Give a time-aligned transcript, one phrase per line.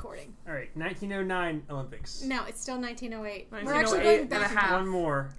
[0.00, 0.34] recording.
[0.48, 2.22] All right, 1909 Olympics.
[2.22, 3.48] No, it's still 1908.
[3.50, 4.40] We're actually going and back.
[4.40, 4.68] a in half.
[4.70, 4.80] time.
[4.80, 5.34] One more.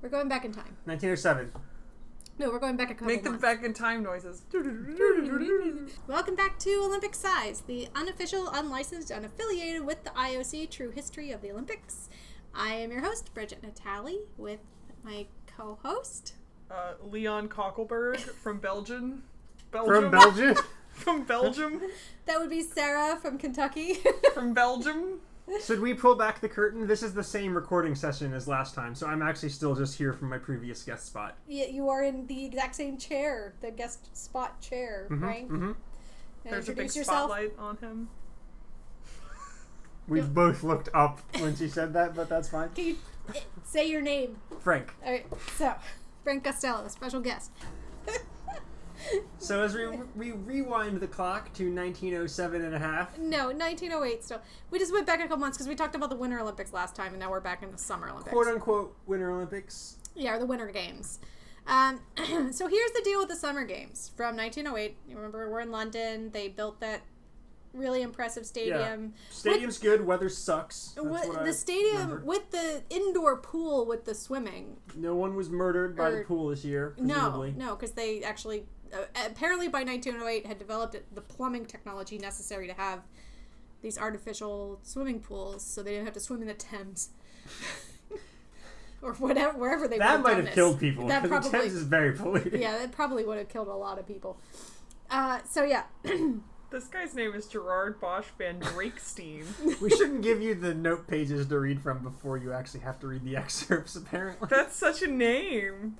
[0.00, 0.76] We're going back in time.
[0.84, 1.50] 1907.
[2.38, 3.42] No, we're going back a couple Make the months.
[3.42, 4.42] back in time noises.
[6.06, 11.42] Welcome back to Olympic Size, the unofficial, unlicensed, unaffiliated with the IOC true history of
[11.42, 12.08] the Olympics.
[12.54, 14.60] I am your host, Bridget Natali, with
[15.02, 16.34] my co-host.
[16.70, 19.24] Uh, Leon Cockelberg from Belgium.
[19.70, 19.94] Belgium.
[19.94, 20.56] From Belgium.
[20.94, 21.80] From Belgium.
[22.26, 23.98] That would be Sarah from Kentucky.
[24.32, 25.20] From Belgium.
[25.62, 26.86] Should we pull back the curtain?
[26.86, 30.14] This is the same recording session as last time, so I'm actually still just here
[30.14, 31.36] from my previous guest spot.
[31.46, 35.44] Yeah, you are in the exact same chair, the guest spot chair, right?
[35.46, 35.64] Mm-hmm.
[35.64, 35.76] And
[36.44, 37.30] There's a big introduce yourself.
[37.30, 38.08] spotlight on him.
[40.08, 42.70] We've both looked up when she said that, but that's fine.
[42.70, 42.96] Can you
[43.34, 44.38] eh, say your name?
[44.60, 44.94] Frank.
[45.04, 45.26] All right,
[45.58, 45.74] so
[46.22, 47.50] Frank Costello, special guest.
[49.38, 54.40] So as we, we rewind the clock to 1907 and a half, No, 1908 still.
[54.70, 56.94] We just went back a couple months because we talked about the Winter Olympics last
[56.96, 58.30] time, and now we're back in the Summer Olympics.
[58.32, 59.96] quote unquote Winter Olympics.
[60.14, 61.18] Yeah, or the Winter Games.
[61.66, 62.00] Um,
[62.52, 64.96] so here's the deal with the Summer Games from 1908.
[65.08, 66.30] You remember we're in London.
[66.30, 67.02] They built that
[67.72, 69.14] really impressive stadium.
[69.30, 70.92] Stadium's good, weather sucks.
[70.94, 72.22] That's With, what I the stadium remember.
[72.24, 74.76] with the indoor pool with the swimming.
[74.94, 77.54] No one was murdered by Or- the pool this year, No, presumably.
[77.56, 78.66] no, because they actually
[79.26, 83.00] apparently by 1908 had developed the plumbing technology necessary to have
[83.82, 87.10] these artificial swimming pools, so they didn't have to swim in the Thames.
[89.02, 90.54] or whatever, wherever they would That might have this.
[90.54, 91.06] killed people.
[91.08, 92.60] That because the probably, Thames is very polluted.
[92.60, 94.38] yeah, that probably would have killed a lot of people.
[95.10, 95.84] Uh, so yeah,
[96.74, 99.44] This guy's name is Gerard Bosch Van Drakestein.
[99.80, 103.06] We shouldn't give you the note pages to read from before you actually have to
[103.06, 104.48] read the excerpts, apparently.
[104.50, 105.98] That's such a name.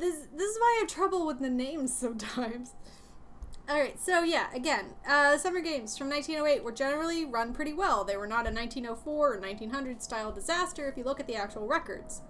[0.00, 2.74] This this is why I have trouble with the names sometimes.
[3.68, 8.02] All right, so yeah, again, uh, Summer Games from 1908 were generally run pretty well.
[8.02, 11.68] They were not a 1904 or 1900 style disaster if you look at the actual
[11.68, 12.22] records.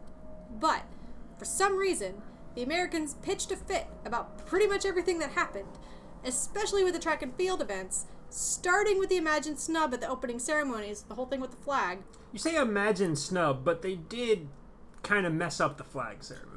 [0.61, 0.83] But
[1.39, 2.21] for some reason,
[2.55, 5.79] the Americans pitched a fit about pretty much everything that happened,
[6.25, 10.39] especially with the track and field events, starting with the imagined snub at the opening
[10.39, 12.01] ceremonies, the whole thing with the flag.
[12.35, 14.49] You say imagine snub, but they did
[15.03, 16.50] kind of mess up the flag ceremony.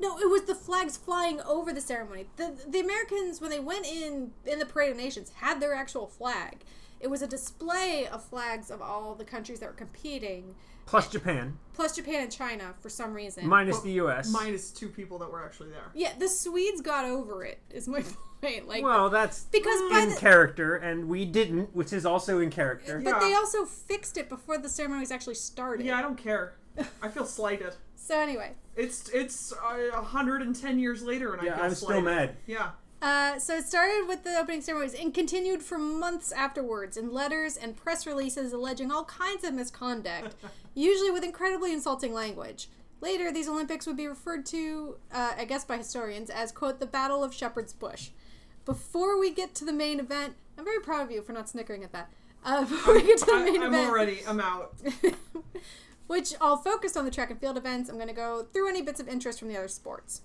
[0.00, 2.26] No, it was the flags flying over the ceremony.
[2.36, 6.06] The the Americans when they went in in the Parade of Nations had their actual
[6.06, 6.58] flag.
[7.00, 11.56] It was a display of flags of all the countries that were competing, Plus Japan,
[11.74, 13.46] plus Japan and China for some reason.
[13.46, 14.30] minus the U.S.
[14.32, 15.90] Minus two people that were actually there.
[15.94, 17.60] yeah, the Swedes got over it.
[17.70, 18.02] Is my
[18.40, 18.66] point.
[18.66, 22.50] Like, well, that's because by in the character, and we didn't, which is also in
[22.50, 23.00] character.
[23.04, 23.18] but Yeah.
[23.20, 25.84] they also fixed it before the ceremonies actually started.
[25.86, 26.54] Yeah, I don't care.
[27.02, 27.74] I feel slighted.
[28.08, 32.04] So anyway, It's it's uh, 110 years later, and I Yeah, feel I'm still slighted.
[32.04, 32.36] mad.
[32.46, 32.70] Yeah.
[33.02, 37.58] Uh, so it started with the opening ceremonies and continued for months afterwards in letters
[37.58, 40.34] and press releases alleging all kinds of misconduct,
[40.74, 42.70] usually with incredibly insulting language.
[43.02, 46.86] Later, these Olympics would be referred to, uh, I guess by historians, as, quote, the
[46.86, 48.08] Battle of Shepherd's Bush.
[48.64, 51.84] Before we get to the main event, I'm very proud of you for not snickering
[51.84, 52.08] at that.
[52.42, 54.20] Uh, before we get to the I, main I'm event, already.
[54.26, 54.76] I'm out.
[56.08, 57.88] which all focused on the track and field events.
[57.88, 60.22] I'm going to go through any bits of interest from the other sports.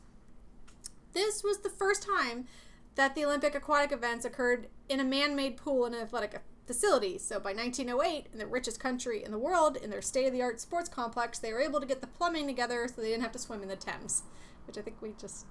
[1.13, 2.47] This was the first time
[2.95, 7.17] that the Olympic aquatic events occurred in a man made pool in an athletic facility.
[7.17, 10.41] So by 1908, in the richest country in the world, in their state of the
[10.41, 13.31] art sports complex, they were able to get the plumbing together so they didn't have
[13.33, 14.23] to swim in the Thames,
[14.65, 15.45] which I think we just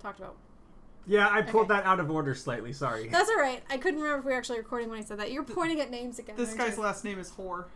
[0.00, 0.36] talked about.
[1.06, 1.80] Yeah, I pulled Okay.
[1.80, 2.72] that out of order slightly.
[2.72, 3.08] Sorry.
[3.08, 3.62] That's all right.
[3.68, 5.32] I couldn't remember if we were actually recording when I said that.
[5.32, 6.36] You're pointing at names again.
[6.36, 6.82] This guy's you?
[6.84, 7.64] last name is Whore.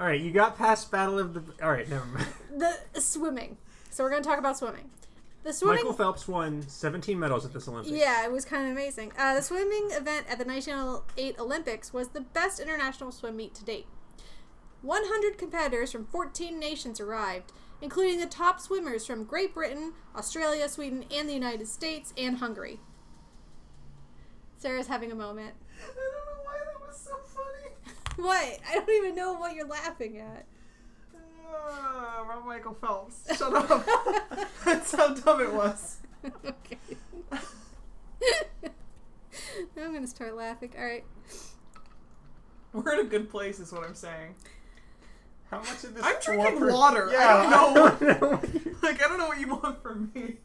[0.00, 1.42] All right, you got past Battle of the.
[1.62, 2.26] All right, never mind.
[2.94, 3.58] the swimming.
[3.90, 4.88] So we're going to talk about swimming.
[5.42, 5.76] The swimming.
[5.76, 7.94] Michael Phelps won 17 medals at this Olympics.
[7.94, 9.12] Yeah, it was kind of amazing.
[9.18, 13.64] Uh, the swimming event at the 1908 Olympics was the best international swim meet to
[13.64, 13.86] date.
[14.80, 17.52] 100 competitors from 14 nations arrived,
[17.82, 22.80] including the top swimmers from Great Britain, Australia, Sweden, and the United States, and Hungary.
[24.56, 25.54] Sarah's having a moment.
[25.82, 26.49] I don't know
[28.24, 28.58] What?
[28.68, 30.44] I don't even know what you're laughing at.
[31.52, 33.22] Uh, Rob Michael Phelps.
[33.36, 33.86] Shut up.
[34.64, 35.96] That's how dumb it was.
[36.44, 36.78] okay.
[39.76, 40.72] I'm gonna start laughing.
[40.78, 41.04] All right.
[42.72, 44.34] We're in a good place, is what I'm saying.
[45.50, 46.04] How much of this?
[46.04, 47.08] I'm drinking cooperate- water.
[47.10, 47.84] I Yeah, don't know.
[47.84, 50.36] I don't know Like, I don't know what you want from me.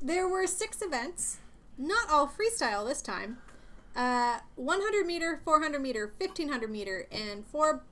[0.00, 1.38] There were six events,
[1.76, 3.38] not all freestyle this time.
[3.96, 7.82] Uh, 100 meter, 400 meter, 1500 meter, and four.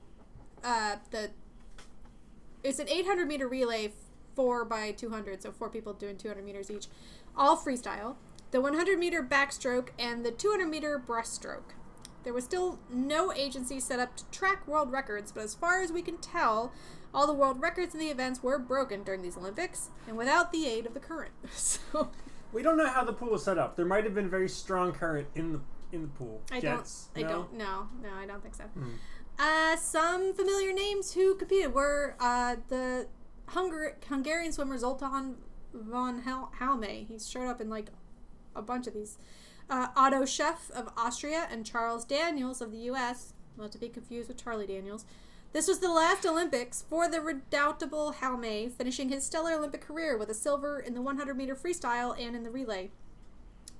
[0.63, 1.31] Uh, the
[2.63, 3.91] it's an 800 meter relay,
[4.35, 6.87] four by 200, so four people doing 200 meters each,
[7.35, 8.15] all freestyle.
[8.51, 11.73] The 100 meter backstroke and the 200 meter breaststroke.
[12.23, 15.91] There was still no agency set up to track world records, but as far as
[15.91, 16.71] we can tell,
[17.13, 20.67] all the world records in the events were broken during these Olympics, and without the
[20.67, 21.33] aid of the current.
[21.51, 22.09] So
[22.51, 23.75] We don't know how the pool was set up.
[23.75, 25.59] There might have been very strong current in the
[25.95, 26.41] in the pool.
[26.51, 27.25] I Jets, don't.
[27.25, 27.33] I no?
[27.35, 27.53] don't.
[27.53, 28.63] No, no, I don't think so.
[28.65, 28.89] Hmm.
[29.37, 33.07] Uh, some familiar names who competed were uh, the
[33.49, 35.35] Hungar- Hungarian swimmer Zoltan
[35.73, 37.05] von Hel- Halmay.
[37.07, 37.89] He's showed up in like
[38.55, 39.17] a bunch of these.
[39.69, 43.33] Uh, Otto Scheff of Austria and Charles Daniels of the U.S.
[43.57, 45.05] Not to be confused with Charlie Daniels.
[45.53, 50.29] This was the last Olympics for the redoubtable Halmay, finishing his stellar Olympic career with
[50.29, 52.91] a silver in the 100 meter freestyle and in the relay.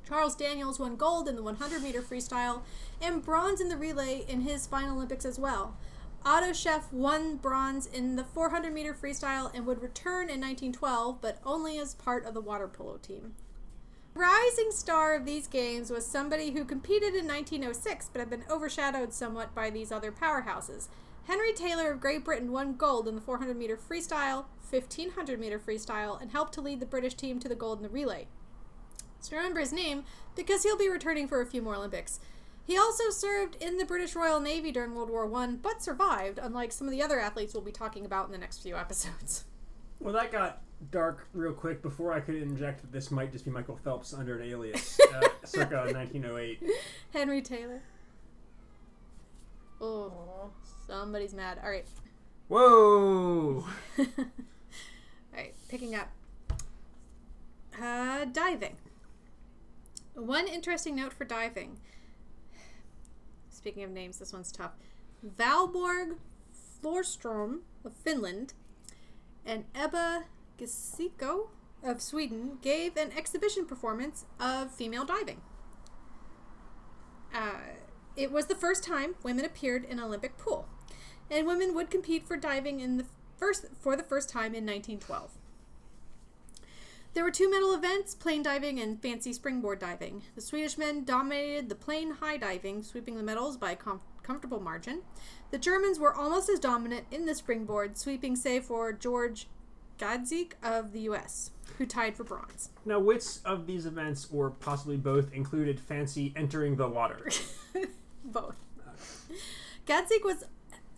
[0.08, 2.62] Charles Daniels won gold in the 100 meter freestyle
[3.02, 5.76] and bronze in the relay in his final Olympics as well.
[6.24, 11.40] Otto Scheff won bronze in the 400 meter freestyle and would return in 1912, but
[11.46, 13.34] only as part of the water polo team.
[14.14, 19.14] Rising star of these games was somebody who competed in 1906 but had been overshadowed
[19.14, 20.88] somewhat by these other powerhouses.
[21.28, 26.22] Henry Taylor of Great Britain won gold in the 400 meter freestyle, 1500 meter freestyle,
[26.22, 28.28] and helped to lead the British team to the gold in the relay.
[29.26, 30.04] So remember his name
[30.36, 32.20] because he'll be returning for a few more Olympics.
[32.66, 36.72] He also served in the British Royal Navy during World War One, but survived, unlike
[36.72, 39.46] some of the other athletes we'll be talking about in the next few episodes.
[40.00, 40.62] Well, that got
[40.92, 44.38] dark real quick before I could inject that this might just be Michael Phelps under
[44.38, 46.64] an alias, uh, circa 1908.
[47.14, 47.82] Henry Taylor.
[49.80, 50.52] Oh,
[50.88, 51.60] somebody's mad.
[51.64, 51.86] All right,
[52.48, 53.66] Whoa!
[53.98, 54.06] all
[55.34, 56.10] right, picking up.
[57.82, 58.78] Uh, diving.
[60.16, 61.78] One interesting note for diving.
[63.50, 64.72] Speaking of names, this one's tough.
[65.26, 66.18] Valborg
[66.82, 68.54] Florstrom of Finland
[69.46, 70.26] and Ebba
[70.58, 71.50] Gisico
[71.84, 75.42] of Sweden gave an exhibition performance of female diving.
[77.34, 77.76] Uh,
[78.16, 80.70] it was the first time women appeared in Olympic pool,
[81.30, 83.06] and women would compete for diving in the
[83.38, 85.32] first for the first time in 1912.
[87.16, 90.24] There were two medal events plain diving and fancy springboard diving.
[90.36, 94.60] The Swedish men dominated the plain high diving, sweeping the medals by a com- comfortable
[94.60, 95.02] margin.
[95.50, 99.48] The Germans were almost as dominant in the springboard, sweeping save for George
[99.98, 102.72] Gadzik of the US, who tied for bronze.
[102.84, 107.30] Now, which of these events, or possibly both, included fancy entering the water?
[108.26, 108.58] Both.
[109.88, 110.44] Gadzik was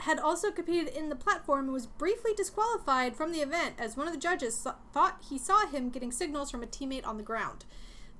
[0.01, 4.07] had also competed in the platform and was briefly disqualified from the event as one
[4.07, 7.23] of the judges saw, thought he saw him getting signals from a teammate on the
[7.23, 7.65] ground.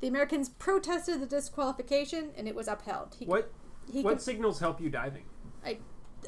[0.01, 3.15] The Americans protested the disqualification and it was upheld.
[3.19, 3.51] He, What
[3.91, 5.23] he what could- signals help you diving?
[5.65, 5.77] I,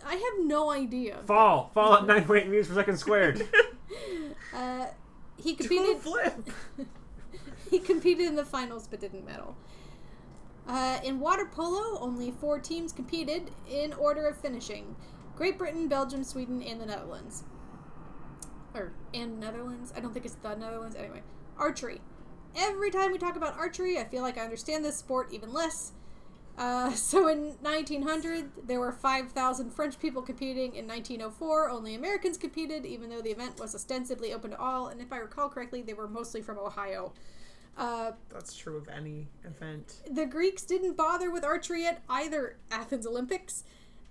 [0.05, 1.17] I have no idea.
[1.25, 3.47] Fall, fall at 9.8 meters per second squared.
[4.55, 4.85] Uh,
[5.37, 5.97] he competed.
[5.97, 6.49] flip.
[7.71, 9.55] he competed in the finals but didn't medal.
[10.67, 14.95] Uh, in water polo, only four teams competed in order of finishing:
[15.39, 17.45] Great Britain, Belgium, Sweden, and the Netherlands.
[18.75, 19.93] Or and Netherlands?
[19.95, 20.97] I don't think it's the Netherlands.
[20.97, 21.21] Anyway,
[21.57, 22.01] archery.
[22.57, 25.93] Every time we talk about archery, I feel like I understand this sport even less.
[26.57, 30.75] Uh, so in 1900, there were 5,000 French people competing.
[30.75, 34.89] In 1904, only Americans competed, even though the event was ostensibly open to all.
[34.89, 37.13] And if I recall correctly, they were mostly from Ohio.
[37.77, 40.01] Uh, That's true of any event.
[40.11, 43.63] the Greeks didn't bother with archery at either Athens Olympics.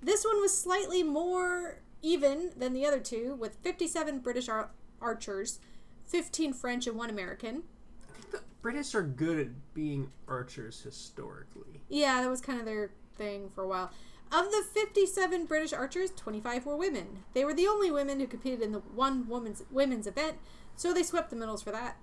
[0.03, 5.59] This one was slightly more even than the other two, with 57 British ar- archers,
[6.07, 7.65] 15 French, and one American.
[8.09, 11.83] I think the British are good at being archers historically.
[11.89, 13.91] Yeah, that was kind of their thing for a while.
[14.31, 17.25] Of the 57 British archers, 25 were women.
[17.33, 20.37] They were the only women who competed in the one women's women's event,
[20.77, 21.97] so they swept the medals for that.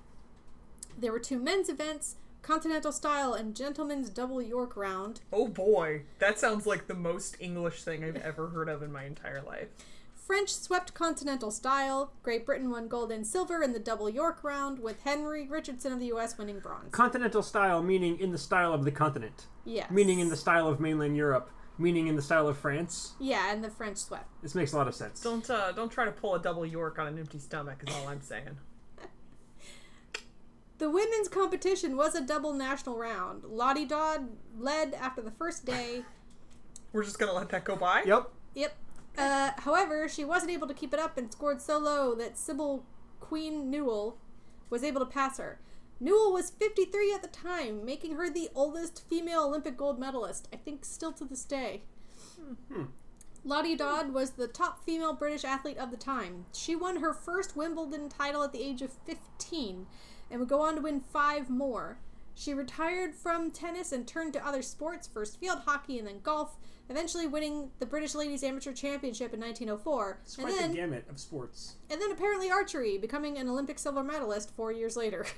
[0.98, 5.20] There were two men's events, continental style and gentleman's double York round.
[5.34, 9.06] Oh boy, that sounds like the most English thing I've ever heard of in my
[9.06, 9.70] entire life.
[10.14, 12.12] French swept continental style.
[12.22, 16.00] Great Britain won gold and silver in the double York round, with Henry Richardson of
[16.00, 16.38] the U.S.
[16.38, 16.92] winning bronze.
[16.92, 19.90] Continental style, meaning in the style of the continent, yes.
[19.90, 21.50] meaning in the style of mainland Europe,
[21.80, 23.14] meaning in the style of France.
[23.20, 24.30] Yeah, and the French swept.
[24.44, 25.20] This makes a lot of sense.
[25.20, 27.84] Don't uh, don't try to pull a double York on an empty stomach.
[27.88, 28.58] Is all I'm saying.
[30.78, 33.44] The women's competition was a double national round.
[33.46, 36.04] Lottie Dod led after the first day.
[36.94, 38.04] We're just gonna let that go by.
[38.06, 38.30] Yep.
[38.56, 38.76] Yep.
[39.18, 42.86] Uh, however, she wasn't able to keep it up and scored so low that Sybil
[43.20, 44.18] Queen Newall
[44.70, 45.60] was able to pass her.
[46.00, 50.58] Newall was 53 at the time, making her the oldest female Olympic gold medalist, I
[50.58, 51.84] think still to this day.
[53.46, 56.46] Lottie Dod was the top female British athlete of the time.
[56.54, 59.86] She won her first Wimbledon title at the age of 15
[60.30, 61.98] and would go on to win five more.
[62.34, 66.58] She retired from tennis and turned to other sports, first field hockey and then golf,
[66.90, 70.20] eventually winning the British Ladies Amateur Championship in 1904.
[70.24, 71.76] It's and quite then the gamut of sports.
[71.90, 75.26] and then apparently archery, becoming an Olympic silver medalist 4 years later.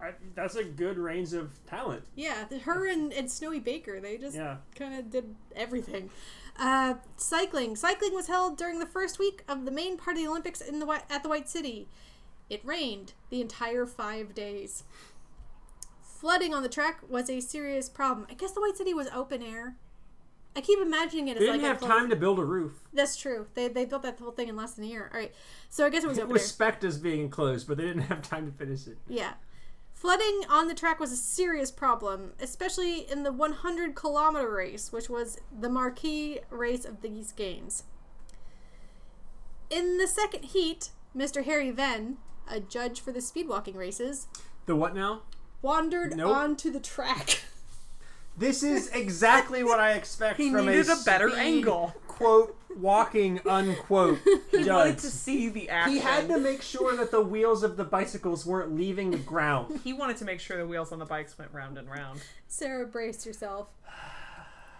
[0.00, 2.02] I, that's a good range of talent.
[2.16, 4.56] yeah, her and, and Snowy Baker, they just Yeah.
[4.74, 6.10] kind of did everything.
[6.58, 7.74] Uh, cycling.
[7.76, 10.78] Cycling was held during the first week of the main part of the Olympics in
[10.80, 11.88] the at the White City.
[12.54, 14.84] It rained the entire five days.
[16.00, 18.28] Flooding on the track was a serious problem.
[18.30, 19.74] I guess the White City was open air.
[20.56, 22.84] I keep imagining it as They like didn't a have time to build a roof.
[22.92, 23.48] That's true.
[23.54, 25.10] They, they built that whole thing in less than a year.
[25.12, 25.34] All right.
[25.68, 26.48] So I guess it was It open was air.
[26.48, 28.98] spec as being enclosed, but they didn't have time to finish it.
[29.08, 29.32] Yeah.
[29.92, 35.10] Flooding on the track was a serious problem, especially in the 100 kilometer race, which
[35.10, 37.82] was the marquee race of these games.
[39.70, 41.44] In the second heat, Mr.
[41.44, 42.18] Harry Venn,
[42.50, 44.26] a judge for the speedwalking races,
[44.66, 45.22] The what now?
[45.62, 46.34] wandered Nope.
[46.36, 47.40] onto the track.
[48.36, 51.94] This is exactly what I expect He from needed a, a better speed, angle.
[52.08, 54.18] Quote walking unquote
[54.50, 54.66] He judge.
[54.66, 55.92] wanted to see the action.
[55.94, 59.78] He had to make sure that the wheels of the bicycles weren't leaving the ground.
[59.84, 62.22] He wanted to make sure the wheels on the bikes went round and round.
[62.48, 63.68] Sarah, brace yourself.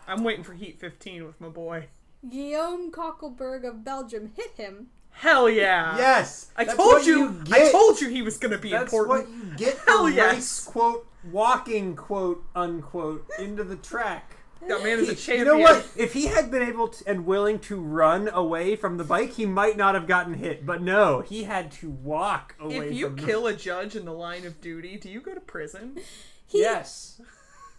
[0.09, 1.87] I'm waiting for Heat 15 with my boy.
[2.29, 4.89] Guillaume Coeckelberg of Belgium hit him.
[5.15, 5.97] Hell yeah!
[5.97, 7.41] Yes, I that's told what you.
[7.51, 7.73] I get.
[7.73, 9.29] told you he was gonna be That's important.
[9.29, 10.35] what you get Hell for yes.
[10.35, 14.37] race quote walking quote unquote into the track.
[14.67, 15.47] That man is a He- champion.
[15.47, 15.87] You know what?
[15.97, 19.45] If he had been able to, and willing to run away from the bike, he
[19.47, 20.65] might not have gotten hit.
[20.65, 22.89] But no, he had to walk away.
[22.89, 25.35] If you from the- kill a judge in the line of duty, do you go
[25.35, 25.99] to prison?
[26.47, 27.21] He, yes,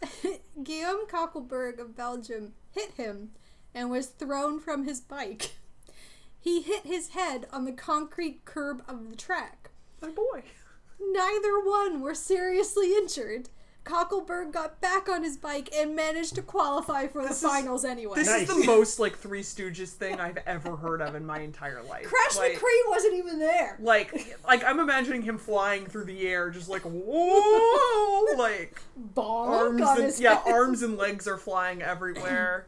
[0.64, 3.32] Guillaume Coeckelberg of Belgium hit him
[3.74, 5.52] and was thrown from his bike.
[6.46, 9.72] He hit his head on the concrete curb of the track.
[10.00, 10.44] My boy.
[11.00, 13.50] Neither one were seriously injured.
[13.84, 17.84] Coeckelberg got back on his bike and managed to qualify for the This is- finals
[17.84, 18.14] anyway.
[18.18, 18.48] This Nice.
[18.48, 22.06] is the most like Three Stooges thing I've ever heard of in my entire life.
[22.06, 23.78] Crash like, McCree wasn't even there.
[23.80, 28.80] like, like I'm imagining him flying through the air, just like whoa, like
[29.16, 30.54] Bonk arms on and his yeah, head.
[30.54, 32.68] arms and legs are flying everywhere.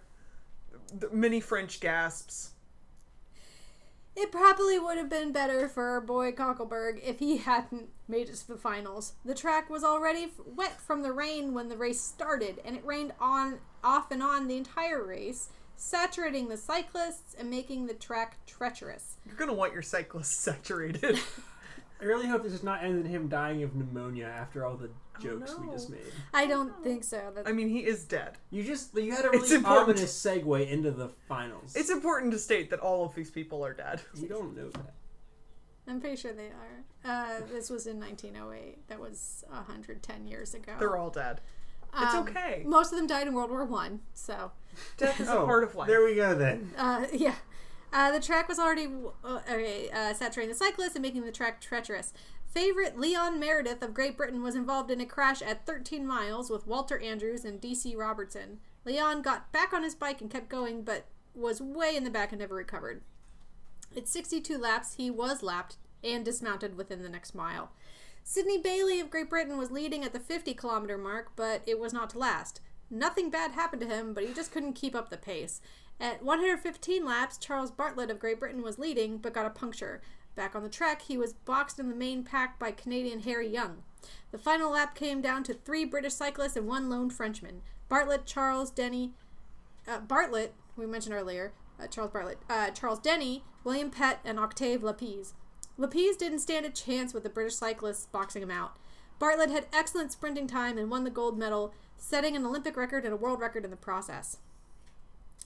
[1.11, 2.51] Many French gasps.
[4.19, 8.35] It probably would have been better for our boy Coeckelberg if he hadn't made it
[8.37, 9.13] to the finals.
[9.23, 13.13] The track was already wet from the rain when the race started, and it rained
[13.21, 19.17] on off and on the entire race, saturating the cyclists and making the track treacherous.
[19.23, 21.19] You're gonna want your cyclists saturated.
[22.01, 24.89] I really hope this does not end in him dying of pneumonia after all the
[25.19, 25.71] jokes we no.
[25.73, 26.01] just made.
[26.33, 27.31] I don't think so.
[27.35, 28.37] That I mean, he is dead.
[28.51, 29.89] You just you had a It's really important.
[29.89, 31.75] ominous segue into the finals.
[31.75, 34.01] It's important to state that all of these people are dead.
[34.15, 34.93] you don't know that.
[35.87, 36.83] I'm pretty sure they are.
[37.05, 38.87] Uh, this was in 1908.
[38.89, 40.73] That was 110 years ago.
[40.79, 41.39] They're all dead.
[41.97, 42.63] It's Um, okay.
[42.65, 44.01] Most of them died in World War One.
[44.13, 44.51] So.
[44.97, 45.87] Death is Oh, a part of life.
[45.87, 46.71] There we go then.
[46.77, 47.35] Uh, yeah.
[47.93, 48.89] Uh, the track was already
[49.23, 52.11] uh, okay, uh, saturating the cyclists and making the track treacherous.
[52.57, 56.65] Favorite Leon Meredith of Great Britain was involved in a crash at 13 miles with
[56.65, 58.57] Walter Andrews and DC Robertson.
[58.83, 62.31] Leon got back on his bike and kept going, but was way in the back
[62.31, 63.03] and never recovered.
[63.95, 67.69] At 62 laps, he was lapped and dismounted within the next mile.
[68.23, 71.93] Sidney Bailey of Great Britain was leading at the 50 kilometer mark, but it was
[71.93, 72.59] not to last.
[72.89, 75.61] Nothing bad happened to him, but he just couldn't keep up the pace.
[75.99, 80.01] At 115 laps, Charles Bartlett of Great Britain was leading, but got a puncture.
[80.37, 83.81] Back on the track, he was boxed in the main pack by Canadian Harry Young.
[84.31, 87.63] The final lap came down to three British cyclists and one lone Frenchman.
[87.89, 89.13] Bartlett, Charles Denny,
[89.87, 94.81] uh, Bartlett, we mentioned earlier, uh, Charles Bartlett, uh, Charles Denny, William Pett, and Octave
[94.81, 95.33] Lapize.
[95.75, 98.77] Lapize didn't stand a chance with the British cyclists boxing him out.
[99.17, 103.13] Bartlett had excellent sprinting time and won the gold medal, setting an Olympic record and
[103.13, 104.37] a world record in the process.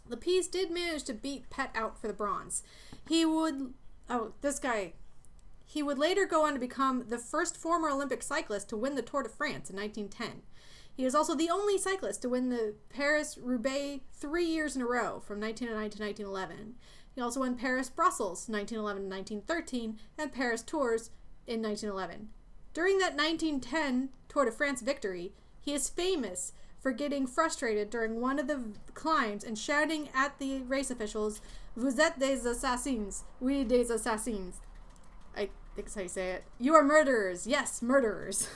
[0.10, 2.64] Lapize did manage to beat Pett out for the bronze.
[3.08, 3.74] He would,
[4.12, 4.94] oh, this guy,
[5.66, 9.02] he would later go on to become the first former Olympic cyclist to win the
[9.02, 10.44] Tour de France in 1910.
[10.94, 14.86] He is also the only cyclist to win the Paris Roubaix three years in a
[14.86, 16.76] row from 1909 to 1911.
[17.16, 21.10] He also won Paris Brussels 1911 to 1913 and Paris Tours
[21.48, 22.30] in 1911.
[22.74, 28.40] During that 1910 Tour de France victory, he is famous for getting frustrated during one
[28.40, 28.62] of the
[28.94, 31.42] climbs and shouting at the race officials,
[31.76, 33.24] Vous êtes des assassins.
[33.40, 34.60] Oui, des assassins.
[35.36, 36.44] I think that's how you say it.
[36.60, 37.48] You are murderers.
[37.48, 38.50] Yes, murderers.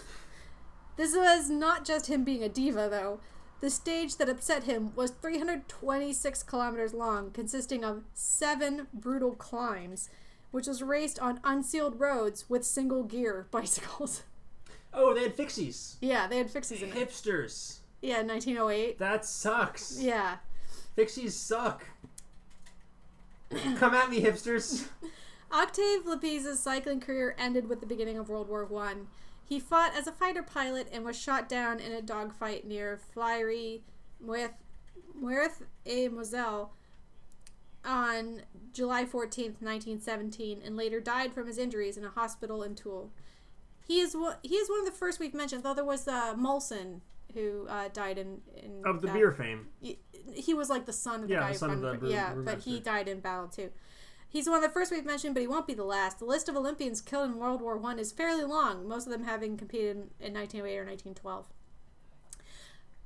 [0.97, 3.19] this was not just him being a diva, though.
[3.61, 10.09] The stage that upset him was 326 kilometers long, consisting of seven brutal climbs,
[10.51, 14.23] which was raced on unsealed roads with single gear bicycles.
[14.93, 15.95] Oh, they had fixies.
[16.01, 16.95] Yeah, they had fixies in it.
[16.95, 17.79] Hipsters.
[18.01, 18.99] Yeah, 1908.
[18.99, 20.01] That sucks.
[20.01, 20.37] Yeah.
[20.97, 21.85] Fixies suck.
[23.77, 24.87] Come at me, hipsters.
[25.51, 29.07] Octave Lapize's cycling career ended with the beginning of World War One.
[29.47, 33.81] He fought as a fighter pilot and was shot down in a dogfight near Flirey
[34.19, 34.51] with
[35.15, 36.73] Meurthe et Moselle
[37.85, 38.41] on
[38.73, 43.11] July 14th, 1917, and later died from his injuries in a hospital in Toul.
[43.87, 46.33] He is one, he is one of the first we've mentioned, though there was uh,
[46.33, 47.01] Molson
[47.35, 49.67] who uh, died in, in Of the that- beer fame.
[50.33, 52.59] He, was like the son of the Yeah, guy the son of the yeah, but
[52.59, 53.71] he died in battle too.
[54.27, 56.19] He's one of the first we've mentioned, but he won't be the last.
[56.19, 59.23] The list of Olympians killed in World War One is fairly long, most of them
[59.23, 61.47] having competed in, in 1908 or 1912.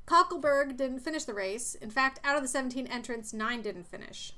[0.07, 1.75] Coeckelberg didn't finish the race.
[1.75, 4.33] In fact, out of the 17 entrants, nine didn't finish.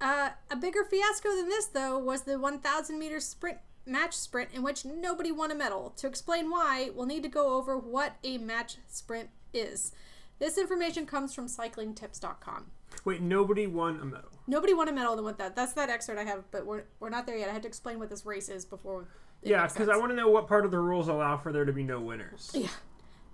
[0.00, 4.62] Uh, a bigger fiasco than this, though, was the 1,000 meter sprint match sprint in
[4.62, 5.90] which nobody won a medal.
[5.96, 9.92] To explain why, we'll need to go over what a match sprint is.
[10.38, 12.66] This information comes from cyclingtips.com.
[13.04, 14.30] Wait, nobody won a medal.
[14.46, 15.56] Nobody won a medal the one that.
[15.56, 17.48] That's that excerpt I have, but we're, we're not there yet.
[17.48, 19.08] I had to explain what this race is before.
[19.42, 21.72] Yeah, because I want to know what part of the rules allow for there to
[21.72, 22.50] be no winners.
[22.54, 22.68] Yeah.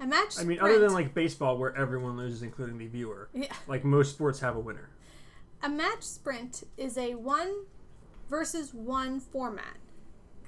[0.00, 0.46] A match Sprint.
[0.46, 3.28] I mean, other than like baseball, where everyone loses, including the viewer.
[3.34, 3.52] Yeah.
[3.66, 4.90] Like most sports have a winner.
[5.62, 7.64] A match sprint is a one
[8.30, 9.76] versus one format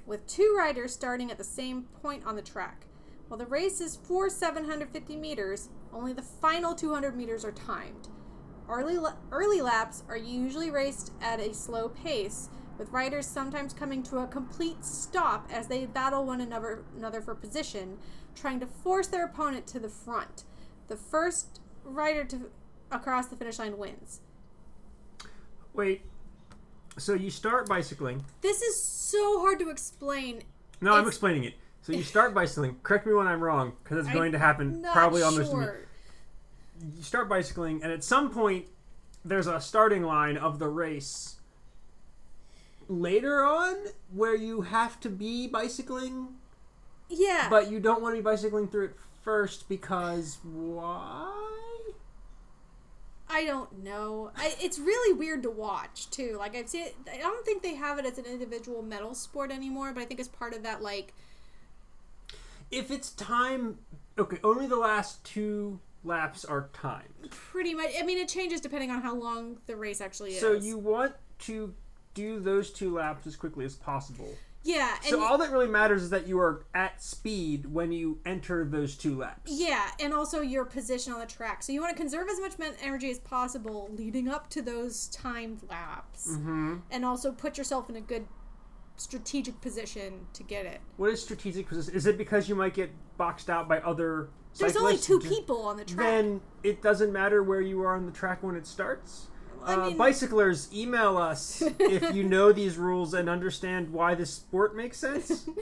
[0.05, 2.87] with two riders starting at the same point on the track.
[3.27, 8.09] While the race is for 750 meters, only the final 200 meters are timed.
[8.69, 14.01] Early, la- early laps are usually raced at a slow pace, with riders sometimes coming
[14.03, 17.97] to a complete stop as they battle one another, another for position,
[18.35, 20.43] trying to force their opponent to the front.
[20.87, 22.49] The first rider to
[22.91, 24.21] across the finish line wins.
[25.73, 26.01] Wait,
[26.97, 28.23] so you start bicycling.
[28.41, 30.43] This is so hard to explain.
[30.81, 31.55] No, I'm explaining it.
[31.83, 32.77] So you start bicycling.
[32.81, 35.51] Correct me when I'm wrong, because it's I'm going to happen probably almost.
[35.51, 35.79] sure.
[36.95, 38.65] You start bicycling, and at some point,
[39.23, 41.35] there's a starting line of the race.
[42.87, 43.75] Later on,
[44.13, 46.29] where you have to be bicycling,
[47.09, 47.47] Yeah.
[47.49, 51.29] but you don't want to be bicycling through it first because why?
[53.29, 54.31] I don't know.
[54.37, 56.35] I, it's really weird to watch too.
[56.37, 56.87] Like I've seen.
[57.11, 60.19] I don't think they have it as an individual medal sport anymore, but I think
[60.19, 60.81] it's part of that.
[60.83, 61.13] Like
[62.73, 63.77] If it's time,
[64.17, 67.29] okay, only the last two laps are timed.
[67.29, 67.91] pretty much.
[67.99, 70.41] I mean, it changes depending on how long the race actually is.
[70.41, 71.73] So you want to
[72.13, 74.29] do those two laps as quickly as possible.
[74.63, 74.97] Yeah.
[75.01, 78.95] So all that really matters is that you are at speed when you enter those
[78.95, 79.51] two laps.
[79.51, 81.63] Yeah, and also your position on the track.
[81.63, 85.61] So you want to conserve as much energy as possible leading up to those timed
[85.69, 88.25] laps, hmm and also put yourself in a good
[88.97, 90.81] strategic position to get it.
[90.97, 91.93] What is strategic position?
[91.95, 95.63] Is it because you might get boxed out by other There's only two Ju- people
[95.63, 95.97] on the track.
[96.05, 99.27] Then it doesn't matter where you are on the track when it starts.
[99.63, 104.31] I uh, mean- bicyclers, email us if you know these rules and understand why this
[104.33, 105.47] sport makes sense.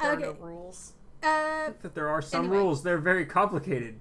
[0.00, 0.24] There are okay.
[0.24, 0.94] no rules.
[1.22, 2.56] Uh, that there are some Anyway.
[2.56, 2.82] rules.
[2.82, 4.00] They're very complicated.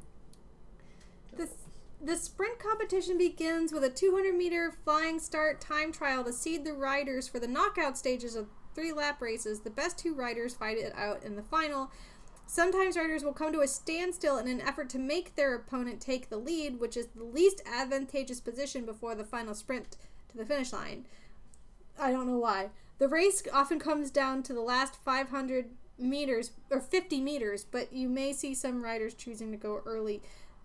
[1.36, 1.50] the,
[2.02, 6.72] the sprint competition begins with a 200 meter flying start time trial to seed the
[6.72, 9.62] riders for the knockout stages of three lap races.
[9.62, 11.92] The best two riders fight it out in the final.
[12.46, 16.30] Sometimes riders will come to a standstill in an effort to make their opponent take
[16.30, 19.98] the lead, which is the least advantageous position before the final sprint
[20.30, 21.06] to the finish line.
[22.00, 22.70] I don't know why.
[22.98, 28.10] The race often comes down to the last 500 meters or 50 meters, but you
[28.10, 30.22] may see some riders choosing to go early.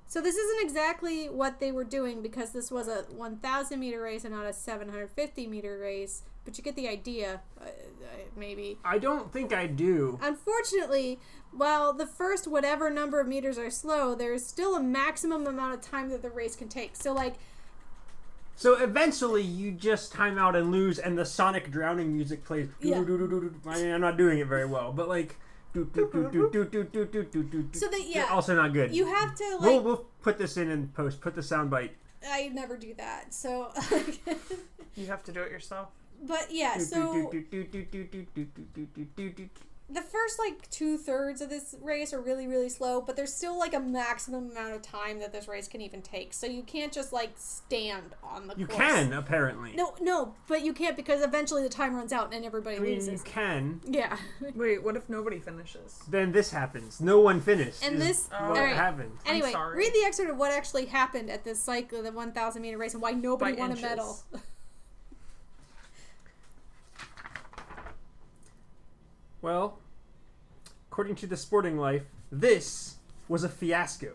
[0.07, 4.25] So this isn't exactly what they were doing because this was a 1,000 meter race
[4.25, 6.23] and not a 750 meter race.
[6.45, 8.79] But you get the idea, uh, uh, maybe.
[8.85, 10.19] I don't think I do.
[10.23, 11.19] Unfortunately,
[11.53, 15.73] while the first whatever number of meters are slow, there is still a maximum amount
[15.75, 16.97] of time that the race can take.
[16.97, 17.37] So, like,
[18.57, 22.69] So eventually, you just time out and lose, and the sonic drowning music plays.
[22.79, 22.99] Yeah.
[22.99, 25.37] I mean, I'm not doing it very well, but like
[27.73, 28.95] so that yeah, also not good.
[28.95, 29.63] You have to like.
[29.63, 31.21] We'll, we'll put this in and post.
[31.21, 31.91] Put the soundbite.
[32.27, 33.71] I never do that, so.
[34.95, 35.89] you have to do it yourself.
[36.23, 37.31] But yeah, so
[39.89, 43.59] the first like two thirds of this race are really really slow but there's still
[43.59, 46.33] like a maximum amount of time that this race can even take.
[46.33, 48.79] So you can't just like stand on the you course.
[48.79, 49.73] can apparently.
[49.75, 52.95] No no but you can't because eventually the time runs out and everybody I mean,
[52.95, 53.13] loses.
[53.13, 53.81] you can.
[53.87, 54.17] Yeah.
[54.55, 56.01] Wait what if nobody finishes?
[56.09, 57.01] Then this happens.
[57.01, 58.51] No one finished and this oh.
[58.51, 58.75] what right.
[58.75, 62.79] happened anyway read the excerpt of what actually happened at this cycle the 1000 meter
[62.79, 63.85] race and why nobody By won inches.
[63.85, 64.19] a medal.
[69.45, 69.79] Well,
[70.91, 72.97] According to the Sporting Life, this
[73.29, 74.15] was a fiasco.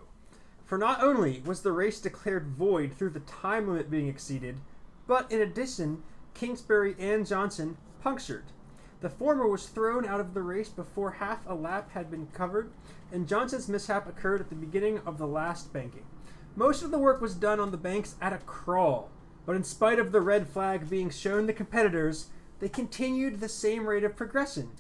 [0.66, 4.58] For not only was the race declared void through the time limit being exceeded,
[5.06, 6.02] but in addition,
[6.34, 8.46] Kingsbury and Johnson punctured.
[9.02, 12.72] The former was thrown out of the race before half a lap had been covered,
[13.12, 16.08] and Johnson's mishap occurred at the beginning of the last banking.
[16.56, 19.12] Most of the work was done on the banks at a crawl,
[19.46, 23.86] but in spite of the red flag being shown the competitors, they continued the same
[23.86, 24.72] rate of progression.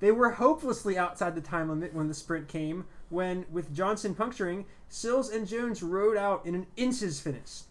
[0.00, 4.66] They were hopelessly outside the time limit when the sprint came, when, with Johnson puncturing,
[4.90, 7.62] Schilles and Jones rode out in an inches finish.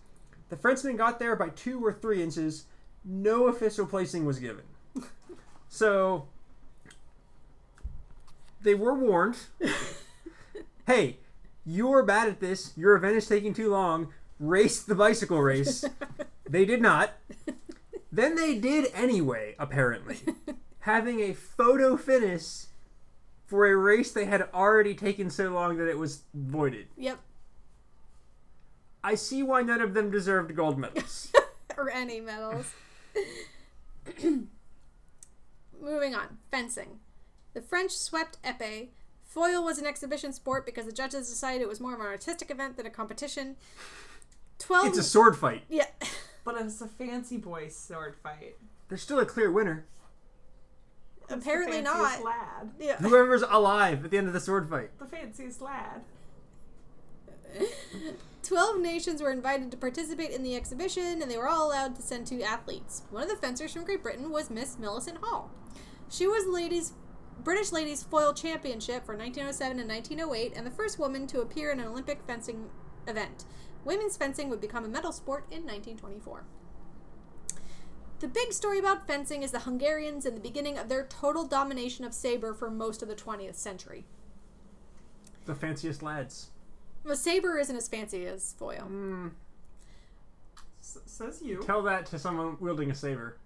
[0.49, 2.65] The Frenchman got there by two or three inches.
[3.03, 4.63] No official placing was given.
[5.69, 6.29] So,
[8.61, 9.37] they were warned
[10.87, 11.17] hey,
[11.65, 12.71] you're bad at this.
[12.77, 14.13] Your event is taking too long.
[14.39, 15.83] Race the bicycle race.
[16.49, 17.11] they did not.
[18.11, 20.19] Then they did anyway, apparently,
[20.87, 22.67] having a photo finish
[23.45, 26.87] for a race they had already taken so long that it was voided.
[26.97, 27.19] Yep.
[29.03, 31.31] I see why none of them deserved gold medals.
[31.77, 32.71] or any medals.
[35.81, 36.99] Moving on, fencing.
[37.53, 38.87] The French swept épée.
[39.25, 42.49] Foil was an exhibition sport because the judges decided it was more of an artistic
[42.49, 43.57] event than a competition.
[44.57, 44.87] Twelve.
[44.87, 45.63] it's a sword fight.
[45.69, 45.87] yeah.
[46.45, 48.55] But it's a fancy boy sword fight.
[48.87, 49.85] There's still a clear winner.
[51.29, 52.23] It's the Apparently fanciest not.
[52.23, 52.71] Lad.
[52.79, 52.97] yeah.
[53.01, 54.89] Whoever's alive at the end of the sword fight.
[54.97, 56.01] The fanciest lad.
[58.43, 62.01] Twelve nations were invited to participate in the exhibition, and they were all allowed to
[62.01, 63.03] send two athletes.
[63.09, 65.51] One of the fencers from Great Britain was Miss Millicent Hall.
[66.09, 66.93] She was the ladies
[67.43, 71.79] British Ladies Foil Championship for 1907 and 1908, and the first woman to appear in
[71.79, 72.69] an Olympic fencing
[73.07, 73.45] event.
[73.85, 76.43] Women's fencing would become a medal sport in 1924.
[78.19, 82.03] The big story about fencing is the Hungarians and the beginning of their total domination
[82.03, 84.05] of saber for most of the 20th century.
[85.45, 86.49] The fanciest lads.
[87.05, 88.87] The saber isn't as fancy as foil.
[88.91, 89.31] Mm,
[90.81, 91.61] S- says you.
[91.63, 93.37] tell that to someone wielding a saber.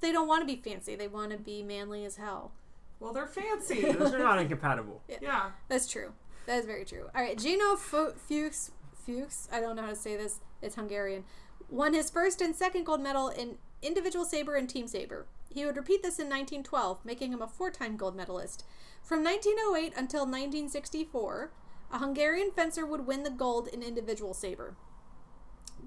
[0.00, 0.94] They don't want to be fancy.
[0.94, 2.52] They want to be manly as hell.
[3.00, 3.80] Well, they're fancy.
[3.92, 5.00] Those are not incompatible.
[5.22, 5.50] yeah.
[5.68, 6.12] That's true.
[6.46, 7.06] That is very true.
[7.14, 8.70] All right, Gino Fu- Fuchs,
[9.06, 10.40] Fuchs, I don't know how to say this.
[10.60, 11.24] It's Hungarian.
[11.68, 15.26] Won his first and second gold medal in individual saber and team saber.
[15.52, 18.64] He would repeat this in 1912, making him a four-time gold medalist.
[19.02, 21.52] From 1908 until 1964,
[21.92, 24.76] a Hungarian fencer would win the gold in individual saber.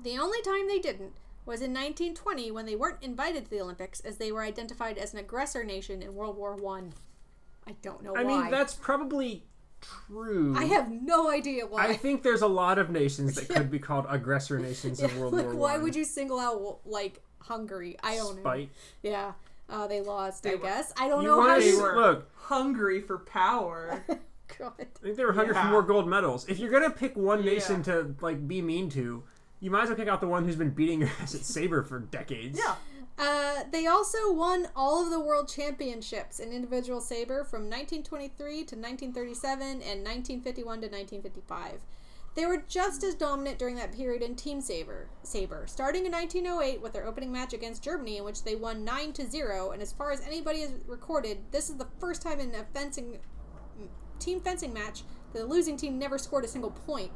[0.04, 1.13] The only time they didn't
[1.46, 5.13] was in 1920 when they weren't invited to the Olympics as they were identified as
[5.13, 6.94] an aggressor nation in World War One.
[7.66, 7.76] I.
[7.82, 8.44] don't know I why.
[8.44, 9.44] mean, that's probably
[9.82, 10.56] true.
[10.58, 11.88] I have no idea why.
[11.88, 15.34] I think there's a lot of nations that could be called aggressor nations in World
[15.34, 15.84] like, War why One.
[15.84, 17.98] would you single out like Hungary?
[18.04, 18.68] I don't know.
[19.04, 19.34] Yeah,
[19.70, 20.44] uh, they lost.
[20.44, 21.60] They I were- guess I don't You know how.
[21.60, 21.82] They You...
[21.82, 22.30] were Look.
[22.36, 24.04] hungry for power.
[24.58, 24.72] God.
[24.80, 26.48] I think they were hungry for more gold medals.
[26.48, 29.24] If you're gonna pick one nation to like be mean to,
[29.60, 31.84] you might as well pick out the one who's been beating your ass at saber
[31.84, 32.58] for decades.
[32.58, 32.76] yeah.
[33.18, 38.76] Uh, they also won all of the world championships in individual saber from 1923 to
[38.76, 41.82] 1937 and 1951 to 1955.
[42.36, 46.80] They were just as dominant during that period in team saber, saber, starting in 1908
[46.80, 49.72] with their opening match against Germany, in which they won 9 to 0.
[49.72, 53.18] And as far as anybody has recorded, this is the first time in a fencing
[54.20, 55.04] team fencing match
[55.34, 57.12] that the losing team never scored a single point.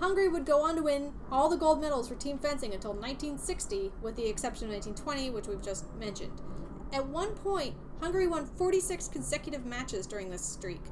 [0.00, 3.90] Hungary would go on to win all the gold medals for team fencing until 1960,
[4.00, 6.40] with the exception of 1920, which we've just mentioned.
[6.92, 10.82] At one point, Hungary won 46 consecutive matches during this streak.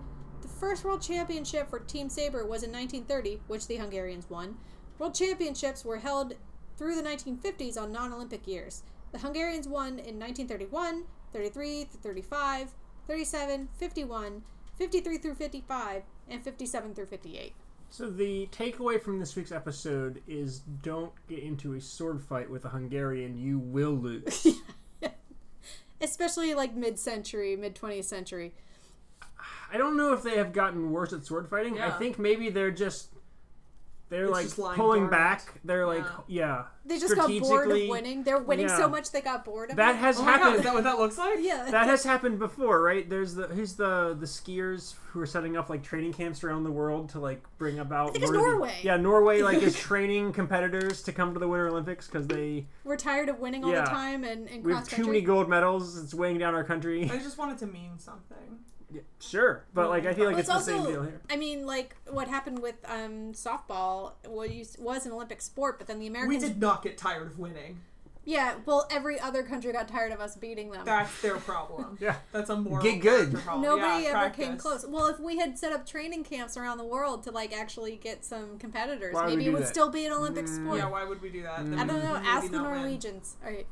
[0.42, 4.56] The first world championship for Team Sabre was in 1930, which the Hungarians won.
[4.98, 6.34] World championships were held
[6.76, 8.82] through the 1950s on non Olympic years.
[9.12, 12.74] The Hungarians won in 1931, 33 through 35,
[13.06, 14.42] 37, 51,
[14.76, 17.54] 53 through 55, and 57 through 58.
[17.90, 22.64] So the takeaway from this week's episode is don't get into a sword fight with
[22.64, 23.38] a Hungarian.
[23.38, 24.46] You will lose.
[26.00, 28.52] Especially like mid century, mid 20th century.
[29.72, 31.80] I don't know if they have gotten worse at sword fighting.
[31.80, 33.08] I think maybe they're just
[34.08, 35.10] they're It's like just lying pulling dormant.
[35.20, 35.60] back.
[35.64, 36.64] They're like yeah.
[36.84, 38.22] They just got bored of winning.
[38.22, 38.76] They're winning yeah.
[38.76, 39.98] so much they got bored of That it.
[39.98, 40.56] has Oh my god, happened.
[40.58, 41.38] is that what that looks like?
[41.40, 41.68] yeah.
[41.72, 43.08] that has happened before, right?
[43.10, 46.70] There's the who's the the skiers who are setting up like training camps around the
[46.70, 48.10] world to like bring about.
[48.10, 48.74] I think it's worthy- Norway.
[48.82, 52.96] Yeah, Norway like is training competitors to come to the Winter Olympics because they We're
[52.96, 53.80] tired of winning all Yeah.
[53.84, 55.96] the time and, and we have too many gold medals.
[56.00, 57.10] It's weighing down our country.
[57.10, 58.60] I just wanted to mean something.
[58.96, 61.20] Yeah, sure, but like I feel like Well, it's, the same deal here.
[61.30, 65.98] I mean, like what happened with um, softball was was an Olympic sport, but then
[65.98, 67.80] the Americans We did not get tired of winning.
[68.28, 70.84] Yeah, well, every other country got tired of us beating them.
[70.84, 71.96] That's their problem.
[72.00, 72.16] Yeah.
[72.32, 73.34] That's a moral Get good.
[73.34, 73.62] problem.
[73.62, 74.84] Nobody Yeah, ever came close.
[74.84, 78.24] Well, if we had set up training camps around the world to like actually get
[78.24, 79.68] some competitors, Why maybe do it would that?
[79.68, 80.56] still be an Olympic Mm.
[80.56, 80.78] sport.
[80.78, 81.60] Yeah, why would we do that?
[81.60, 81.78] Mm.
[81.78, 82.14] I don't know.
[82.14, 82.80] maybe Ask the not win.
[82.80, 83.36] Norwegians.
[83.44, 83.66] All right.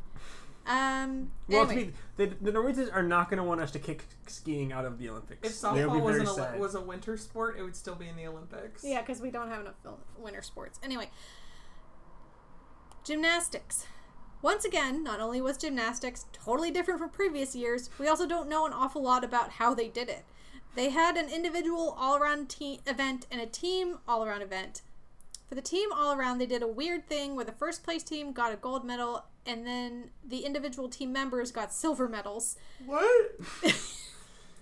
[0.67, 1.31] Um.
[1.49, 1.93] Well, anyway.
[2.17, 4.85] to be, the, the Norwegians are not going to want us to kick skiing out
[4.85, 5.47] of the Olympics.
[5.47, 6.59] If softball was, very an, sad.
[6.59, 8.83] was a winter sport, it would still be in the Olympics.
[8.83, 9.75] Yeah, because we don't have enough
[10.19, 10.79] winter sports.
[10.83, 11.11] Anyway,
[13.05, 13.87] gymnastics.
[14.41, 18.67] Once again, not only was gymnastics totally different from previous years, we also don't know
[18.67, 20.25] an awful lot about how they did it.
[20.75, 24.83] They had an individual all around te- event and a team all around event.
[25.49, 28.33] For the team all around, they did a weird thing where the first place team
[28.33, 32.57] got a gold medal and then the individual team members got silver medals.
[32.85, 33.33] What?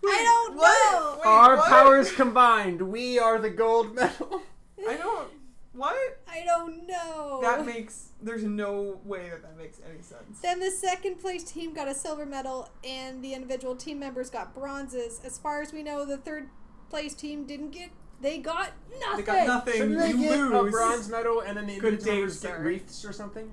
[0.05, 0.93] I don't what?
[0.93, 1.17] know.
[1.19, 1.69] Wait, Our what?
[1.69, 4.43] powers combined, we are the gold medal.
[4.89, 5.29] I don't.
[5.75, 6.21] What?
[6.29, 7.39] I don't know.
[7.41, 8.11] That makes.
[8.21, 10.41] There's no way that that makes any sense.
[10.43, 14.55] Then the second place team got a silver medal, and the individual team members got
[14.55, 15.21] bronzes.
[15.25, 16.49] As far as we know, the third
[16.91, 17.91] place team didn't get.
[18.21, 19.17] They got nothing.
[19.17, 19.73] They got nothing.
[19.75, 20.69] Shouldn't they you get lose.
[20.69, 23.53] a bronze medal and then the Good individual day, members get wreaths or something?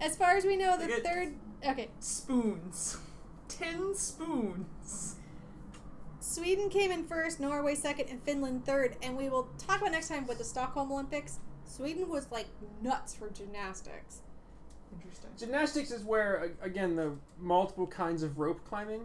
[0.00, 1.34] As far as we know, the They get- third.
[1.66, 2.98] Okay, Spoons.
[3.48, 5.16] Ten spoons.
[6.20, 8.96] Sweden came in first, Norway second, and Finland third.
[9.02, 11.38] And we will talk about next time with the Stockholm Olympics.
[11.64, 12.46] Sweden was like
[12.82, 14.18] nuts for gymnastics.
[14.92, 15.30] Interesting.
[15.38, 19.02] Gymnastics is where, a- again, the multiple kinds of rope climbing.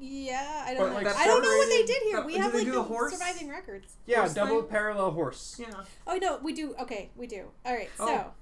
[0.00, 0.94] Yeah, I But, don't know.
[0.96, 2.18] like, I don't know what they separated- did here.
[2.18, 3.12] uh, We do have they like do the, the horse?
[3.12, 3.96] surviving records.
[4.06, 4.70] Yeah, Horse double thing?
[4.70, 5.56] parallel horse.
[5.58, 5.84] Yeah.
[6.06, 6.74] Oh no, we do.
[6.80, 7.50] Okay, we do.
[7.64, 8.04] All right, so.
[8.08, 8.32] Oh.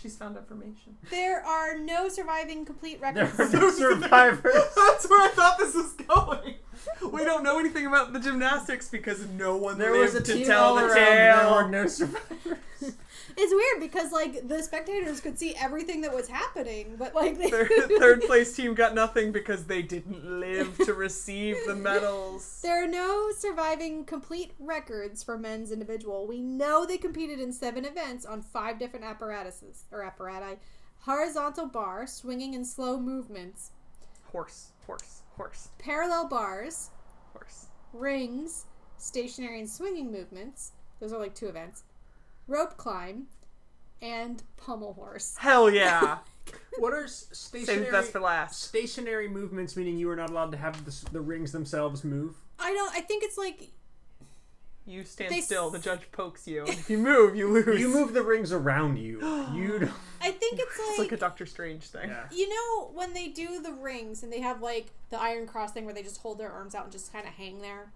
[0.00, 0.96] She's found information.
[1.10, 3.54] There are no surviving complete There records.
[3.54, 4.54] are no survivors.
[4.76, 6.54] That's where I thought this was going.
[7.12, 10.34] We don't know anything about the gymnastics because no one There lived was a to
[10.34, 12.58] team tell all the around, but there were no survivors.
[13.40, 17.48] It's weird because like the spectators could see everything that was happening, but like they
[17.48, 22.60] Third, third place team got nothing because they didn't live to receive the medals.
[22.64, 26.26] There are no surviving complete records for men's individual.
[26.26, 30.56] We know they competed in seven events on five different apparatuses or apparati.
[31.02, 33.70] Horizontal bar, swinging in slow movements,
[34.32, 36.90] Horse, horse, horse, parallel bars,
[37.32, 37.66] horse.
[37.94, 38.66] rings,
[38.98, 40.72] stationary and swinging movements.
[41.00, 41.84] Those are like two events.
[42.46, 43.26] Rope climb,
[44.02, 45.34] and pommel horse.
[45.38, 46.18] Hell yeah!
[46.78, 48.62] What are s- Save stationary best for last.
[48.62, 49.76] stationary movements?
[49.76, 52.36] Meaning you are not allowed to have the, the rings themselves move.
[52.58, 52.94] I don't.
[52.94, 53.68] I think it's like
[54.88, 55.66] You stand They still.
[55.66, 56.64] s- The judge pokes you.
[56.66, 57.78] If you move, you lose.
[57.80, 59.18] You move the rings around you.
[59.54, 59.90] You don't.
[60.20, 62.08] I think it's It's like, like a Doctor Strange thing.
[62.10, 62.24] Yeah.
[62.32, 65.84] you know when they do the rings and they have like the iron cross thing
[65.84, 67.92] where they just hold their arms out and just kind of hang there.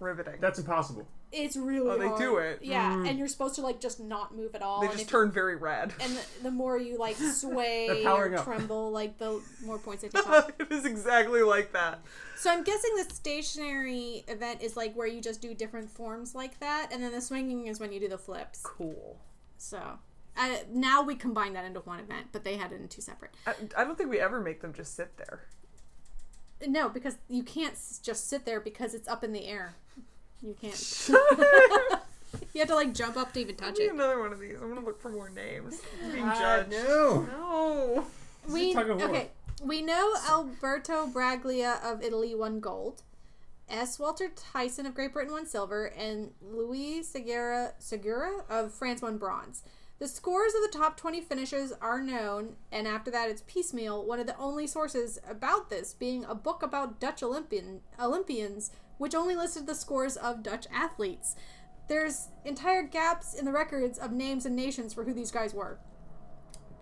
[0.00, 0.36] Riveting.
[0.40, 1.06] That's impossible.
[1.32, 2.18] It's really Oh, they hard.
[2.20, 2.58] do it?
[2.60, 3.08] Yeah, Mm.
[3.08, 4.80] and you're supposed to like just not move at all.
[4.80, 5.94] they and just if- turn very red.
[6.00, 8.44] And the, the more you like sway or up.
[8.44, 10.50] tremble, like the more points they take off.
[10.58, 12.00] it is exactly like that.
[12.36, 16.58] So I'm guessing the stationary event is like where you just do different forms like
[16.58, 18.60] that, and then the swinging is when you do the flips.
[18.64, 19.20] Cool.
[19.56, 19.78] So
[20.36, 23.32] uh, now we combine that into one event, but they had it in two separate.
[23.46, 25.42] I, I don't think we ever make them just sit there.
[26.66, 29.74] No, because you can't s- just sit there because it's up in the air.
[30.42, 31.08] You can't.
[32.54, 33.94] you have to like jump up to even touch Give it.
[33.94, 34.56] another one of these.
[34.60, 35.80] I'm gonna look for more names.
[36.04, 36.70] I'm being Ah, judged.
[36.70, 37.26] no.
[37.30, 38.06] No.
[38.48, 39.08] We tug of war.
[39.10, 39.30] okay.
[39.62, 43.02] We know Alberto Braglia of Italy won gold.
[43.68, 43.98] S.
[43.98, 49.62] Walter Tyson of Great Britain won silver, and Louis Segura, Segura of France won bronze.
[50.00, 54.18] The scores of the top 20 finishers are known, and after that it's piecemeal, one
[54.18, 58.70] of the only sources about this being a book about Dutch Olympian Olympians,
[59.00, 61.34] which only listed the scores of Dutch athletes.
[61.88, 65.78] There's entire gaps in the records of names and nations for who these guys were.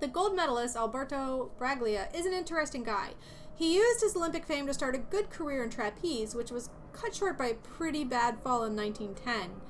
[0.01, 3.11] The gold medalist, Alberto Braglia, is an interesting guy.
[3.55, 7.15] He used his Olympic fame to start a good career in trapeze, which was cut
[7.15, 9.61] short by a pretty bad fall in 1910.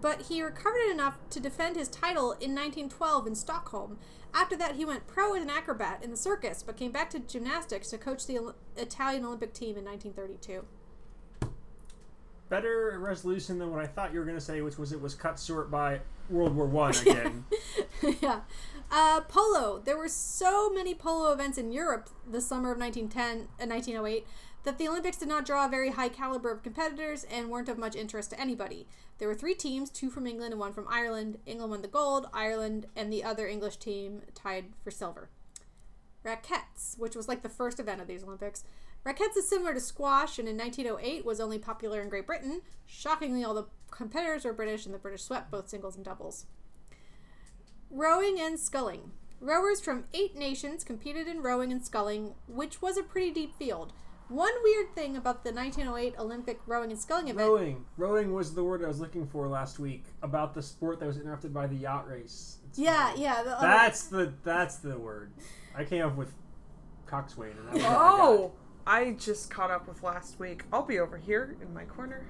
[0.00, 3.98] But he recovered enough to defend his title in 1912 in Stockholm.
[4.32, 7.18] After that, he went pro as an acrobat in the circus, but came back to
[7.18, 10.64] gymnastics to coach the Italian Olympic team in 1932.
[12.52, 15.14] Better resolution than what I thought you were going to say, which was it was
[15.14, 17.46] cut short by World War One again.
[18.20, 18.40] yeah.
[18.90, 19.80] Uh, polo.
[19.82, 24.26] There were so many polo events in Europe the summer of 1910 and 1908
[24.64, 27.78] that the Olympics did not draw a very high caliber of competitors and weren't of
[27.78, 28.86] much interest to anybody.
[29.16, 31.38] There were three teams, two from England and one from Ireland.
[31.46, 35.30] England won the gold, Ireland and the other English team tied for silver.
[36.22, 38.62] Raquettes, which was like the first event of these Olympics.
[39.04, 42.62] Raquettes is similar to squash and in 1908 was only popular in Great Britain.
[42.86, 46.46] Shockingly, all the competitors were British and the British swept both singles and doubles.
[47.90, 49.10] Rowing and sculling.
[49.40, 53.92] Rowers from eight nations competed in rowing and sculling, which was a pretty deep field.
[54.28, 57.48] One weird thing about the 1908 Olympic rowing and sculling event.
[57.48, 57.84] Rowing.
[57.98, 61.18] Rowing was the word I was looking for last week about the sport that was
[61.18, 62.58] interrupted by the yacht race.
[62.68, 63.22] It's Yeah, funny.
[63.24, 63.42] yeah.
[63.42, 65.32] The, That's the that's the word.
[65.76, 66.32] I came up with
[67.06, 67.50] coxswain.
[67.58, 68.20] And that was all I got.
[68.20, 68.52] Oh,
[68.86, 70.64] I just caught up with last week.
[70.72, 72.26] I'll be over here in my corner,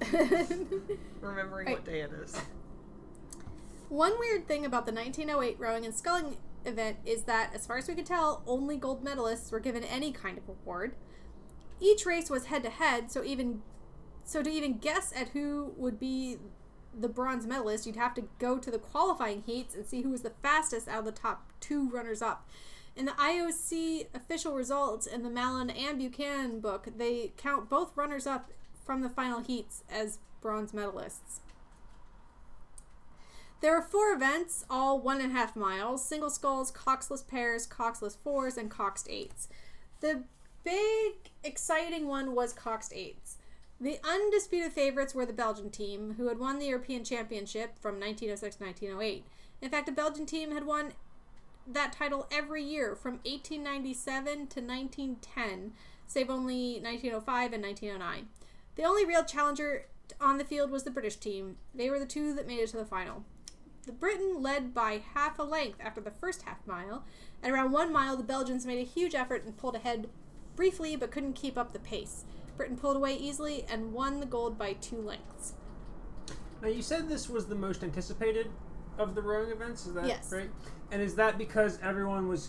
[1.20, 2.40] remembering what day it is.
[3.88, 7.88] One weird thing about the 1908 rowing and sculling event is that, as far as
[7.88, 10.94] we could tell, only gold medalists were given any kind of award.
[11.80, 13.62] Each race was head to head, so even
[14.24, 16.36] so to even guess at who would be
[16.98, 20.22] the bronze medalist, you'd have to go to the qualifying heats and see who was
[20.22, 22.46] the fastest out of the top two runners up.
[22.98, 28.26] In the IOC official results in the Mallon and Buchanan book, they count both runners
[28.26, 28.50] up
[28.84, 31.38] from the final heats as bronze medalists.
[33.60, 38.16] There are four events, all one and a half miles single sculls, coxless pairs, coxless
[38.16, 39.46] fours, and coxed eights.
[40.00, 40.24] The
[40.64, 41.12] big,
[41.44, 43.36] exciting one was coxed eights.
[43.80, 48.56] The undisputed favorites were the Belgian team, who had won the European Championship from 1906
[48.56, 49.24] to 1908.
[49.62, 50.94] In fact, the Belgian team had won
[51.68, 55.72] that title every year from 1897 to 1910,
[56.06, 58.28] save only 1905 and 1909.
[58.76, 59.86] The only real challenger
[60.20, 61.56] on the field was the British team.
[61.74, 63.24] They were the two that made it to the final.
[63.84, 67.04] The Britain led by half a length after the first half mile.
[67.42, 70.08] At around one mile, the Belgians made a huge effort and pulled ahead
[70.56, 72.24] briefly but couldn't keep up the pace.
[72.56, 75.54] Britain pulled away easily and won the gold by two lengths.
[76.60, 78.50] Now you said this was the most anticipated
[78.98, 79.86] of the rowing events.
[79.86, 80.32] Is that Yes.
[80.32, 80.50] right?
[80.90, 82.48] And is that because everyone was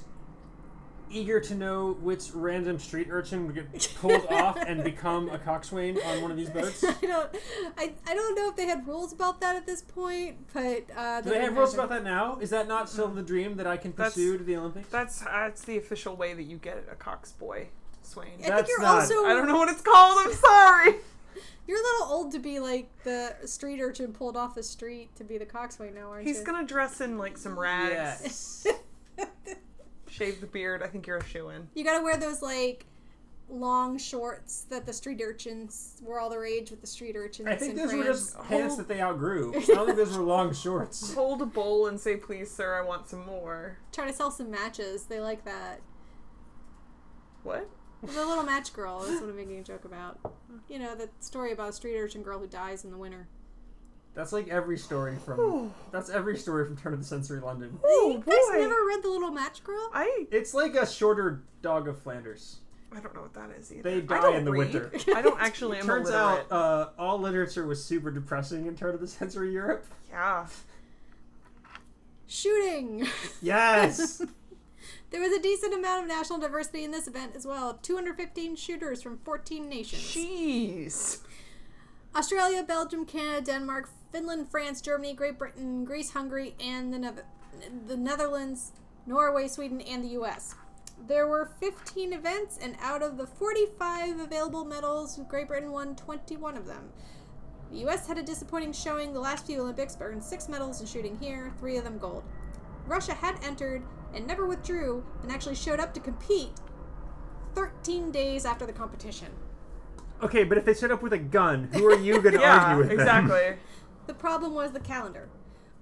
[1.11, 5.97] eager to know which random street urchin would get pulled off and become a coxswain
[6.05, 6.83] on one of these boats?
[6.83, 7.35] I don't,
[7.77, 11.21] I, I don't know if they had rules about that at this point, but uh,
[11.21, 12.37] Do they have rules about that now?
[12.39, 14.89] Is that not still the dream that I can That's- pursue to the Olympics?
[14.89, 17.69] That's that's the official way that you get a cox boy,
[18.03, 18.27] Swain.
[18.43, 20.25] I think you're not- also I don't know what it's called.
[20.27, 20.95] I'm sorry.
[21.67, 25.23] You're a little old to be like the street urchin pulled off the street to
[25.23, 26.29] be the coxswain now, aren't you?
[26.29, 26.45] He's you?
[26.45, 28.67] gonna dress in like some rags, Yes.
[30.09, 30.81] shave the beard.
[30.83, 31.67] I think you're a shoe in.
[31.75, 32.85] You gotta wear those like
[33.51, 37.47] long shorts that the street urchins were all the rage with the street urchins.
[37.47, 39.53] I think in those were just pants that they outgrew.
[39.55, 41.13] I don't think those were long shorts.
[41.15, 44.51] Hold a bowl and say, "Please, sir, I want some more." try to sell some
[44.51, 45.03] matches.
[45.05, 45.81] They like that.
[47.43, 47.69] What?
[48.01, 50.17] The little match girl is what I'm making a joke about.
[50.69, 53.27] You know, the story about a street urchin girl who dies in the winter.
[54.15, 55.71] That's like every story from.
[55.91, 57.77] That's every story from Turn of the Century London.
[57.83, 59.89] Oh you guys never read The Little Match Girl?
[59.93, 62.57] I It's like a shorter Dog of Flanders.
[62.91, 63.83] I don't know what that is either.
[63.83, 64.73] They I die don't in the read.
[64.73, 64.91] winter.
[65.15, 66.47] I don't actually am Turns illiterate.
[66.51, 69.85] out, uh, all literature was super depressing in Turn of the Century Europe.
[70.09, 70.47] yeah.
[72.27, 73.07] Shooting!
[73.41, 74.21] Yes.
[75.11, 79.01] There was a decent amount of national diversity in this event as well 215 shooters
[79.01, 80.03] from 14 nations.
[80.03, 81.19] Jeez.
[82.15, 87.23] Australia, Belgium, Canada, Denmark, Finland, France, Germany, Great Britain, Greece, Hungary, and the, Neth-
[87.87, 88.71] the Netherlands,
[89.05, 90.55] Norway, Sweden, and the US.
[91.07, 96.57] There were 15 events, and out of the 45 available medals, Great Britain won 21
[96.57, 96.89] of them.
[97.71, 100.87] The US had a disappointing showing the last few Olympics, but earned six medals in
[100.87, 102.23] shooting here, three of them gold.
[102.87, 106.51] Russia had entered and never withdrew, and actually showed up to compete
[107.55, 109.27] 13 days after the competition.
[110.21, 112.57] okay, but if they set up with a gun, who are you going to Yeah,
[112.65, 112.99] argue with them?
[112.99, 113.53] exactly.
[114.07, 115.29] The problem was the calendar.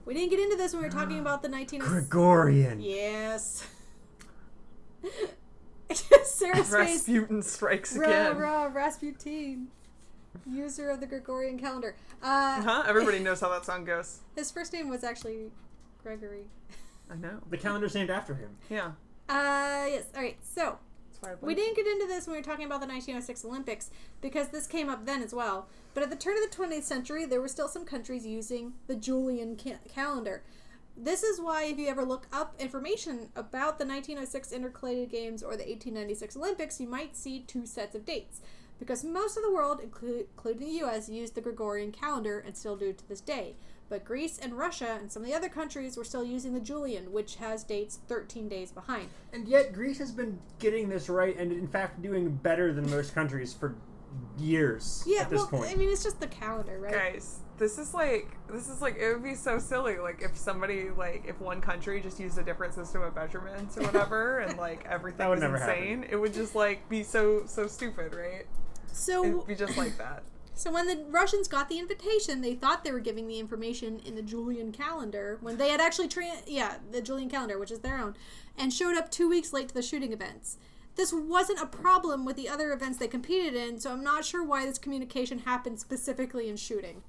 [0.04, 1.80] We didn't get into this when we were talking about the 19...
[1.82, 2.82] Gregorian.
[2.82, 3.66] Yes.
[6.24, 6.72] Sarah's face.
[6.72, 8.38] Rasputin strikes Rah, again.
[8.38, 9.68] rah, Rasputin.
[10.46, 11.96] User of the Gregorian calendar.
[12.22, 12.84] Uh, Huh?
[12.86, 14.20] Everybody knows how that song goes.
[14.36, 15.52] His first name was actually
[16.04, 16.48] Gregory.
[17.10, 17.40] I know.
[17.50, 18.58] The calendar's named after him.
[18.70, 18.92] Yeah.
[19.30, 20.06] Uh, yes.
[20.16, 20.38] All right.
[20.42, 20.78] So
[21.10, 23.46] That's why I we didn't get into this when we were talking about the 1906
[23.46, 23.90] Olympics
[24.22, 25.68] because this came up then as well.
[25.94, 28.96] But at the turn of the 20th century, there were still some countries using the
[28.96, 30.44] Julian ca- calendar.
[31.00, 35.52] This is why, if you ever look up information about the 1906 Intercalated Games or
[35.52, 38.42] the 1896 Olympics, you might see two sets of dates.
[38.80, 42.76] Because most of the world, inclu- including the US, used the Gregorian calendar and still
[42.76, 43.56] do to this day.
[43.90, 47.12] But Greece and Russia and some of the other countries were still using the Julian,
[47.12, 49.10] which has dates 13 days behind.
[49.32, 53.16] And yet, Greece has been getting this right and, in fact, doing better than most
[53.16, 53.76] countries for
[54.38, 55.72] years Yeah, at this well, point.
[55.72, 56.94] I mean, it's just the calendar, right?
[56.94, 60.90] Guys, this is like this is like it would be so silly like if somebody
[60.92, 64.86] like if one country just used a different system of measurements or whatever and like
[64.86, 68.46] everything That would was never insane, it would just like be so so stupid, right?
[68.92, 70.24] So It'd be just like that.
[70.58, 74.16] So when the Russians got the invitation, they thought they were giving the information in
[74.16, 78.00] the Julian calendar when they had actually tra- yeah, the Julian calendar, which is their
[78.00, 78.16] own,
[78.58, 80.58] and showed up 2 weeks late to the shooting events.
[80.96, 84.44] This wasn't a problem with the other events they competed in, so I'm not sure
[84.44, 87.04] why this communication happened specifically in shooting.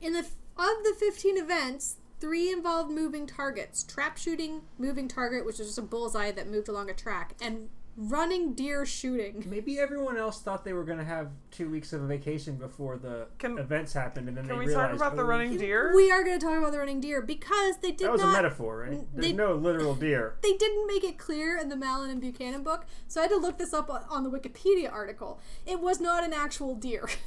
[0.00, 3.82] In the of the 15 events, 3 involved moving targets.
[3.82, 7.68] Trap shooting, moving target, which is just a bullseye that moved along a track, and
[7.96, 9.44] running deer shooting.
[9.48, 12.96] Maybe everyone else thought they were going to have two weeks of a vacation before
[12.96, 14.96] the Can- events happened, and then Can they we talk realized.
[14.96, 15.92] about the oh, running deer?
[15.94, 18.30] We are going to talk about the running deer because they did That was not
[18.30, 19.06] a metaphor, right?
[19.12, 20.36] There's they- no literal deer.
[20.42, 23.36] they didn't make it clear in the Mallon and Buchanan book, so I had to
[23.38, 25.40] look this up on, on the Wikipedia article.
[25.66, 27.08] It was not an actual deer.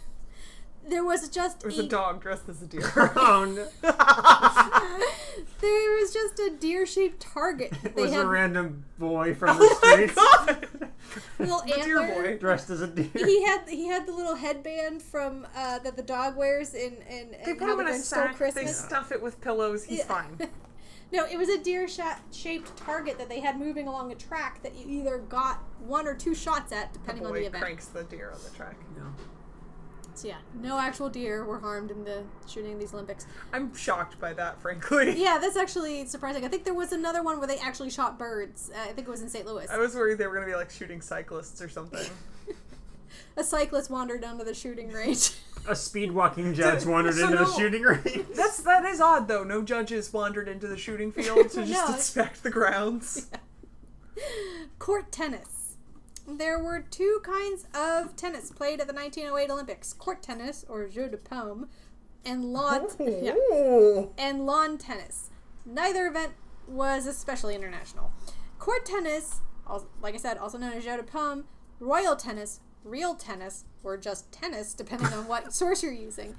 [0.89, 2.81] there was just It was a dog dressed as a deer.
[3.15, 3.67] oh, no.
[5.61, 7.73] there was just a deer-shaped target.
[7.83, 10.67] It They was had a random boy from the oh my streets god!
[11.39, 12.37] little The deer boy.
[12.37, 13.09] dressed as a deer.
[13.13, 17.31] He had he had the little headband from uh, that the dog wears in in,
[17.45, 18.53] They in put How him in a Grinch Stole sack.
[18.53, 19.83] They stuff it with pillows.
[19.85, 20.05] He's Yeah.
[20.05, 20.49] fine.
[21.11, 21.87] No, it was a deer
[22.31, 26.15] shaped target that they had moving along a track that you either got one or
[26.15, 27.61] two shots at, The depending on the event.
[27.63, 28.75] cranks the deer on the track.
[30.15, 33.25] So yeah, no actual deer were harmed in the shooting of these Olympics.
[33.51, 35.13] I'm shocked by that, frankly.
[35.23, 36.43] Yeah, that's actually surprising.
[36.45, 38.69] I think there was another one where they actually shot birds.
[38.75, 39.45] Uh, I think it was in St.
[39.45, 39.67] Louis.
[39.71, 42.05] I was worried they were gonna be like shooting cyclists or something.
[43.37, 45.31] A cyclist wandered onto the shooting range.
[45.67, 48.25] A speed walking judge wandered so into the shooting range.
[48.35, 49.43] That's that is odd though.
[49.43, 51.93] No judges wandered into the shooting field to just No.
[51.95, 53.29] inspect the grounds.
[54.77, 55.62] Court tennis.
[56.27, 61.09] There were two kinds of tennis played at the 1908 Olympics: court tennis or jeu
[61.09, 61.67] de paume,
[62.23, 64.09] and lawn oh.
[64.17, 65.29] yeah, and lawn tennis.
[65.65, 66.33] Neither event
[66.67, 68.11] was especially international.
[68.57, 69.41] Court tennis,
[70.01, 71.43] like I said, also known as jeu de paume,
[71.79, 76.35] royal tennis, real tennis, or just tennis, depending on what source you're using.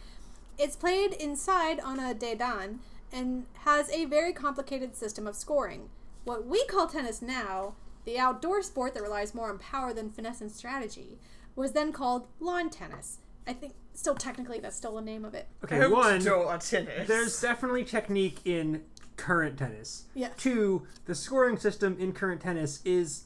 [0.58, 2.78] It's played inside on a dedan
[3.12, 5.90] and has a very complicated system of scoring.
[6.24, 7.74] What we call tennis now,
[8.04, 11.18] the outdoor sport that relies more on power than finesse and strategy,
[11.56, 13.18] was then called lawn tennis.
[13.46, 15.46] I think, still technically, that's still the name of it.
[15.64, 17.06] Okay, one, Outdoor tennis.
[17.06, 18.82] there's definitely technique in
[19.16, 20.04] current tennis.
[20.14, 20.28] Yeah.
[20.36, 23.24] Two, the scoring system in current tennis is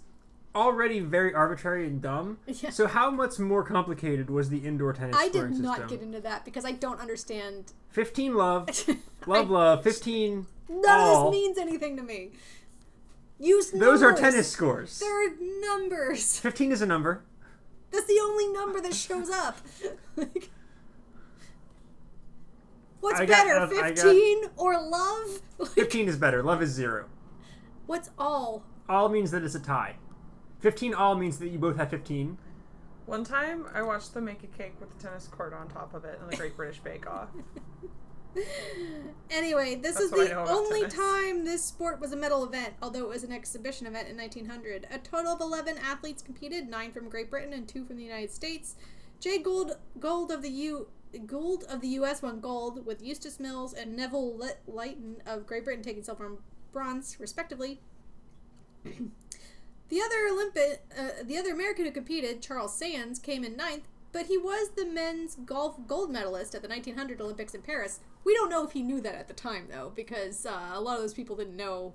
[0.55, 2.39] already very arbitrary and dumb.
[2.47, 2.71] Yeah.
[2.71, 5.97] So how much more complicated was the indoor tennis I scoring did not system?
[5.97, 7.73] get into that because I don't understand.
[7.91, 8.69] 15 love,
[9.27, 11.29] love, I- love, 15 None all.
[11.29, 12.33] of this means anything to me.
[13.41, 14.99] Use Those are tennis scores.
[14.99, 15.31] There are
[15.61, 16.41] numbers.
[16.41, 17.23] 15 is a number.
[17.93, 19.59] That's the only number that shows up.
[20.17, 20.51] Like,
[23.01, 25.41] What's I got- better, uh, I got- 15 or love?
[25.59, 26.43] Like, 15 is better.
[26.43, 27.07] Love is zero.
[27.87, 28.65] what's all?
[28.89, 29.95] All means that it's a tie.
[30.61, 32.37] 15 all means that you both have 15.
[33.07, 36.05] One time, I watched them make a cake with a tennis court on top of
[36.05, 37.29] it in the Great British Bake Off.
[39.31, 40.95] Anyway, this That's is the only tennis.
[40.95, 44.87] time this sport was a medal event, although it was an exhibition event in 1900.
[44.91, 48.31] A total of 11 athletes competed, 9 from Great Britain and 2 from the United
[48.31, 48.77] States.
[49.21, 50.89] Jay Gould, Gold of the U
[51.27, 52.23] Gould of the U.S.
[52.23, 56.39] won gold, with Eustace Mills and Neville Lit- Lytton of Great Britain taking silver and
[56.73, 57.81] bronze, respectively.
[58.85, 63.85] the other Olympic, uh, the other American who competed, Charles Sands, came in ninth,
[64.19, 68.01] but he was the men's golf gold medalist at the 1900 Olympics in Paris.
[68.25, 70.97] We don't know if he knew that at the time, though, because uh, a lot
[70.97, 71.95] of those people didn't know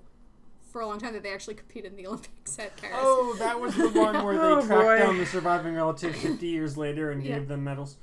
[0.72, 2.96] for a long time that they actually competed in the Olympics at Paris.
[2.98, 4.98] Oh, that was the one where they Oh, tracked boy.
[5.00, 7.34] down the surviving relatives 50 years later and Yeah.
[7.40, 7.98] gave them medals.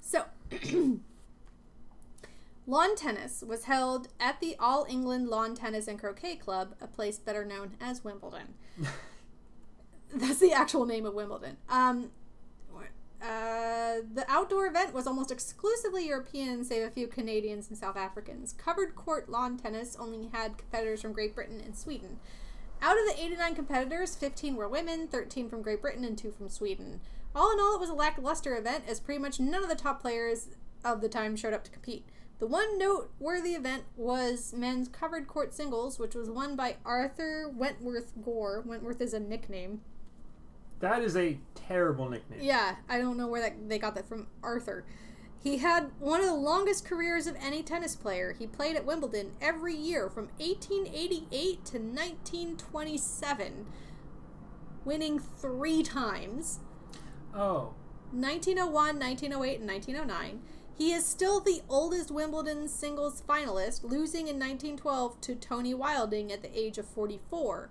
[0.00, 0.24] So,
[2.66, 7.18] lawn tennis was held at the All England Lawn Tennis and Croquet Club, a place
[7.18, 8.54] better known as Wimbledon.
[10.14, 11.58] That's the actual name of Wimbledon.
[11.68, 12.10] Um,
[13.22, 18.54] uh, the outdoor event was almost exclusively European, save a few Canadians and South Africans.
[18.54, 22.18] Covered court lawn tennis only had competitors from Great Britain and Sweden.
[22.82, 26.48] Out of the 89 competitors, 15 were women, 13 from Great Britain, and 2 from
[26.48, 27.00] Sweden.
[27.34, 30.00] All in all, it was a lackluster event, as pretty much none of the top
[30.00, 30.48] players
[30.82, 32.06] of the time showed up to compete.
[32.38, 38.12] The one noteworthy event was men's covered court singles, which was won by Arthur Wentworth
[38.24, 38.62] Gore.
[38.64, 39.82] Wentworth is a nickname.
[40.80, 42.40] That is a terrible nickname.
[42.42, 44.26] Yeah, I don't know where that they got that from.
[44.42, 44.84] Arthur.
[45.42, 48.34] He had one of the longest careers of any tennis player.
[48.38, 53.66] He played at Wimbledon every year from 1888 to 1927,
[54.84, 56.60] winning three times.
[57.34, 57.74] Oh.
[58.12, 60.42] 1901, 1908, and 1909.
[60.76, 66.42] He is still the oldest Wimbledon singles finalist, losing in 1912 to Tony Wilding at
[66.42, 67.70] the age of 44.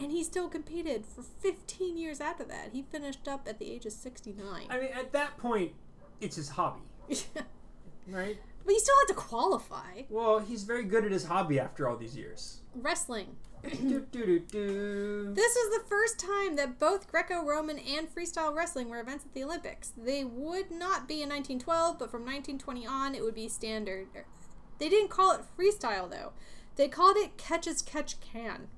[0.00, 2.70] And he still competed for 15 years after that.
[2.72, 4.66] He finished up at the age of 69.
[4.68, 5.72] I mean, at that point,
[6.20, 6.82] it's his hobby,
[8.08, 8.38] right?
[8.64, 10.02] but he still had to qualify.
[10.08, 12.60] Well, he's very good at his hobby after all these years.
[12.74, 13.36] Wrestling.
[13.62, 15.34] do, do, do, do.
[15.34, 19.32] This was the first time that both Greco Roman and freestyle wrestling were events at
[19.32, 19.92] the Olympics.
[19.96, 24.08] They would not be in 1912, but from 1920 on, it would be standard.
[24.78, 26.32] They didn't call it freestyle, though.
[26.76, 28.68] They called it catch as catch can.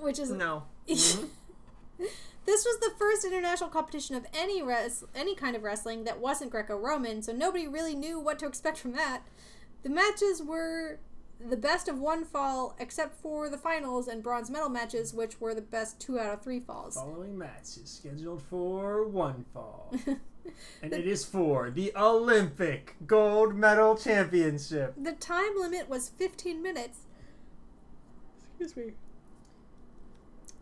[0.00, 0.30] Which is.
[0.30, 0.64] No.
[0.88, 2.06] Mm-hmm.
[2.46, 6.50] This was the first international competition of any res- any kind of wrestling that wasn't
[6.50, 9.22] Greco-Roman, so nobody really knew what to expect from that.
[9.82, 10.98] The matches were
[11.38, 15.54] the best of one fall, except for the finals and bronze medal matches, which were
[15.54, 16.94] the best two out of three falls.
[16.94, 19.94] Following match is scheduled for one fall.
[20.82, 24.94] and it is for the Olympic Gold Medal Championship.
[25.00, 27.00] The time limit was 15 minutes.
[28.58, 28.92] Excuse me.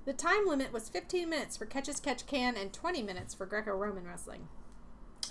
[0.08, 3.44] The time limit was 15 minutes for catch as catch can and 20 minutes for
[3.44, 4.48] Greco-Roman wrestling.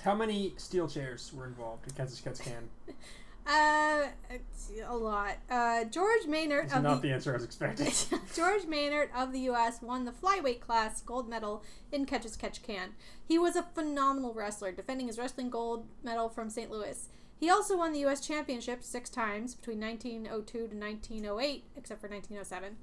[0.03, 2.69] How many steel chairs were involved in Kansas Cats Can?
[3.49, 4.09] Uh,
[4.85, 5.37] a lot.
[5.49, 7.93] Uh, George Maynard not the the answer I was expecting.
[8.35, 9.81] George Maynard of the U.S.
[9.81, 12.89] won the flyweight class gold medal in catch as catch can.
[13.25, 16.69] He was a phenomenal wrestler, defending his wrestling gold medal from St.
[16.69, 17.07] Louis.
[17.39, 18.19] He also won the U.S.
[18.19, 22.75] Championship six times between 1902 to 1908, except for 1907.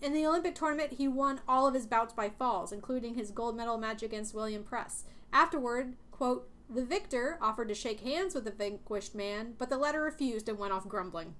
[0.00, 3.56] In the Olympic tournament, he won all of his bouts by falls, including his gold
[3.56, 5.04] medal match against William Press.
[5.32, 10.02] Afterward, quote, the victor offered to shake hands with the vanquished man, but the latter
[10.02, 11.34] refused and went off grumbling.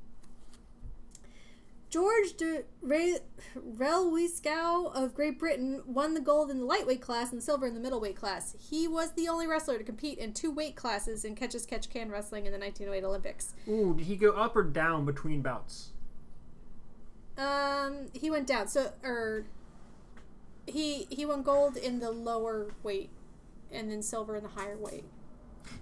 [1.95, 3.21] George de Re-
[3.57, 7.81] Relwyskow of Great Britain won the gold in the lightweight class and silver in the
[7.81, 8.57] middleweight class.
[8.59, 11.89] He was the only wrestler to compete in two weight classes in catch as catch
[11.89, 13.55] can wrestling in the 1908 Olympics.
[13.69, 15.91] Ooh, did he go up or down between bouts?
[17.37, 18.69] Um, he went down.
[18.69, 19.45] So, or
[20.67, 23.11] he he won gold in the lower weight,
[23.73, 25.05] and then silver in the higher weight.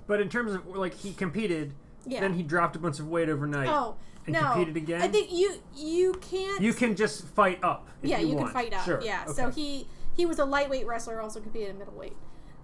[0.07, 1.74] But in terms of like he competed,
[2.07, 2.20] Yeah.
[2.20, 3.68] then he dropped a bunch of weight overnight.
[3.68, 3.96] oh
[4.26, 4.40] and no!
[4.53, 5.03] competed again?
[5.03, 6.62] I think you you can't.
[6.62, 7.88] You can just fight up.
[8.03, 8.53] if yeah, you, can want.
[8.53, 8.84] fight up.
[8.84, 9.00] Sure.
[9.03, 9.24] Yeah.
[9.24, 9.32] okay.
[9.32, 9.86] So he
[10.16, 12.16] he was a lightweight wrestler, also competed in middleweight.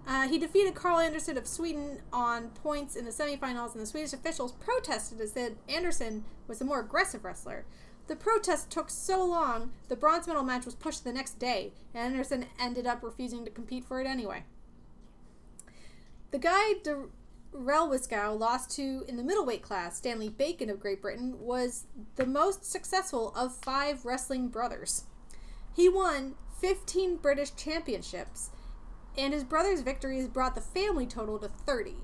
[0.07, 4.13] Uh, he defeated Carl Anderson of Sweden on points in the semifinals, and the Swedish
[4.13, 7.65] officials protested and said Anderson was a more aggressive wrestler.
[8.09, 12.03] The protest took so long, the bronze medal match was pushed the next day, and
[12.03, 14.45] Anderson ended up refusing to compete for it anyway.
[16.31, 17.03] The guy De
[17.53, 21.85] Relwyskow lost to in the middleweight class, Stanley Bacon of Great Britain, was
[22.15, 25.03] the most successful of five wrestling brothers.
[25.75, 28.49] He won 15 British championships,
[29.19, 31.97] and his brother's victories brought the family total to 30.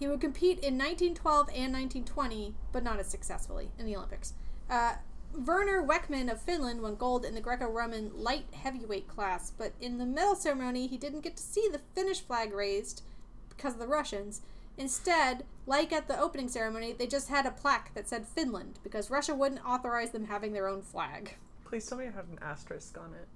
[0.00, 4.32] He would compete in 1912 and 1920, but not as successfully in the Olympics.
[4.68, 4.94] Uh,
[5.34, 9.98] Verner Weckman of Finland won gold in the Greco Roman light heavyweight class, but in
[9.98, 13.02] the medal ceremony, he didn't get to see the Finnish flag raised
[13.48, 14.42] because of the Russians.
[14.76, 19.10] Instead, like at the opening ceremony, they just had a plaque that said Finland because
[19.10, 21.36] Russia wouldn't authorize them having their own flag.
[21.64, 23.28] Please tell me it had an asterisk on it.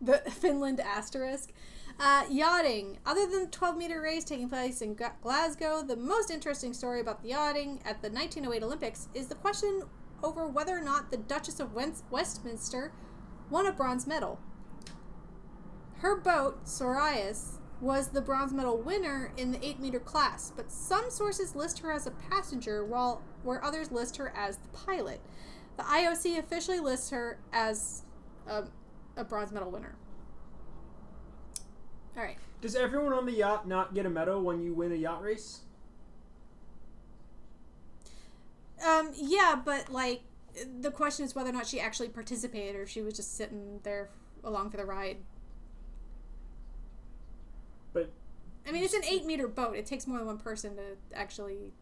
[0.00, 1.52] The Finland asterisk.
[1.98, 2.98] Uh, yachting.
[3.04, 7.22] Other than the 12 meter race taking place in Glasgow, the most interesting story about
[7.22, 9.82] the yachting at the 1908 Olympics is the question
[10.22, 11.74] over whether or not the Duchess of
[12.10, 12.92] Westminster
[13.50, 14.38] won a bronze medal.
[15.98, 21.10] Her boat, Sorais, was the bronze medal winner in the 8 meter class, but some
[21.10, 25.20] sources list her as a passenger while where others list her as the pilot.
[25.76, 28.02] The IOC officially lists her as
[28.46, 28.64] a,
[29.16, 29.96] a bronze medal winner.
[32.16, 32.36] All right.
[32.60, 35.60] Does everyone on the yacht not get a medal when you win a yacht race?
[38.86, 40.22] Um, yeah, but like
[40.80, 43.80] the question is whether or not she actually participated or if she was just sitting
[43.82, 44.10] there
[44.42, 45.18] along for the ride.
[47.92, 48.10] But
[48.66, 49.76] I mean, it's an eight meter boat.
[49.76, 50.82] It takes more than one person to
[51.14, 51.72] actually.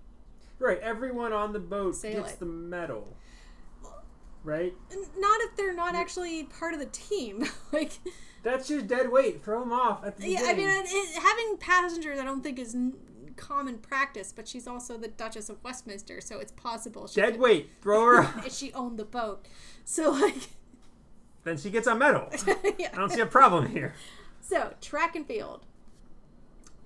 [0.58, 2.40] right, everyone on the boat Sail gets it.
[2.40, 3.16] the medal.
[4.44, 4.72] Right?
[5.18, 7.44] Not if they're not actually part of the team.
[7.72, 7.92] like,
[8.42, 9.44] That's just dead weight.
[9.44, 12.74] Throw them off at the yeah, I mean, it, having passengers, I don't think is
[13.38, 14.32] common practice.
[14.34, 17.06] But she's also the Duchess of Westminster, so it's possible.
[17.06, 17.70] She dead could- weight.
[17.80, 19.46] Throw her she owned the boat.
[19.84, 20.50] So like,
[21.44, 22.28] then she gets a medal.
[22.78, 22.90] yeah.
[22.92, 23.94] I don't see a problem here.
[24.40, 25.66] So, track and field.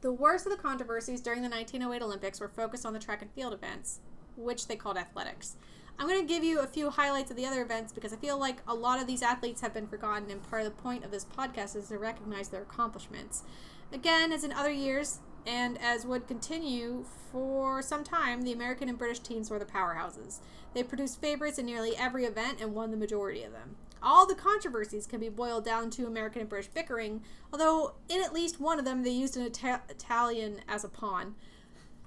[0.00, 3.30] The worst of the controversies during the 1908 Olympics were focused on the track and
[3.32, 4.00] field events,
[4.36, 5.56] which they called athletics.
[5.98, 8.36] I'm going to give you a few highlights of the other events because I feel
[8.38, 11.12] like a lot of these athletes have been forgotten, and part of the point of
[11.12, 13.44] this podcast is to recognize their accomplishments.
[13.92, 18.98] Again, as in other years, And as would continue for some time, the American and
[18.98, 20.38] British teams were the powerhouses.
[20.74, 23.76] They produced favorites in nearly every event and won the majority of them.
[24.02, 27.22] All the controversies can be boiled down to American and British bickering,
[27.52, 31.34] although in at least one of them they used an Ita- Italian as a pawn.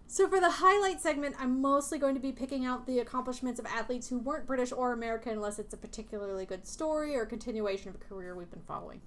[0.07, 3.65] So, for the highlight segment, I'm mostly going to be picking out the accomplishments of
[3.65, 7.95] athletes who weren't British or American unless it's a particularly good story or continuation of
[7.95, 9.01] a career we've been following.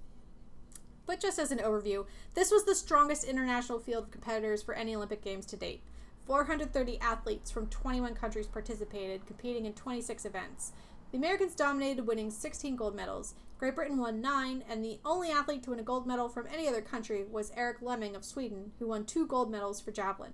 [1.09, 2.05] But just as an overview,
[2.35, 5.81] this was the strongest international field of competitors for any Olympic Games to date.
[6.27, 10.71] 430 athletes from 21 countries participated, competing in 26 events.
[11.11, 13.33] The Americans dominated, winning 16 gold medals.
[13.57, 16.67] Great Britain won 9, and the only athlete to win a gold medal from any
[16.67, 20.33] other country was Eric Lemming of Sweden, who won two gold medals for javelin.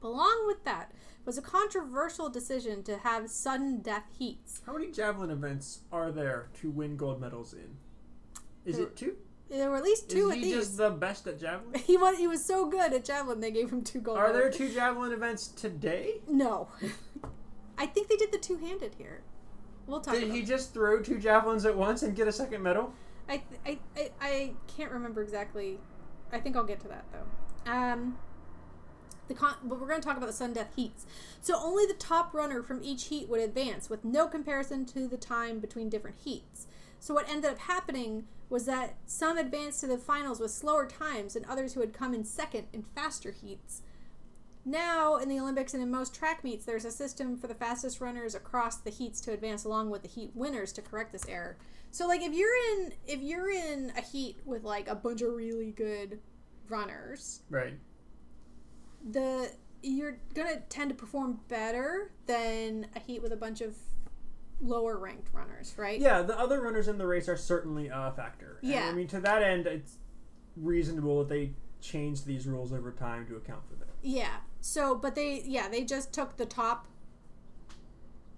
[0.00, 0.92] Along with that
[1.24, 4.62] was a controversial decision to have sudden death heats.
[4.66, 7.76] How many javelin events are there to win gold medals in?
[8.64, 9.16] Is There- it two?
[9.50, 10.54] There were at least two Is at he these.
[10.54, 11.80] just the best at javelin?
[11.86, 14.18] he was he was so good at javelin they gave him two gold.
[14.18, 16.20] Are there two javelin events today?
[16.28, 16.68] No,
[17.78, 19.22] I think they did the two handed here.
[19.86, 20.14] We'll talk.
[20.14, 22.92] Did about he just throw two javelins at once and get a second medal?
[23.28, 25.78] I, I, I I can't remember exactly.
[26.30, 27.70] I think I'll get to that though.
[27.72, 28.18] Um,
[29.28, 31.06] the con- but we're going to talk about the sudden death heats.
[31.40, 35.16] So only the top runner from each heat would advance, with no comparison to the
[35.16, 36.66] time between different heats.
[36.98, 41.36] So what ended up happening was that some advanced to the finals with slower times,
[41.36, 43.82] and others who had come in second in faster heats.
[44.64, 48.00] Now, in the Olympics and in most track meets, there's a system for the fastest
[48.00, 51.56] runners across the heats to advance along with the heat winners to correct this error.
[51.90, 55.32] So like if you're in if you're in a heat with like a bunch of
[55.32, 56.20] really good
[56.68, 57.78] runners, Right.
[59.10, 59.50] the
[59.82, 63.74] you're gonna tend to perform better than a heat with a bunch of
[64.60, 66.00] lower ranked runners, right?
[66.00, 68.58] Yeah, the other runners in the race are certainly a factor.
[68.62, 68.88] And, Yeah.
[68.88, 69.98] I mean, to that end, it's
[70.56, 73.88] reasonable that they change these rules over time to account for that.
[74.02, 74.36] Yeah.
[74.60, 76.86] So, but they yeah they just took the top,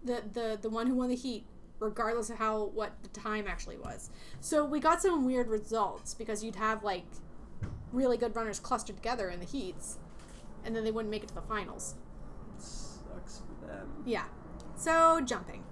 [0.04, 1.46] the the the one who won the heat,
[1.78, 4.10] regardless of how what the time actually was.
[4.40, 7.04] So we got some weird results because you'd have like
[7.92, 9.96] really good runners clustered together in the heats,
[10.64, 11.94] and then they wouldn't make it to the finals.
[12.58, 13.88] Sucks for them.
[14.04, 14.24] Yeah.
[14.76, 15.64] So, jumping.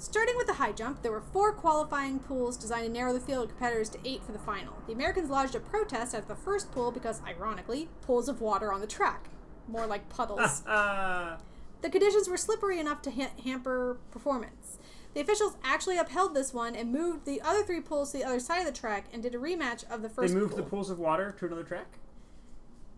[0.00, 3.44] Starting with the high jump, there were four qualifying pools designed to narrow the field
[3.44, 4.72] of competitors to eight for the final.
[4.86, 8.80] The Americans lodged a protest at the first pool because, ironically, pools of water on
[8.80, 9.28] the track.
[9.68, 10.62] More like puddles.
[11.82, 14.76] The conditions were slippery enough to ha- hamper performance.
[15.14, 18.38] The officials actually upheld this one and moved the other three pools to the other
[18.38, 20.34] side of the track and did a rematch of the first.
[20.34, 20.62] they moved pool.
[20.62, 21.86] the pools of water to another track?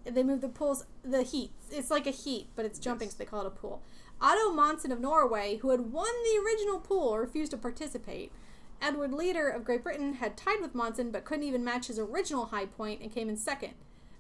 [0.04, 3.24] they moved the pools the heat it's like a heat but it's jumping so they
[3.24, 3.80] call it a pool
[4.22, 8.32] otto monsen of norway who had won the original pool refused to participate
[8.80, 12.46] edward leader of great britain had tied with monsen but couldn't even match his original
[12.46, 13.74] high point and came in second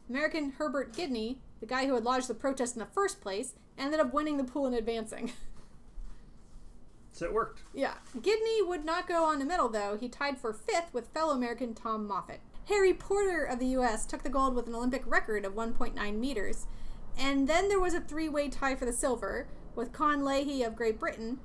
[0.08, 4.00] american herbert gidney the guy who had lodged the protest in the first place ended
[4.00, 5.32] up winning the pool and advancing
[7.12, 7.60] So it worked.
[7.74, 7.94] Yeah.
[8.18, 9.98] Gidney would not go on to medal, though.
[10.00, 12.40] He tied for fifth with fellow American Tom Moffitt.
[12.68, 14.06] Harry Porter of the U.S.
[14.06, 16.66] took the gold with an Olympic record of 1.9 meters.
[17.18, 20.76] And then there was a three way tie for the silver with Con Leahy of
[20.76, 21.40] Great Britain.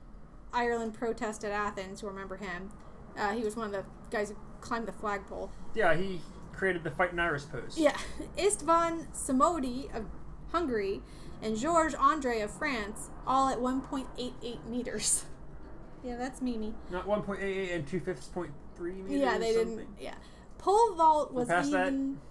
[0.53, 2.69] Ireland protested Athens, you remember him.
[3.17, 5.51] Uh, he was one of the guys who climbed the flagpole.
[5.75, 6.21] Yeah, he
[6.53, 7.77] created the fight in Iris pose.
[7.77, 7.97] Yeah.
[8.37, 10.05] Istvan Somodi of
[10.51, 11.01] Hungary
[11.41, 15.25] and Georges Andre of France, all at 1.88 meters.
[16.03, 16.73] yeah, that's Mimi.
[16.89, 19.19] Not 1.88 and 2 fifths point three meters.
[19.19, 19.87] Yeah, they didn't.
[19.99, 20.15] Yeah,
[20.57, 21.87] pole vault was past that?
[21.87, 22.19] even.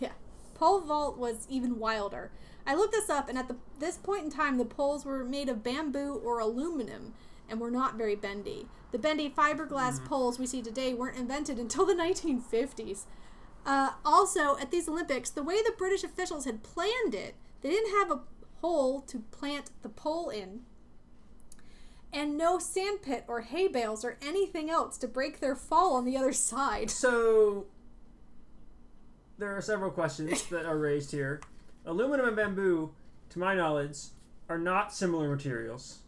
[0.00, 0.12] Yeah,
[0.54, 2.30] pole vault was even wilder.
[2.68, 5.48] I looked this up, and at the this point in time, the poles were made
[5.48, 7.14] of bamboo or aluminum,
[7.48, 8.66] and were not very bendy.
[8.92, 13.04] The bendy fiberglass poles we see today weren't invented until the 1950s.
[13.64, 17.98] Uh, also, at these Olympics, the way the British officials had planned it, they didn't
[17.98, 18.20] have a
[18.60, 20.60] hole to plant the pole in,
[22.12, 26.18] and no sandpit or hay bales or anything else to break their fall on the
[26.18, 26.90] other side.
[26.90, 27.66] So
[29.38, 31.40] there are several questions that are raised here.
[31.88, 32.90] Aluminum and bamboo,
[33.30, 33.98] to my knowledge,
[34.48, 36.00] are not similar materials.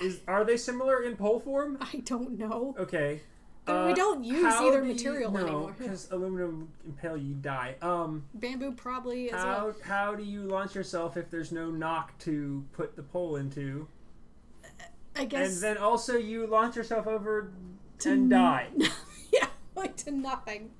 [0.00, 1.76] Is are they similar in pole form?
[1.80, 2.74] I don't know.
[2.78, 3.20] Okay.
[3.66, 5.74] But we don't use either do you- material no, anymore.
[5.78, 7.76] because aluminum impale you die.
[7.82, 9.74] Um, Bamboo probably as how well.
[9.82, 13.86] how do you launch yourself if there's no knock to put the pole into?
[15.14, 15.52] I guess.
[15.52, 17.52] And then also you launch yourself over
[17.98, 18.68] To and die.
[19.32, 20.70] yeah, like to nothing.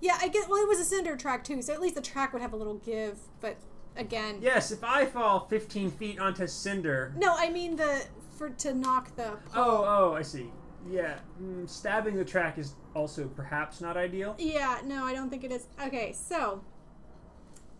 [0.00, 0.48] Yeah, I get.
[0.48, 2.56] Well, it was a cinder track too, so at least the track would have a
[2.56, 3.18] little give.
[3.40, 3.56] But
[3.96, 7.12] again, Yes, if I fall 15 feet onto cinder.
[7.16, 8.04] no, I mean the
[8.36, 9.38] for to knock the.
[9.54, 10.50] Oh, oh, I see.
[10.88, 14.36] Yeah, mm, stabbing the track is also perhaps not ideal.
[14.38, 15.66] Yeah, no, I don't think it is.
[15.84, 16.62] Okay, so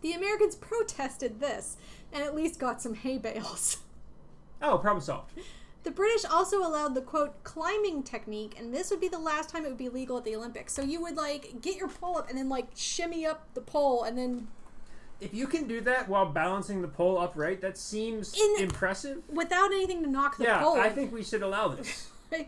[0.01, 1.77] The Americans protested this
[2.11, 3.77] and at least got some hay bales.
[4.61, 5.31] Oh, problem solved.
[5.83, 9.63] The British also allowed the quote climbing technique, and this would be the last time
[9.65, 10.73] it would be legal at the Olympics.
[10.73, 14.03] So you would like get your pole up and then like shimmy up the pole
[14.03, 14.47] and then
[15.21, 19.21] If you can do that while balancing the pole upright, that seems In- impressive.
[19.29, 20.77] without anything to knock the Yeah, pole.
[20.77, 22.09] Yeah, I think we should allow this.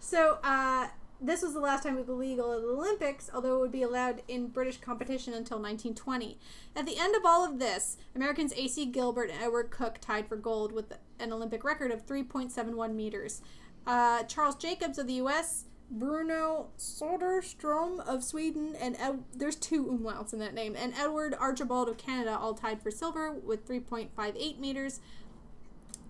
[0.00, 0.86] so uh,
[1.20, 3.82] this was the last time it was illegal at the Olympics, although it would be
[3.82, 6.38] allowed in British competition until 1920.
[6.76, 8.86] At the end of all of this, Americans A.C.
[8.86, 13.42] Gilbert and Edward Cook tied for gold with an Olympic record of 3.71 meters.
[13.86, 20.32] Uh, Charles Jacobs of the U.S., Bruno Soderstrom of Sweden, and Ed- there's two umlauts
[20.32, 25.00] in that name, and Edward Archibald of Canada all tied for silver with 3.58 meters.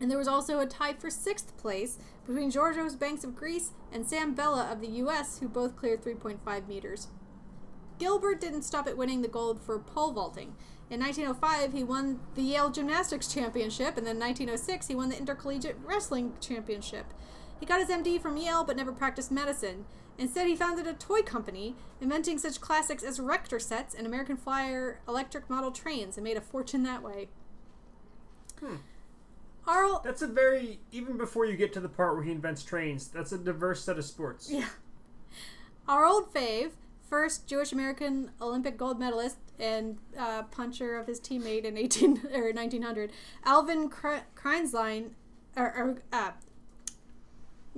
[0.01, 1.99] And there was also a tie for sixth place
[2.29, 6.69] between Georgios Banks of Greece and Sam Bellah of the U.S., who both cleared 3.5
[6.69, 7.09] meters.
[7.99, 10.55] Gilbert didn't stop at winning the gold for pole vaulting.
[10.91, 15.19] In 1905, he won the Yale Gymnastics Championship, and then in 1906, he won the
[15.19, 17.07] Intercollegiate Wrestling Championship.
[17.59, 19.87] He got his MD from Yale but never practiced medicine.
[20.19, 25.01] Instead, he founded a toy company, inventing such classics as Erector sets and American Flyer
[25.09, 27.29] electric model trains, and made a fortune that way.
[28.61, 28.77] Hmm.
[29.69, 33.09] Arl, That's a very even before you get to the part where he invents trains.
[33.09, 34.51] That's a diverse set of sports.
[34.51, 34.69] Yeah.
[35.87, 36.71] Our old fave,
[37.09, 42.53] first Jewish American Olympic gold medalist and uh, puncher of his teammate in 18 or
[42.53, 43.11] 1900,
[43.45, 45.11] Alvin Kre- Kraenzlein,
[45.57, 46.31] or, or uh,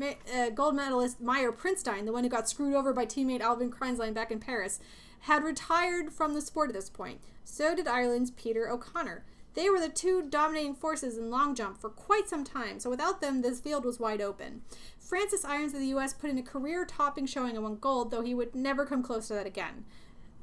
[0.02, 4.14] uh, gold medalist Meyer Prinstein, the one who got screwed over by teammate Alvin Kraenzlein
[4.14, 4.80] back in Paris,
[5.20, 7.20] had retired from the sport at this point.
[7.44, 9.24] So did Ireland's Peter O'Connor.
[9.54, 13.20] They were the two dominating forces in long jump for quite some time, so without
[13.20, 14.62] them, this field was wide open.
[14.98, 16.12] Francis Irons of the U.S.
[16.12, 19.26] put in a career topping showing and won gold, though he would never come close
[19.28, 19.84] to that again.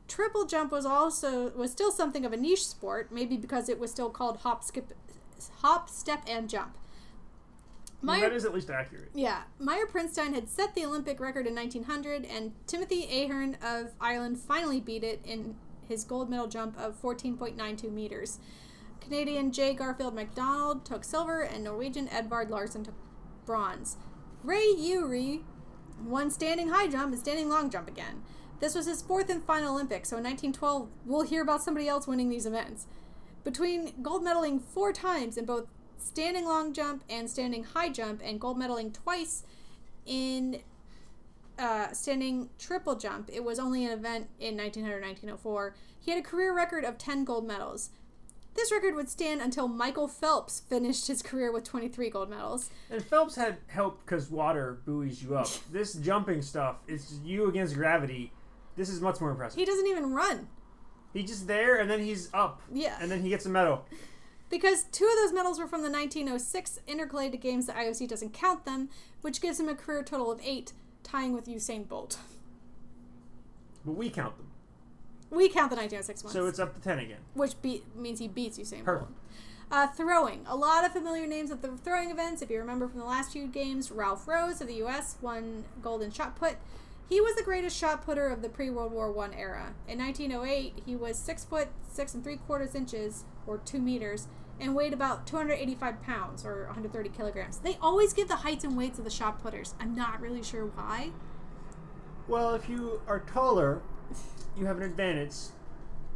[0.08, 3.92] Triple jump was also was still something of a niche sport, maybe because it was
[3.92, 4.94] still called hop skip
[5.62, 6.78] hop, step and jump.
[8.04, 9.10] Well, that is at least accurate.
[9.14, 14.38] Yeah, Meyer Prinstein had set the Olympic record in 1900, and Timothy Ahearne of Ireland
[14.38, 15.56] finally beat it in
[15.88, 18.40] his gold medal jump of 14.92 meters.
[19.08, 19.74] Canadian J.
[19.74, 22.94] Garfield MacDonald took silver, and Norwegian Edvard Larsen took
[23.46, 23.96] bronze.
[24.44, 25.44] Ray Ewry
[26.04, 28.22] won standing high jump and standing long jump again.
[28.60, 32.06] This was his fourth and final Olympics, so in 1912, we'll hear about somebody else
[32.06, 32.86] winning these events.
[33.46, 38.42] Between gold medaling four times in both standing long jump and standing high jump, and
[38.42, 39.44] gold medaling twice
[40.06, 40.60] in
[41.58, 45.76] uh, standing triple jump, it was only an event in 1900 1904.
[45.98, 47.92] He had a career record of 10 gold medals.
[48.58, 52.72] This record would stand until Michael Phelps finished his career with 23 gold medals.
[52.90, 55.48] And Phelps had help because water buoys you up.
[55.72, 58.32] this jumping stuff, it's you against gravity.
[58.76, 59.60] This is much more impressive.
[59.60, 60.48] He doesn't even run.
[61.14, 62.98] He's just there, and then he's up, Yeah.
[63.00, 63.86] and then he gets a medal.
[64.50, 68.66] Because two of those medals were from the 1906 Intercalated Games, the IOC doesn't count
[68.66, 68.90] them,
[69.22, 72.18] which gives him a career total of eight, tying with Usain Bolt.
[73.86, 74.47] But we count them,
[75.30, 77.20] We count the 1906 ones, so it's up to ten again.
[77.34, 78.86] which be- means he beats Usain.
[78.86, 79.10] Bolt.
[79.70, 80.46] Uh, throwing.
[80.48, 82.42] A lot of familiar names at the throwing events.
[82.42, 85.18] If you remember from the last few games, Ralph Rose of the U.S.
[85.22, 86.56] won gold in shot put.
[87.10, 89.74] He was the greatest shot putter of the pre World War One era.
[89.88, 94.28] In 1908, he was six foot six and three quarters inches, or two meters,
[94.60, 97.58] and weighed about 285 pounds, or 130 kilograms.
[97.58, 99.76] They always give the heights and weights of the shot putters.
[99.80, 101.12] I'm not really sure why.
[102.28, 103.82] Well, if you are taller,
[104.58, 105.36] you have an advantage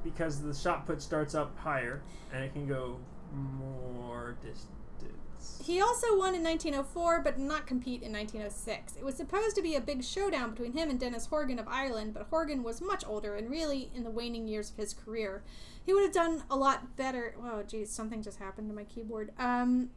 [0.03, 2.01] because the shot put starts up higher
[2.33, 2.97] and it can go
[3.33, 5.61] more distance.
[5.63, 8.95] He also won in 1904, but did not compete in 1906.
[8.95, 12.13] It was supposed to be a big showdown between him and Dennis Horgan of Ireland,
[12.13, 15.43] but Horgan was much older and really in the waning years of his career.
[15.83, 17.35] He would have done a lot better.
[17.43, 19.31] Oh, geez, something just happened to my keyboard.
[19.39, 19.89] Um,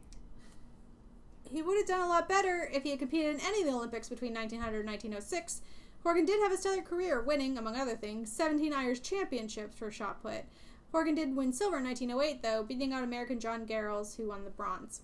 [1.51, 3.73] he would have done a lot better if he had competed in any of the
[3.73, 5.61] Olympics between 1900 and 1906.
[6.05, 10.21] Horgan did have a stellar career, winning, among other things, 17 Irish championships for shot
[10.21, 10.43] put.
[10.91, 14.51] Horgan did win silver in 1908, though, beating out American John Garrels, who won the
[14.51, 15.01] bronze.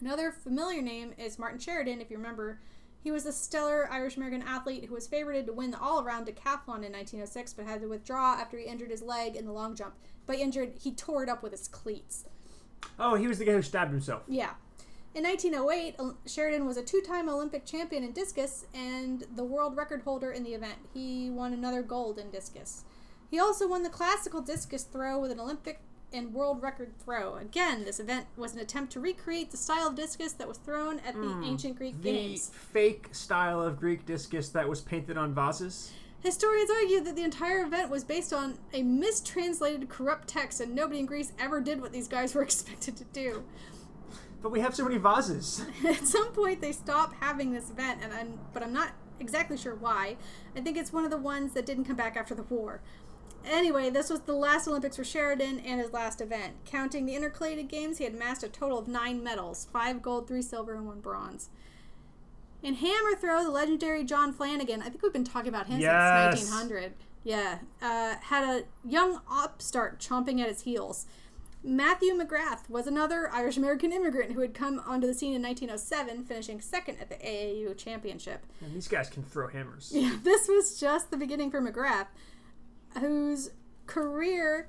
[0.00, 2.60] Another familiar name is Martin Sheridan, if you remember.
[3.02, 6.26] He was a stellar Irish American athlete who was favorited to win the all around
[6.26, 9.74] decathlon in 1906, but had to withdraw after he injured his leg in the long
[9.74, 9.94] jump.
[10.28, 12.24] By injured, he tore it up with his cleats.
[13.00, 14.22] Oh, he was the guy who stabbed himself.
[14.28, 14.50] Yeah.
[15.14, 15.94] In 1908,
[16.26, 20.42] Sheridan was a two time Olympic champion in discus and the world record holder in
[20.42, 20.78] the event.
[20.92, 22.82] He won another gold in discus.
[23.30, 25.80] He also won the classical discus throw with an Olympic
[26.12, 27.36] and world record throw.
[27.36, 30.98] Again, this event was an attempt to recreate the style of discus that was thrown
[31.00, 31.44] at the hmm.
[31.44, 32.50] ancient Greek The games.
[32.52, 35.92] fake style of Greek discus that was painted on vases.
[36.24, 40.98] Historians argue that the entire event was based on a mistranslated corrupt text, and nobody
[40.98, 43.44] in Greece ever did what these guys were expected to do.
[44.44, 45.64] But we have so many vases.
[45.88, 49.74] At some point, they stopped having this event, and I'm, but I'm not exactly sure
[49.74, 50.18] why.
[50.54, 52.82] I think it's one of the ones that didn't come back after the war.
[53.46, 56.56] Anyway, this was the last Olympics for Sheridan and his last event.
[56.66, 60.42] Counting the intercalated games, he had amassed a total of nine medals five gold, three
[60.42, 61.48] silver, and one bronze.
[62.62, 66.38] In hammer throw, the legendary John Flanagan, I think we've been talking about him Yes.
[66.38, 66.92] since 1900,
[67.22, 71.06] yeah, uh, had a young upstart chomping at his heels.
[71.66, 76.24] Matthew McGrath was another Irish American immigrant who had come onto the scene in 1907,
[76.24, 78.44] finishing second at the AAU championship.
[78.60, 79.90] And these guys can throw hammers.
[79.92, 82.08] Yeah, this was just the beginning for McGrath,
[83.00, 83.50] whose
[83.86, 84.68] career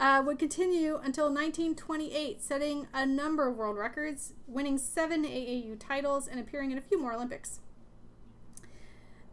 [0.00, 6.26] uh, would continue until 1928, setting a number of world records, winning seven AAU titles,
[6.26, 7.60] and appearing in a few more Olympics.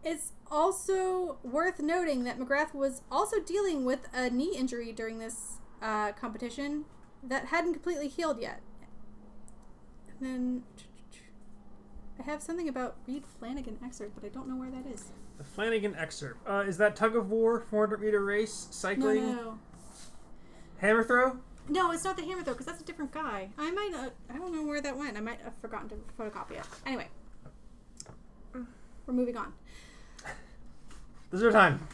[0.03, 5.59] It's also worth noting that McGrath was also dealing with a knee injury during this
[5.81, 6.83] uh, competition
[7.23, 8.61] that hadn't completely healed yet.
[10.19, 10.63] And then
[12.19, 15.05] I have something about Reed Flanagan excerpt, but I don't know where that is.
[15.37, 16.47] The Flanagan excerpt.
[16.47, 19.59] Uh, is that tug of war, 400 meter race, No, cycling, no.
[20.79, 21.37] hammer throw?
[21.69, 23.49] No, it's not the hammer throw because that's a different guy.
[23.57, 23.91] I might.
[23.93, 25.17] Uh, I don't know where that went.
[25.17, 26.65] I might have forgotten to photocopy it.
[26.85, 27.07] Anyway,
[28.53, 29.53] we're moving on.
[31.29, 31.85] This is our time.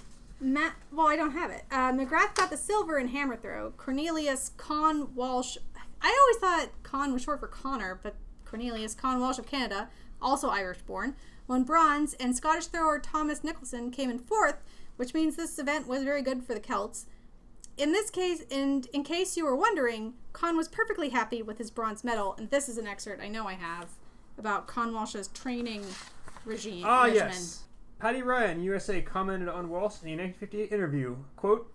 [0.43, 0.75] Matt.
[0.91, 1.63] Well, I don't have it.
[1.71, 3.71] Uh, McGrath got the silver in hammer throw.
[3.77, 5.57] Cornelius Con Walsh.
[6.01, 8.15] I always thought Con was short for Connor, but
[8.45, 9.89] Cornelius Con Walsh of Canada,
[10.21, 11.15] also Irish born,
[11.47, 14.57] won bronze, and Scottish thrower Thomas Nicholson came in fourth,
[14.97, 17.05] which means this event was very good for the Celts.
[17.77, 21.71] In this case, and in case you were wondering, Con was perfectly happy with his
[21.71, 23.89] bronze medal, and this is an excerpt I know I have
[24.37, 25.83] about Con Walsh's training
[26.45, 26.83] regime.
[26.85, 27.29] Ah, regimen.
[27.29, 27.63] yes.
[28.03, 31.71] Patty Ryan, USA, commented on Walsh in a 1958 interview, quote,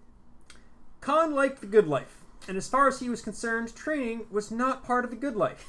[1.00, 4.84] Con liked the good life, and as far as he was concerned, training was not
[4.84, 5.64] part of the good life.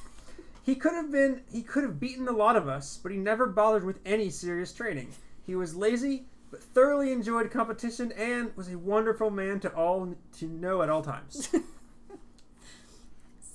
[0.61, 3.45] He could have been, he could have beaten a lot of us, but he never
[3.45, 5.13] bothered with any serious training.
[5.45, 10.45] He was lazy, but thoroughly enjoyed competition and was a wonderful man to all to
[10.45, 11.47] know at all times.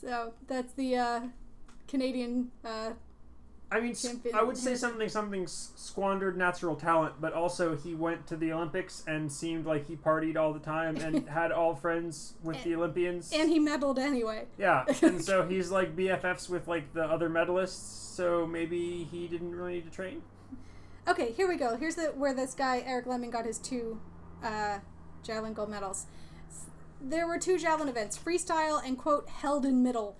[0.00, 1.20] So that's the uh,
[1.88, 2.50] Canadian.
[2.62, 2.90] Uh,
[3.74, 3.96] I mean,
[4.32, 9.02] I would say something something squandered natural talent, but also he went to the Olympics
[9.08, 13.32] and seemed like he partied all the time and had all friends with the Olympians.
[13.32, 14.46] and he medaled anyway.
[14.58, 18.12] yeah, and so he's like BFFs with like the other medalists.
[18.14, 20.22] So maybe he didn't really need to train.
[21.08, 21.76] Okay, here we go.
[21.76, 24.00] Here's the where this guy Eric Lemming got his two
[24.40, 24.78] uh,
[25.24, 26.06] javelin gold medals.
[27.00, 30.16] There were two javelin events: freestyle and quote held in middle.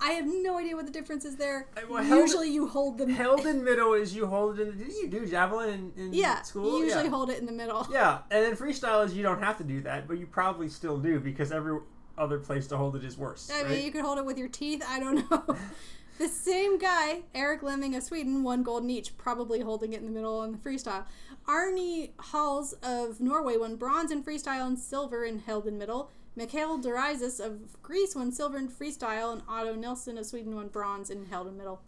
[0.00, 1.66] I have no idea what the difference is there.
[1.88, 3.10] Well, held- usually, you hold them.
[3.10, 4.78] Held in middle is you hold it in.
[4.78, 6.78] Did you do javelin in, in yeah, school?
[6.78, 7.10] you usually yeah.
[7.10, 7.86] hold it in the middle.
[7.90, 10.98] Yeah, and then freestyle is you don't have to do that, but you probably still
[10.98, 11.78] do because every
[12.16, 13.50] other place to hold it is worse.
[13.50, 13.70] I right?
[13.70, 14.82] mean, you could hold it with your teeth.
[14.86, 15.56] I don't know.
[16.18, 20.06] the same guy, Eric Lemming of Sweden, won gold in each, probably holding it in
[20.06, 21.04] the middle in the freestyle.
[21.46, 26.10] Arnie Halse of Norway won bronze in freestyle and silver in held in middle.
[26.38, 31.10] Mikhail Dorizas of Greece won silver in freestyle, and Otto Nilsson of Sweden won bronze
[31.10, 31.82] in held in middle.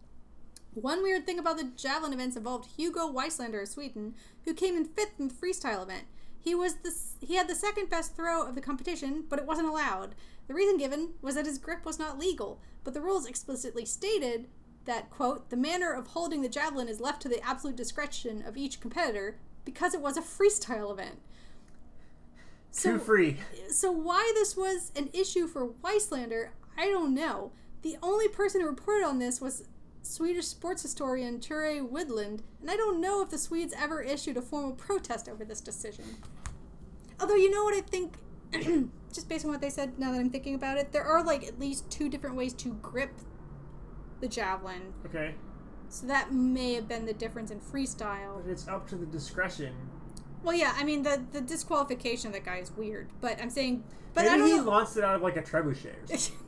[0.73, 4.83] One weird thing about the javelin events involved Hugo Wieslander of Sweden, who came in
[4.83, 6.03] fifth in the freestyle event.
[6.37, 6.93] He was the
[7.25, 10.15] he had the second best throw of the competition, but it wasn't allowed.
[10.49, 14.49] The reason given was that his grip was not legal, but the rules explicitly stated
[14.83, 18.57] that quote the manner of holding the javelin is left to the absolute discretion of
[18.57, 21.19] each competitor because it was a freestyle event.
[22.73, 23.37] Too free.
[23.69, 27.51] So why this was an issue for Wieslander, I don't know.
[27.81, 29.63] The only person who reported on this was
[30.03, 34.41] Swedish sports historian Ture Widlund, and I don't know if the Swedes ever issued a
[34.41, 36.05] formal protest over this decision.
[37.19, 38.17] Although you know what I think
[39.13, 41.43] just based on what they said now that I'm thinking about it, there are like
[41.43, 43.11] at least two different ways to grip
[44.21, 44.93] the javelin.
[45.05, 45.35] Okay,
[45.89, 48.41] So that may have been the difference in freestyle.
[48.43, 49.73] but it's up to the discretion.
[50.43, 53.83] Well, yeah, I mean the the disqualification of that guy is weird, but I'm saying,
[54.13, 54.63] but I don't he know.
[54.63, 56.31] launched it out of like a trebuchet.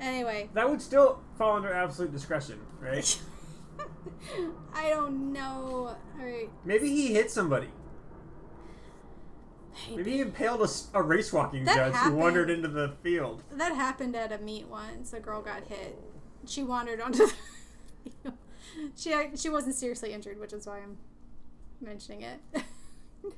[0.00, 3.18] Anyway, that would still fall under absolute discretion, right?
[4.74, 5.96] I don't know.
[6.18, 7.68] All right, Maybe he hit somebody.
[9.90, 13.42] Maybe he impaled a race walking That judge who wandered into the field.
[13.52, 15.12] that happened at a meet once.
[15.12, 15.98] A girl got hit.
[16.46, 17.26] She wandered onto
[18.24, 18.32] the.
[18.96, 20.98] she she wasn't seriously injured, which is why I'm
[21.80, 22.40] mentioning it.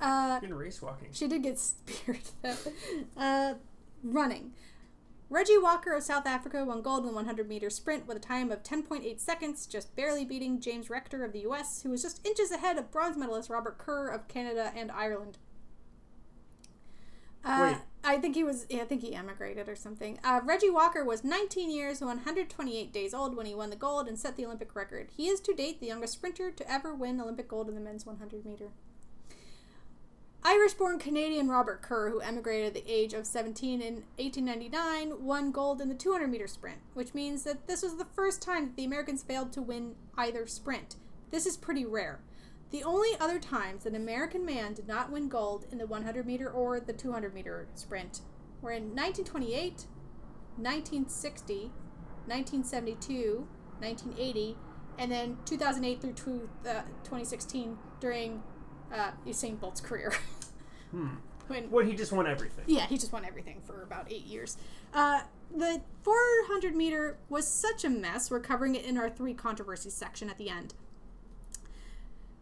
[0.00, 1.08] uh, In race walking.
[1.12, 2.56] She did get speared though.
[3.16, 3.54] Uh,
[4.02, 4.52] running.
[5.28, 8.52] Reggie Walker of South Africa won gold in the 100 meter sprint with a time
[8.52, 12.52] of 10.8 seconds, just barely beating James Rector of the US, who was just inches
[12.52, 15.38] ahead of bronze medalist Robert Kerr of Canada and Ireland.
[17.44, 17.76] Uh, Wait.
[18.06, 18.66] I think he was.
[18.70, 20.20] Yeah, I think he emigrated or something.
[20.22, 24.06] Uh, Reggie Walker was 19 years and 128 days old when he won the gold
[24.06, 25.08] and set the Olympic record.
[25.16, 28.06] He is to date the youngest sprinter to ever win Olympic gold in the men's
[28.06, 28.68] 100 meter.
[30.44, 35.50] Irish born Canadian Robert Kerr, who emigrated at the age of 17 in 1899, won
[35.50, 38.76] gold in the 200 meter sprint, which means that this was the first time that
[38.76, 40.94] the Americans failed to win either sprint.
[41.32, 42.20] This is pretty rare.
[42.70, 46.50] The only other times an American man did not win gold in the 100 meter
[46.50, 48.20] or the 200 meter sprint
[48.60, 49.86] were in 1928,
[50.56, 51.54] 1960,
[52.26, 53.46] 1972,
[53.78, 54.56] 1980,
[54.98, 58.42] and then 2008 through two, uh, 2016 during
[58.92, 60.12] uh, Usain Bolt's career.
[60.92, 61.16] Hmm.
[61.48, 62.64] when Well, he just won everything.
[62.68, 64.56] yeah, he just won everything for about eight years.
[64.94, 65.22] Uh,
[65.54, 68.30] the 400 meter was such a mess.
[68.30, 70.74] We're covering it in our three controversies section at the end.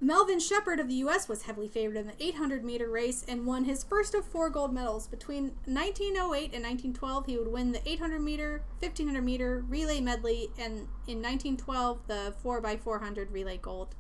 [0.05, 1.31] Melvin Sheppard of the U.S.
[1.31, 4.75] was heavily favored in the 800 meter race and won his first of four gold
[4.75, 5.07] medals.
[5.07, 10.89] Between 1908 and 1912, he would win the 800 meter, 1500 meter relay medley, and
[11.07, 13.95] in 1912, the 4x400 relay gold.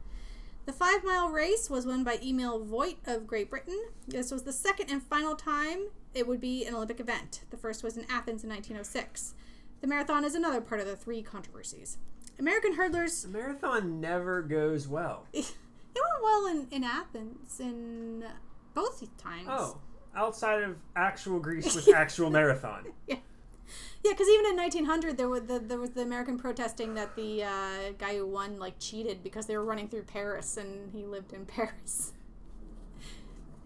[0.66, 3.82] The five mile race was won by Emil Voigt of Great Britain.
[4.06, 7.44] This was the second and final time it would be an Olympic event.
[7.48, 9.32] The first was in Athens in 1906.
[9.80, 11.96] The marathon is another part of the three controversies.
[12.38, 15.26] American hurdlers, The marathon never goes well.
[15.94, 18.24] it went well in, in Athens in
[18.74, 19.48] both times.
[19.48, 19.78] Oh,
[20.14, 22.86] outside of actual Greece with actual marathon.
[23.06, 23.16] Yeah.
[24.04, 27.44] Yeah, because even in 1900, there was the there was the American protesting that the
[27.44, 31.32] uh, guy who won like cheated because they were running through Paris and he lived
[31.32, 32.12] in Paris.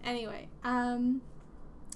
[0.01, 1.21] Anyway, um,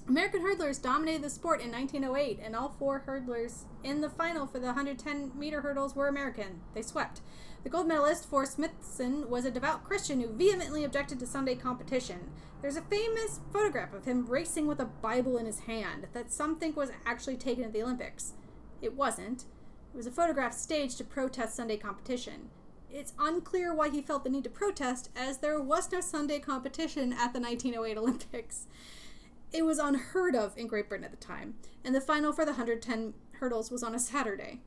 [0.10, 4.60] American hurdlers dominated the sport in 1908, and all four hurdlers in the final for
[4.60, 6.60] the 110 meter hurdles were American.
[6.74, 7.22] They swept.
[7.64, 12.30] The gold medalist Forrest Smithson was a devout Christian who vehemently objected to Sunday competition.
[12.61, 16.57] There's a famous photograph of him racing with a Bible in his hand that some
[16.57, 18.34] think was actually taken at the Olympics.
[18.82, 19.45] It wasn't.
[19.93, 22.49] It was a photograph staged to protest Sunday competition.
[22.91, 27.14] It's unclear why he felt the need to protest, as there was no Sunday competition
[27.14, 28.68] at the 1908 Olympics.
[29.53, 31.55] It was unheard of in Great Britain at the time,
[31.86, 34.61] and the final for the 110 hurdles was on a Saturday.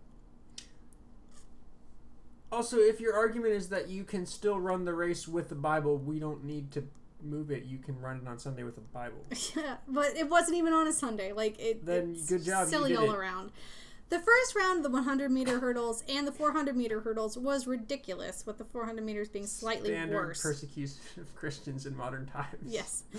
[2.52, 5.98] Also, if your argument is that you can still run the race with the Bible,
[5.98, 6.84] we don't need to
[7.22, 7.64] move it.
[7.64, 9.24] You can run it on Sunday with a Bible.
[9.56, 11.32] Yeah, but it wasn't even on a Sunday.
[11.32, 11.84] Like it.
[11.84, 13.16] Then it's good job, Silly all it.
[13.16, 13.50] around.
[14.08, 18.46] The first round of the 100 meter hurdles and the 400 meter hurdles was ridiculous,
[18.46, 20.40] with the 400 meters being slightly Standard worse.
[20.42, 22.62] persecution of Christians in modern times.
[22.64, 23.02] Yes.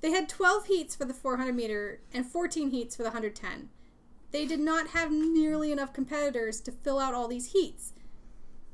[0.00, 3.68] They had 12 heats for the 400 meter and 14 heats for the 110.
[4.32, 7.92] They did not have nearly enough competitors to fill out all these heats,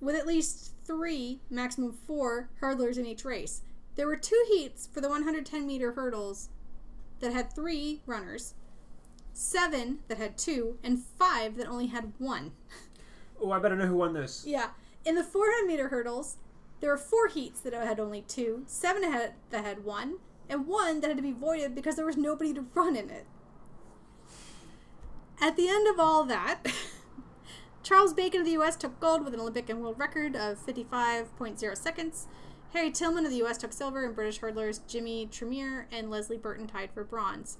[0.00, 3.62] with at least three, maximum four, hurdlers in each race.
[3.96, 6.50] There were two heats for the 110 meter hurdles
[7.20, 8.54] that had three runners,
[9.32, 12.52] seven that had two, and five that only had one.
[13.40, 14.42] Oh, I better know who won this.
[14.44, 14.70] Yeah.
[15.04, 16.38] In the 400 meter hurdles,
[16.80, 20.16] there were four heats that had only two, seven that had, that had one,
[20.48, 23.26] and one that had to be voided because there was nobody to run in it.
[25.40, 26.64] At the end of all that,
[27.88, 28.76] Charles Bacon of the U.S.
[28.76, 32.26] took gold with an Olympic and world record of 55.0 seconds.
[32.74, 33.56] Harry Hillman of the U.S.
[33.56, 37.56] took silver, and British hurdlers Jimmy Tremeer and Leslie Burton tied for bronze.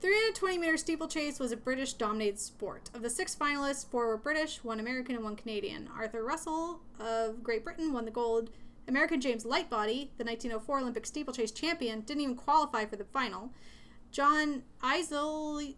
[0.00, 2.90] 320 meter steeplechase was a British dominated sport.
[2.92, 5.88] Of the six finalists, four were British, one American, and one Canadian.
[5.96, 8.50] Arthur Russell of Great Britain won the gold.
[8.88, 13.52] American James Lightbody, the 1904 Olympic steeplechase champion, didn't even qualify for the final.
[14.10, 15.76] John Eisel,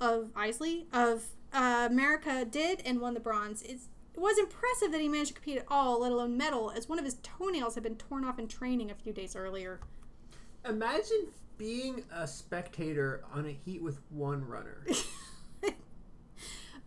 [0.00, 1.22] of Isley of
[1.52, 3.62] uh, America did and won the bronze.
[3.62, 6.88] It's, it was impressive that he managed to compete at all, let alone medal, as
[6.88, 9.80] one of his toenails had been torn off in training a few days earlier.
[10.68, 14.82] Imagine being a spectator on a heat with one runner.
[14.86, 15.74] this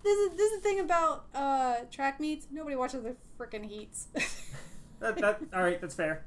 [0.03, 2.47] is this is the thing about uh, track meets.
[2.51, 4.07] Nobody watches the freaking heats.
[4.99, 6.23] that, that, all right, that's fair.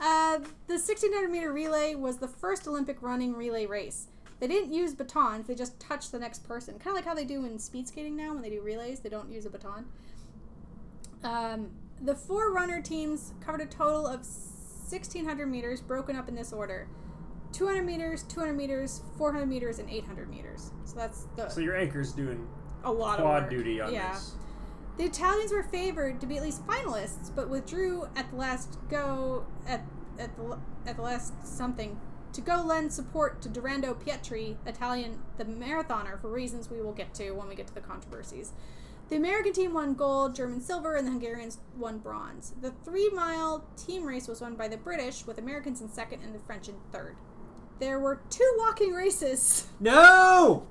[0.00, 4.08] uh, the 1600 meter relay was the first Olympic running relay race.
[4.40, 7.24] They didn't use batons; they just touched the next person, kind of like how they
[7.24, 9.00] do in speed skating now when they do relays.
[9.00, 9.86] They don't use a baton.
[11.24, 11.70] Um,
[12.00, 16.88] the four runner teams covered a total of 1600 meters, broken up in this order:
[17.52, 20.70] 200 meters, 200 meters, 400 meters, and 800 meters.
[20.84, 22.46] So that's the So your anchor's doing
[22.84, 23.50] a lot of quad work.
[23.50, 24.12] duty on yeah.
[24.12, 24.34] this.
[24.98, 29.46] The Italians were favored to be at least finalists, but withdrew at the last go
[29.66, 29.84] at
[30.18, 31.98] at the at the last something
[32.32, 37.14] to go lend support to Dorando Pietri, Italian, the marathoner, for reasons we will get
[37.14, 38.52] to when we get to the controversies.
[39.08, 42.52] The American team won gold, German silver, and the Hungarians won bronze.
[42.60, 46.34] The three mile team race was won by the British, with Americans in second and
[46.34, 47.16] the French in third.
[47.78, 49.68] There were two walking races.
[49.80, 50.66] No!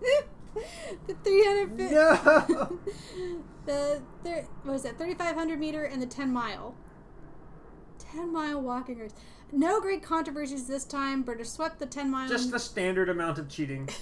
[1.08, 2.80] the 300 fi- No!
[3.66, 4.02] the
[4.64, 6.76] what was it 3500 meter and the 10 mile
[8.00, 9.14] 10 mile walking race
[9.52, 13.50] no great controversies this time british swept the 10 mile Just the standard amount of
[13.50, 13.90] cheating.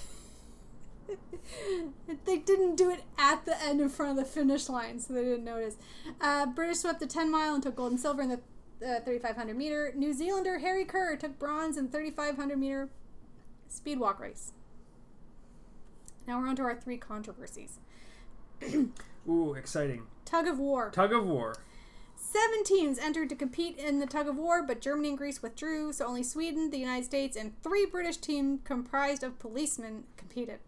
[2.24, 5.22] they didn't do it at the end in front of the finish line so they
[5.22, 5.76] didn't notice
[6.20, 8.40] uh, british swept the 10 mile and took gold and silver in the
[8.86, 12.88] uh, 3500 meter new zealander harry kerr took bronze in the 3500 meter
[13.68, 14.52] speed walk race
[16.26, 17.78] now we're on to our three controversies
[19.28, 20.02] Ooh, exciting.
[20.24, 21.54] tug of war Tug of war.
[22.36, 25.90] Seven teams entered to compete in the tug of war, but Germany and Greece withdrew,
[25.94, 30.58] so only Sweden, the United States, and three British teams comprised of policemen competed.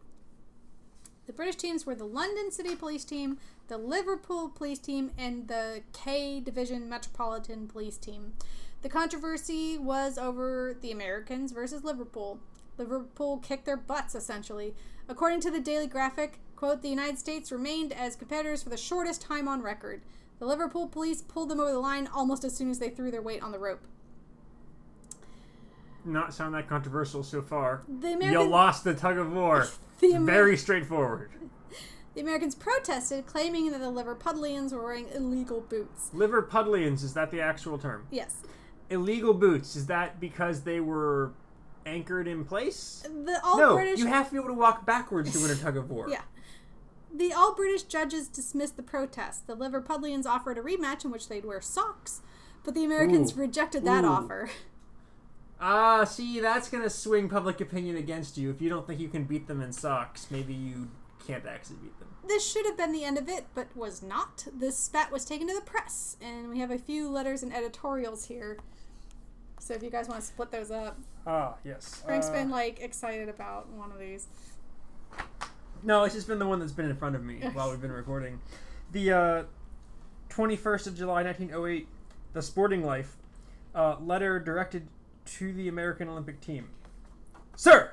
[1.27, 5.83] The British teams were the London City Police Team, the Liverpool Police Team, and the
[5.93, 8.33] K Division Metropolitan Police Team.
[8.81, 12.41] The controversy was over the Americans versus Liverpool.
[12.79, 14.75] Liverpool kicked their butts, essentially.
[15.07, 19.21] According to the Daily Graphic, quote, the United States remained as competitors for the shortest
[19.21, 20.01] time on record.
[20.39, 23.23] The Liverpool police pulled them over the line almost as soon as they threw their
[23.23, 23.81] weight on the rope.
[26.05, 27.83] Not sound that controversial so far.
[27.89, 29.67] The You lost the tug of war.
[30.01, 31.31] the, Amer- Very straightforward.
[32.15, 36.11] the Americans protested, claiming that the Liverpudlians were wearing illegal boots.
[36.15, 38.07] Liverpudlians, is that the actual term?
[38.11, 38.37] Yes.
[38.91, 41.33] Illegal boots, is that because they were
[41.85, 43.03] anchored in place?
[43.05, 45.57] The all no, British you have to be able to walk backwards to win a
[45.57, 46.09] tug of war.
[46.19, 46.23] Yeah.
[47.15, 49.47] The all British judges dismissed the protest.
[49.47, 52.21] The Liverpudlians offered a rematch in which they'd wear socks,
[52.65, 53.41] but the Americans Ooh.
[53.41, 54.09] rejected that Ooh.
[54.09, 54.51] offer.
[55.61, 58.51] Ah, see, that's gonna swing public opinion against you.
[58.51, 60.89] If you don't think you can beat them in socks, maybe you
[61.27, 62.09] can't actually beat them.
[62.29, 64.47] This should have been the end of it, but was not.
[64.53, 68.27] This spat was taken to the press, and we have a few letters and editorials
[68.27, 68.59] here.
[69.59, 70.97] So if you guys want to split those up,
[71.27, 72.03] Ah, yes.
[72.07, 74.29] Frank's been like excited about one of these.
[75.83, 77.93] No, it's just been the one that's been in front of me while we've been
[77.93, 78.41] recording.
[78.93, 79.43] The uh,
[80.31, 81.87] 21st of July, 1908,
[82.33, 83.17] The Sporting Life,
[83.75, 84.89] uh, letter directed
[85.25, 86.69] to the American Olympic team.
[87.55, 87.93] Sir,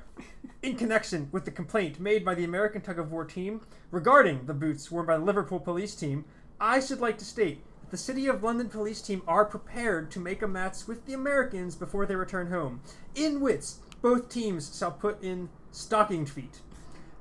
[0.61, 3.61] in connection with the complaint made by the American tug of war team
[3.91, 6.25] regarding the boots worn by the Liverpool police team,
[6.59, 10.19] I should like to state that the City of London police team are prepared to
[10.19, 12.81] make a match with the Americans before they return home,
[13.13, 13.65] in which
[14.01, 16.61] both teams shall put in stockinged feet.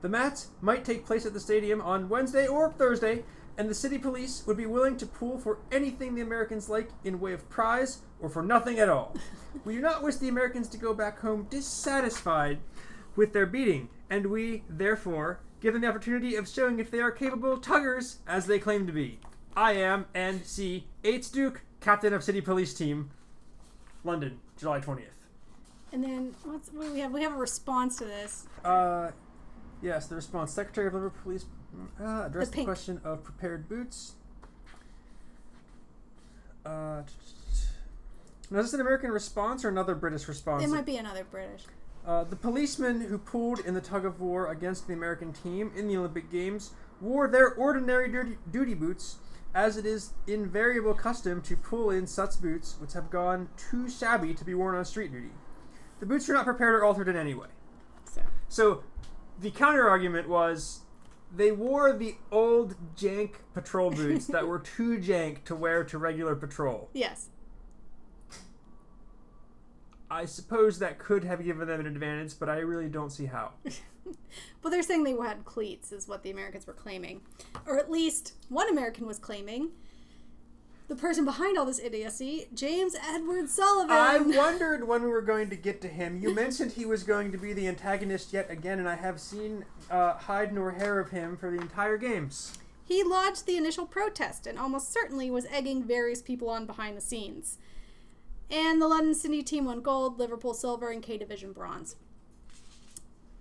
[0.04, 3.24] The match might take place at the stadium on Wednesday or Thursday,
[3.56, 7.20] and the city police would be willing to pool for anything the Americans like in
[7.20, 9.16] way of prize or for nothing at all.
[9.64, 12.58] we do not wish the Americans to go back home dissatisfied
[13.16, 17.10] with their beating, and we, therefore, give them the opportunity of showing if they are
[17.10, 19.18] capable tuggers as they claim to be.
[19.56, 20.86] I am N.C.
[21.02, 21.32] H.
[21.32, 23.08] Duke, captain of City Police Team,
[24.04, 25.04] London, July 20th.
[25.92, 27.12] And then what's what do we have?
[27.12, 28.48] We have a response to this.
[28.64, 29.12] Uh,
[29.84, 30.52] yes, the response.
[30.52, 31.44] Secretary of Liverpool Police
[32.00, 34.14] uh, addressed The the, question of prepared boots.
[36.64, 37.02] Uh,
[38.50, 40.64] now, is this an American response or another British response?
[40.64, 41.64] It might be another British.
[42.06, 45.88] Uh, the policemen who pulled in the tug of war against the American team in
[45.88, 49.16] the Olympic Games wore their ordinary duty, duty boots,
[49.54, 54.34] as it is invariable custom to pull in such boots which have gone too shabby
[54.34, 55.30] to be worn on street duty.
[56.00, 57.48] The boots were not prepared or altered in any way.
[58.04, 58.82] So So
[59.44, 60.80] the counter argument was
[61.36, 66.34] they wore the old jank patrol boots that were too jank to wear to regular
[66.34, 66.88] patrol.
[66.94, 67.28] yes,
[70.10, 73.52] I suppose that could have given them an advantage, but I really don't see how.
[74.62, 77.22] Well, they're saying they had cleats, is what the Americans were claiming.
[77.66, 79.70] Or at least one American was claiming.
[80.86, 83.96] The person behind all this idiocy, James Edward Sullivan.
[83.96, 86.20] I wondered when we were going to get to him.
[86.20, 89.64] You mentioned he was going to be the antagonist yet again, and I have seen
[89.90, 92.58] uh, hide nor hair of him for the entire games.
[92.84, 97.00] He lodged the initial protest and almost certainly was egging various people on behind the
[97.00, 97.56] scenes.
[98.50, 101.96] And the London City team won gold, Liverpool silver, and K Division bronze.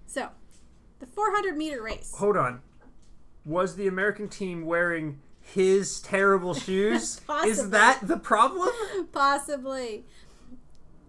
[0.07, 0.29] So,
[0.99, 2.13] the 400 meter race.
[2.17, 2.61] Hold on.
[3.45, 5.19] Was the American team wearing
[5.53, 7.21] his terrible shoes?
[7.45, 8.69] Is that the problem?
[9.11, 10.05] Possibly.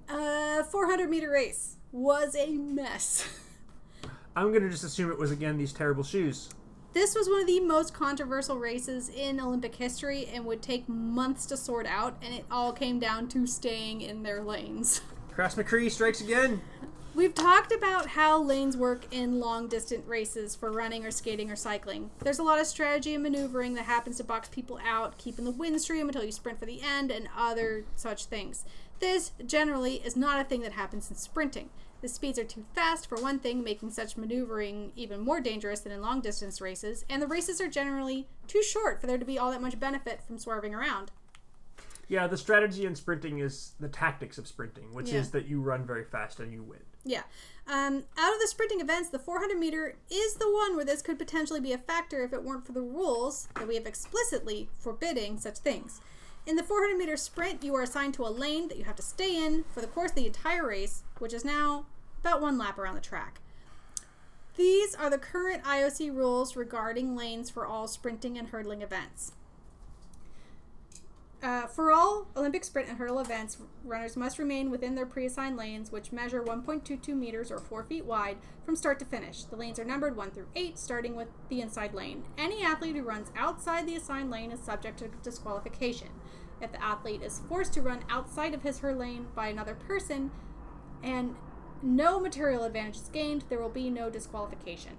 [0.09, 3.27] Uh, 400 meter race was a mess.
[4.37, 6.49] I'm going to just assume it was again these terrible shoes.
[6.93, 11.45] This was one of the most controversial races in Olympic history and would take months
[11.47, 15.01] to sort out, and it all came down to staying in their lanes.
[15.33, 16.61] Crash McCree strikes again.
[17.15, 21.55] We've talked about how lanes work in long distance races for running or skating or
[21.55, 22.11] cycling.
[22.19, 25.53] There's a lot of strategy and maneuvering that happens to box people out, keeping the
[25.53, 28.65] wind stream until you sprint for the end, and other such things.
[28.99, 31.71] This, generally, is not a thing that happens in sprinting.
[32.01, 35.93] The speeds are too fast, for one thing, making such maneuvering even more dangerous than
[35.93, 39.39] in long distance races, and the races are generally too short for there to be
[39.39, 41.13] all that much benefit from swerving around.
[42.09, 45.21] Yeah, the strategy in sprinting is the tactics of sprinting, which Yeah.
[45.21, 46.81] is that you run very fast and you win.
[47.05, 47.23] Yeah.
[47.67, 51.19] Um, out of the sprinting events, the 400 meter is the one where this could
[51.19, 55.39] potentially be a factor if it weren't for the rules that we have explicitly forbidding
[55.39, 56.01] such things.
[56.47, 59.03] In the 400 meter sprint, you are assigned to a lane that you have to
[59.03, 61.87] stay in for the course of the entire race, which is now
[62.21, 63.41] about one lap around the track.
[64.57, 69.33] These are the current IOC rules regarding lanes for all sprinting and hurdling events.
[71.45, 75.59] Uh, for all Olympic sprint and hurdle events, runners must remain within their pre assigned
[75.59, 79.45] lanes, which measure 1.22 meters or 4 feet wide from start to finish.
[79.45, 82.25] The lanes are numbered 1 through 8, starting with the inside lane.
[82.39, 86.09] Any athlete who runs outside the assigned lane is subject to disqualification.
[86.63, 90.31] If the athlete is forced to run outside of his her lane by another person
[91.03, 91.37] and
[91.83, 94.93] no material advantage is gained, there will be no disqualification.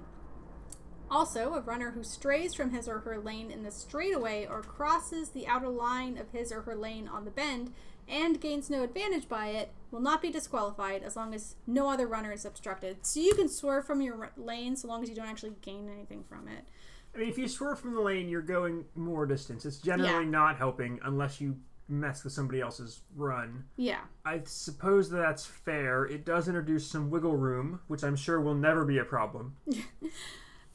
[1.15, 5.29] Also, a runner who strays from his or her lane in the straightaway or crosses
[5.29, 7.71] the outer line of his or her lane on the bend
[8.05, 12.05] and gains no advantage by it will not be disqualified as long as no other
[12.05, 12.97] runner is obstructed.
[13.05, 15.87] So you can swerve from your r- lane so long as you don't actually gain
[15.89, 16.67] anything from it.
[17.15, 19.65] I mean, if you swerve from the lane, you're going more distance.
[19.65, 20.29] It's generally Yeah.
[20.29, 21.55] not helping unless you
[21.87, 23.63] mess with somebody else's run.
[23.77, 24.01] Yeah.
[24.25, 26.03] I suppose that that's fair.
[26.03, 29.55] It does introduce some wiggle room, which I'm sure will never be a problem.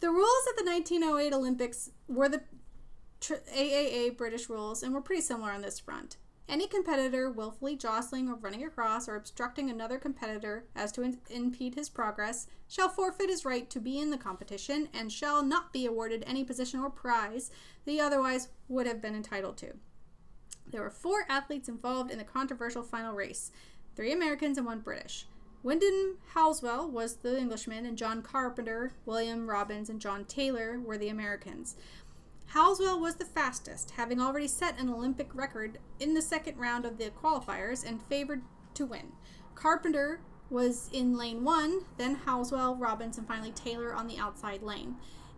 [0.00, 2.42] The rules at the 1908 Olympics were the
[3.20, 6.16] AAA British rules and were pretty similar on this front.
[6.48, 11.74] Any competitor willfully jostling or running across or obstructing another competitor as to in- impede
[11.74, 15.86] his progress shall forfeit his right to be in the competition and shall not be
[15.86, 17.50] awarded any position or prize
[17.84, 19.74] that he otherwise would have been entitled to.
[20.66, 23.52] There were four athletes involved in the controversial final race
[23.94, 25.26] three Americans and one British.
[25.62, 31.10] Wyndham Halswell was the Englishman, and John Carpenter, William Robbins, and John Taylor were the
[31.10, 31.76] Americans.
[32.54, 36.96] Halswell was the fastest, having already set an Olympic record in the second round of
[36.96, 38.40] the qualifiers and favored
[38.72, 39.12] to win.
[39.54, 44.96] Carpenter was in lane one, then Halswell, Robbins, and finally Taylor on the outside lane.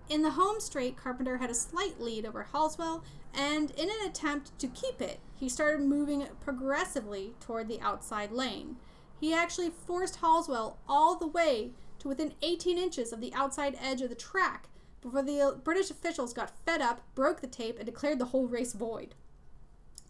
[0.08, 3.02] In the home straight, Carpenter had a slight lead over Halswell,
[3.34, 8.76] and in an attempt to keep it, he started moving progressively toward the outside lane.
[9.22, 11.70] He actually forced Halswell all the way
[12.00, 14.68] to within 18 inches of the outside edge of the track
[15.00, 18.48] before the uh, British officials got fed up, broke the tape, and declared the whole
[18.48, 19.14] race void.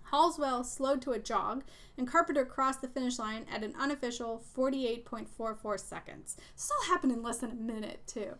[0.05, 1.63] Halswell slowed to a jog,
[1.99, 6.39] and Carpenter crossed the finish line at an unofficial 48.44 seconds.
[6.57, 8.37] This all happened in less than a minute, too.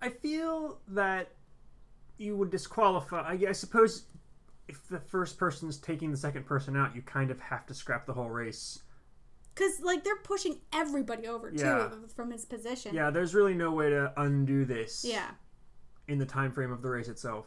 [0.00, 1.32] I feel that
[2.18, 3.22] you would disqualify.
[3.22, 4.04] I, I suppose
[4.68, 8.06] if the first person's taking the second person out, you kind of have to scrap
[8.06, 8.83] the whole race.
[9.54, 11.90] Because, like, they're pushing everybody over, too, Yeah.
[12.14, 12.94] from his position.
[12.94, 15.30] Yeah, there's really no way to undo this Yeah.
[16.08, 17.46] in the time frame of the race itself.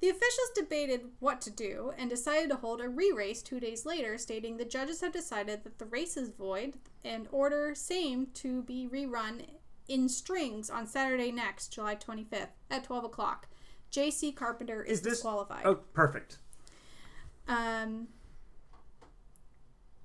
[0.00, 3.86] The officials debated what to do and decided to hold a re race two days
[3.86, 8.62] later, stating the judges have decided that the race is void and order same to
[8.62, 9.46] be rerun
[9.88, 13.48] in strings on Saturday next, July 25th at 12 o'clock.
[13.90, 14.30] J.C.
[14.32, 15.64] Carpenter is, Is this- disqualified.
[15.66, 16.38] Oh, perfect.
[17.48, 18.08] Um.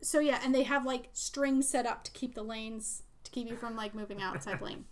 [0.01, 3.49] So yeah, and they have like strings set up to keep the lanes to keep
[3.49, 4.85] you from like moving outside lane.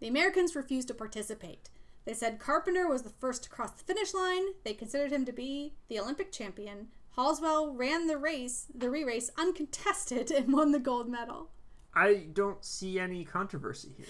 [0.00, 1.70] The Americans refused to participate.
[2.04, 4.42] They said Carpenter was the first to cross the finish line.
[4.64, 6.88] They considered him to be the Olympic champion.
[7.16, 11.50] Halswell ran the race, the re-race, uncontested and won the gold medal.
[11.94, 14.06] I don't see any controversy here.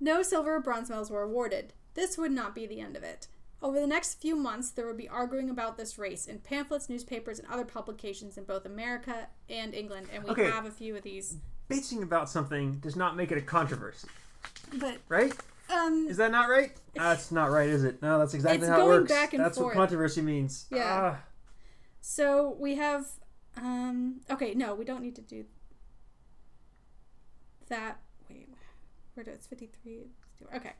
[0.00, 1.74] No silver or bronze medals were awarded.
[1.94, 3.26] This would not be the end of it.
[3.62, 7.38] Over the next few months, there would be arguing about this race in pamphlets, newspapers,
[7.38, 10.50] and other publications in both America and England, and we Okay.
[10.50, 11.36] have a few of these.
[11.70, 14.08] Bitching about something does not make it a controversy,
[14.74, 15.32] But right?
[15.70, 16.72] um, Is that not right?
[16.94, 18.02] That's not right, is it?
[18.02, 19.12] No, that's exactly It's how it going works.
[19.12, 19.46] back and forth.
[19.46, 19.66] that's forth.
[19.76, 20.66] what controversy means.
[20.70, 21.12] Yeah.
[21.14, 21.22] Ah.
[22.00, 23.06] so we have
[23.56, 25.44] um, okay, no, we don't need to do
[27.68, 28.00] that.
[28.28, 28.48] Wait,
[29.14, 30.08] where does fifty three?
[30.54, 30.72] Okay,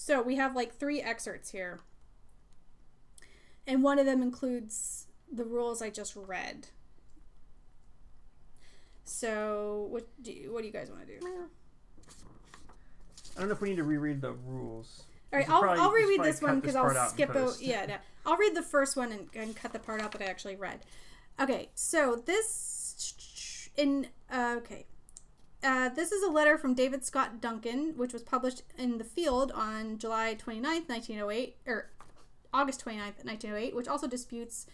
[0.00, 1.80] so we have like three excerpts here,
[3.66, 6.68] and one of them includes the rules I just read.
[9.04, 11.26] So what do you, what do you guys want to do?
[13.36, 15.02] I don't know if we need to reread the rules.
[15.32, 17.46] All right, I'll, probably- I'll reread this one because I'll skip over.
[17.46, 17.62] post.
[17.62, 20.26] Yeah, no, I'll read the first one and, and cut the part out that I
[20.26, 20.80] actually read.
[21.38, 24.86] Okay, so this in uh, okay.
[25.62, 29.52] Uh, this is a letter from David Scott Duncan, which was published in the Field
[29.52, 31.90] on July 29th, 1908, or
[32.52, 34.66] August 29th, 1908, which also disputes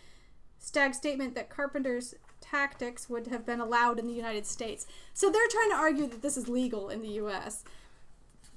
[0.59, 4.87] Stagg's statement that Carpenter's tactics would have been allowed in the United States.
[5.13, 7.65] So they're trying to argue that this is legal in the U.S.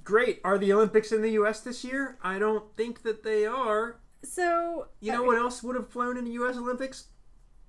[0.03, 0.39] Great.
[0.43, 1.61] Are the Olympics in the U.S.
[1.61, 2.17] this year?
[2.23, 3.99] I don't think that they are.
[4.23, 6.57] So You know what else would have flown in the U.S.
[6.57, 7.05] Olympics?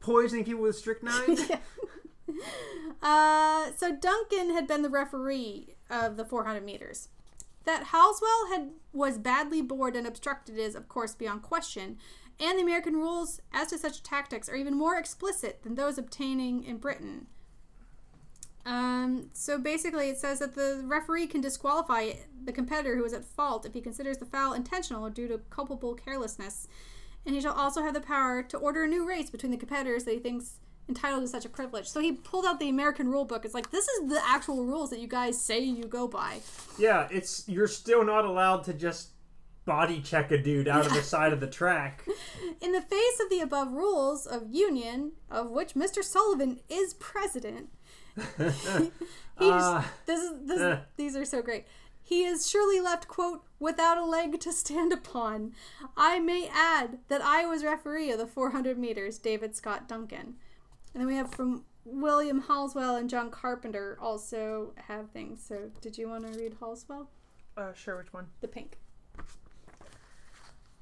[0.01, 1.37] Poisoning people with strychnine.
[3.03, 7.09] Uh, so Duncan had been the referee of the 400 meters.
[7.65, 11.97] That Halswell had was badly bored and obstructed is, of course, beyond question.
[12.39, 16.63] And the American rules as to such tactics are even more explicit than those obtaining
[16.65, 17.27] in Britain.
[18.65, 22.13] Um, so basically, it says that the referee can disqualify
[22.45, 25.39] the competitor who is at fault if he considers the foul intentional or due to
[25.51, 26.69] culpable carelessness.
[27.27, 30.05] And he shall also have the power to order a new race between the competitors
[30.05, 30.61] that he thinks
[30.91, 31.87] entitled to such a privilege.
[31.89, 33.45] So he pulled out the American rule book.
[33.45, 36.41] It's like, this is the actual rules that you guys say you go by.
[36.79, 39.11] yeah, it's you're still not allowed to just
[39.65, 42.05] body check a dude out of the side of the track.
[42.61, 46.03] In the face of the above rules of union, of which Mr.
[46.03, 47.69] Sullivan is president,
[48.39, 48.53] he
[50.07, 50.81] this is this, Uh.
[50.97, 51.65] these are so great.
[52.03, 55.53] He is surely left, quote, without a leg to stand upon.
[55.97, 60.35] I may add that I was referee of the 400 meters, David Scott Duncan.
[60.95, 65.45] And then we have from William Halswell and John Carpenter also have things.
[65.47, 67.09] So did you want to read Halswell?
[67.57, 68.27] Uh, sure, which one?
[68.41, 68.79] The pink.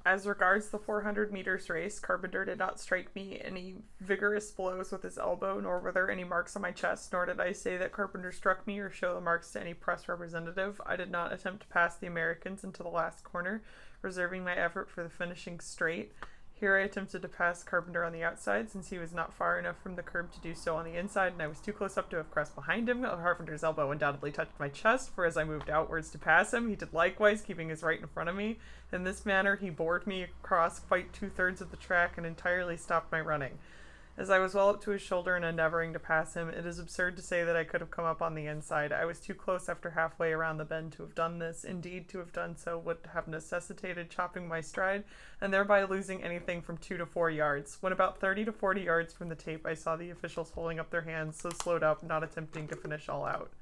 [0.07, 5.03] As regards the 400 meters race, Carpenter did not strike me any vigorous blows with
[5.03, 7.93] his elbow, nor were there any marks on my chest, nor did I say that
[7.93, 10.81] Carpenter struck me or show the marks to any press representative.
[10.87, 13.63] I did not attempt to pass the Americans into the last corner,
[14.01, 16.13] reserving my effort for the finishing straight.
[16.61, 19.81] Here I attempted to pass Carpenter on the outside, since he was not far enough
[19.81, 22.11] from the curb to do so on the inside, and I was too close up
[22.11, 23.05] to have crossed behind him.
[23.05, 26.75] Carpenter's elbow undoubtedly touched my chest, for as I moved outwards to pass him, he
[26.75, 28.59] did likewise, keeping his right in front of me.
[28.93, 32.77] In this manner, he bored me across quite two thirds of the track and entirely
[32.77, 33.59] stopped my running.
[34.19, 36.81] As I was well up to his shoulder and endeavoring to pass him, it is
[36.81, 38.91] absurd to say that I could have come up on the inside.
[38.93, 41.63] I was too close after halfway around the bend to have done this.
[41.63, 45.05] Indeed, to have done so would have necessitated chopping my stride
[45.41, 47.79] and thereby losing anything from two to four yards.
[47.81, 50.91] When about 30 to 40 yards from the tape, I saw the officials holding up
[50.91, 53.53] their hands, so slowed up, not attempting to finish all out.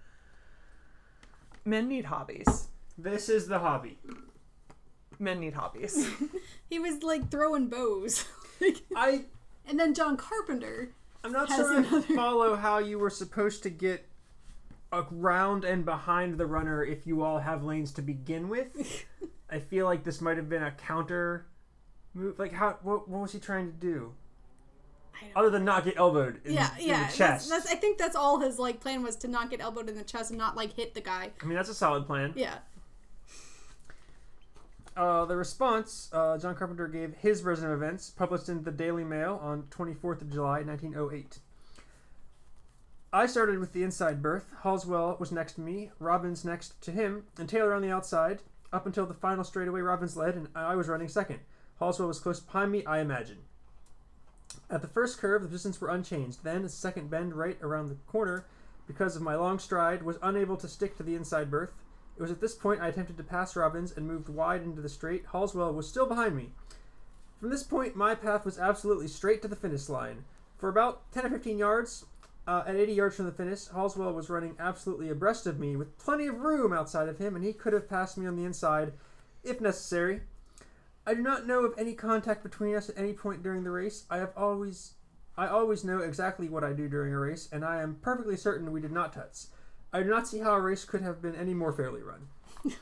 [1.66, 2.68] Men need hobbies.
[2.96, 3.98] This is the hobby.
[5.18, 6.08] Men need hobbies.
[6.70, 8.24] He was like throwing bows.
[8.58, 9.24] Like- I
[9.66, 10.92] and then John Carpenter.
[11.24, 14.06] I'm not Has sure I another- follow how you were supposed to get
[14.92, 19.04] around and behind the runner if you all have lanes to begin with.
[19.50, 21.46] I feel like this might have been a counter
[22.14, 22.38] move.
[22.38, 22.78] Like how?
[22.82, 24.12] What, what was he trying to do?
[25.34, 27.10] Other than not get elbowed in, yeah, in yeah.
[27.10, 29.88] the That's, that's, I think that's all his like plan was to not get elbowed
[29.88, 31.30] in the chest and not like hit the guy.
[31.42, 32.34] I mean, that's a solid plan.
[32.36, 32.56] Yeah.
[34.96, 39.04] Uh, the response, uh, John Carpenter gave his version of events, published in the Daily
[39.04, 41.38] Mail on 24th of July, 1908.
[43.12, 44.52] I started with the inside berth.
[44.62, 48.40] Halswell was next to me, Robbins next to him, and Taylor on the outside.
[48.72, 51.40] Up until the final straightaway, Robbins led, and I was running second.
[51.78, 53.38] Halswell was close behind me, I imagine.
[54.70, 56.42] At the first curve, the positions were unchanged.
[56.42, 58.46] Then, a second bend right around the corner,
[58.86, 61.74] because of my long stride, was unable to stick to the inside berth.
[62.16, 64.88] It was at this point I attempted to pass Robbins and moved wide into the
[64.88, 65.26] straight.
[65.32, 66.50] Halswell was still behind me.
[67.40, 70.24] From this point, my path was absolutely straight to the finish line.
[70.56, 72.06] For about 10 or 15 yards,
[72.46, 75.98] uh, at 80 yards from the finish, Halswell was running absolutely abreast of me with
[75.98, 78.94] plenty of room outside of him, and he could have passed me on the inside
[79.42, 80.22] if necessary.
[81.06, 84.04] I do not know of any contact between us at any point during the race.
[84.10, 84.94] I have always
[85.38, 88.72] I always know exactly what I do during a race, and I am perfectly certain
[88.72, 89.46] we did not touch.
[89.92, 92.28] I do not see how a race could have been any more fairly run.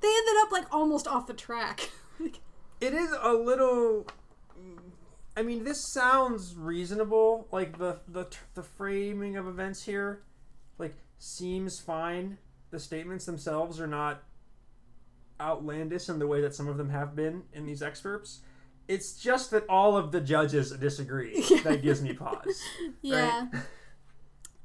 [0.00, 1.90] They ended up like almost off the track.
[2.80, 4.06] It is a little.
[5.36, 7.48] I mean, this sounds reasonable.
[7.50, 10.20] Like the the the framing of events here,
[10.76, 12.36] like seems fine.
[12.72, 14.24] The statements themselves are not
[15.40, 18.40] outlandish in the way that some of them have been in these excerpts.
[18.86, 22.60] It's just that all of the judges disagree that gives me pause.
[23.00, 23.46] yeah.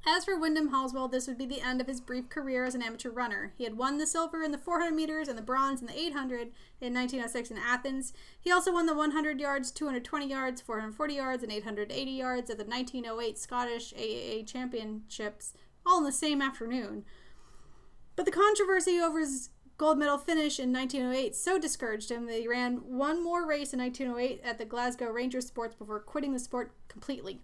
[0.06, 2.82] As for Wyndham Halswell, this would be the end of his brief career as an
[2.82, 3.54] amateur runner.
[3.58, 6.52] He had won the silver in the 400 meters and the bronze in the 800
[6.80, 8.14] in 1906 in Athens.
[8.40, 12.64] He also won the 100 yards, 220 yards, 440 yards, and 880 yards at the
[12.64, 15.54] 1908 Scottish AAA Championships,
[15.86, 17.04] all in the same afternoon.
[18.16, 22.48] But the controversy over his gold medal finish in 1908 so discouraged him that he
[22.48, 26.72] ran one more race in 1908 at the Glasgow Rangers Sports before quitting the sport
[26.88, 27.42] completely.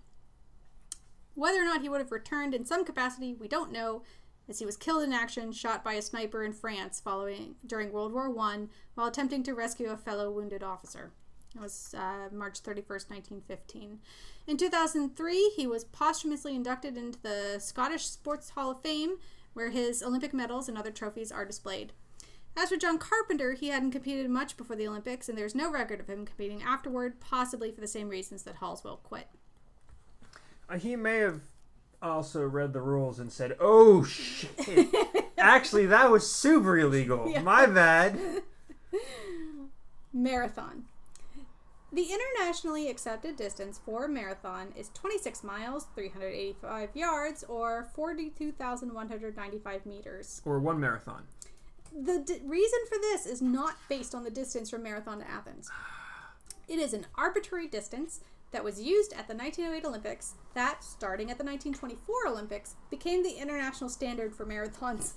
[1.35, 4.03] Whether or not he would have returned in some capacity, we don't know,
[4.47, 8.13] as he was killed in action, shot by a sniper in France following during World
[8.13, 11.11] War One while attempting to rescue a fellow wounded officer.
[11.55, 13.99] It was uh, March 31st, 1915.
[14.47, 19.17] In 2003, he was posthumously inducted into the Scottish Sports Hall of Fame,
[19.53, 21.93] where his Olympic medals and other trophies are displayed.
[22.57, 25.99] As for John Carpenter, he hadn't competed much before the Olympics, and there's no record
[25.99, 29.27] of him competing afterward, possibly for the same reasons that Halswell quit.
[30.69, 31.41] Uh, he may have
[32.01, 34.89] also read the rules and said, "Oh shit!
[35.37, 37.29] Actually, that was super illegal.
[37.29, 37.41] Yeah.
[37.41, 38.19] My bad."
[40.13, 40.85] Marathon.
[41.91, 50.41] The internationally accepted distance for a marathon is 26 miles, 385 yards, or 42,195 meters.
[50.43, 51.23] Or one marathon.
[51.93, 55.69] The d- reason for this is not based on the distance from Marathon to Athens.
[56.67, 58.21] It is an arbitrary distance
[58.55, 63.33] that was used at the 1908 Olympics that, starting at the 1924 Olympics, became the
[63.33, 65.11] international standard for marathons.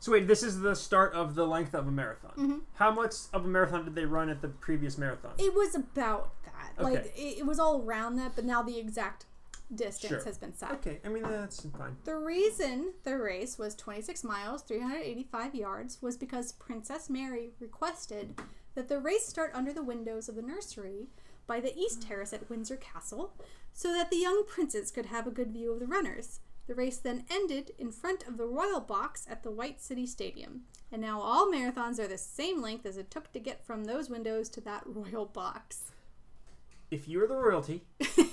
[0.00, 2.32] So wait, this is the start of the length of a marathon.
[2.32, 2.58] Mm-hmm.
[2.74, 5.30] How much of a marathon did they run at the previous marathon?
[5.38, 6.82] It was about that.
[6.82, 9.26] Like, it, it was all around that, but now the exact
[9.72, 10.24] distance Sure.
[10.24, 10.72] has been set.
[10.72, 11.96] Okay, I mean that's fine.
[12.04, 18.38] The reason the race was 26 miles, 385 yards, was because Princess Mary requested
[18.74, 21.06] that the race start under the windows of the nursery
[21.52, 23.34] by the east terrace at Windsor Castle
[23.74, 26.40] so that the young princes could have a good view of the runners.
[26.66, 30.62] The race then ended in front of the Royal Box at the White City Stadium.
[30.90, 34.08] And now all marathons are the same length as it took to get from those
[34.08, 35.90] windows to that Royal Box.
[36.90, 37.82] If you're the royalty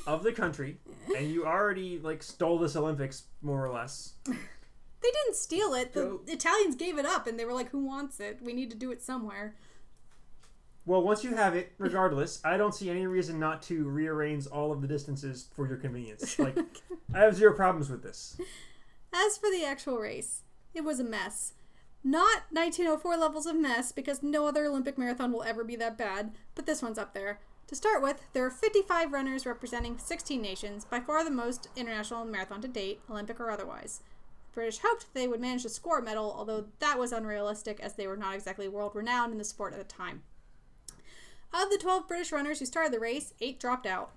[0.08, 0.78] of the country
[1.18, 4.32] and you already like stole this Olympics more or less, They
[5.12, 5.91] didn't steal it.
[5.91, 8.40] The Go- Italians gave it up and they were like, who wants it?
[8.41, 9.56] We need to do it somewhere.
[10.90, 14.72] Well, once you have it, regardless, I don't see any reason not to rearrange all
[14.72, 16.38] of the distances for your convenience.
[16.40, 16.57] Like,
[17.14, 18.40] I have zero problems with this.
[19.14, 20.41] As for the actual race,
[20.74, 21.53] it was a mess.
[22.03, 26.32] Not 1904 levels of mess, because no other Olympic marathon will ever be that bad,
[26.56, 27.40] but this one's up there.
[27.68, 32.26] To start with, there are 55 runners representing 16 nations, by far the most international
[32.26, 34.02] marathon to date, Olympic or otherwise.
[34.49, 37.94] The British hoped they would manage to score a medal, although that was unrealistic as
[37.94, 40.24] they were not exactly world renowned in the sport at the time.
[41.54, 44.12] Of the 12 British runners who started the race, 8 dropped out.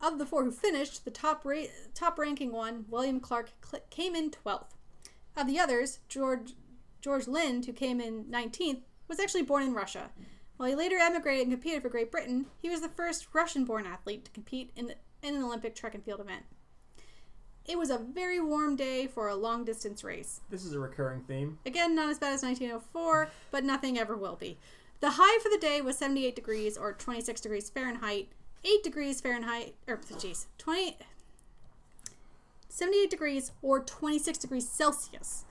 [0.00, 1.64] Of the 4 who finished, the top, ra-
[1.94, 4.70] top ranking one, William Clark, cl- came in 12th.
[5.36, 6.54] Of the others, George,
[7.00, 10.10] George Lind, who came in 19th, was actually born in Russia.
[10.56, 13.86] While he later emigrated and competed for Great Britain, he was the first Russian born
[13.86, 16.44] athlete to compete in, in an Olympic track and field event.
[17.66, 20.40] It was a very warm day for a long distance race.
[20.50, 21.58] This is a recurring theme.
[21.66, 24.56] Again, not as bad as 1904, but nothing ever will be.
[25.00, 28.28] The high for the day was 78 degrees or 26 degrees Fahrenheit,
[28.64, 30.96] 8 degrees Fahrenheit, or jeez, 20,
[32.68, 35.44] 78 degrees or 26 degrees Celsius.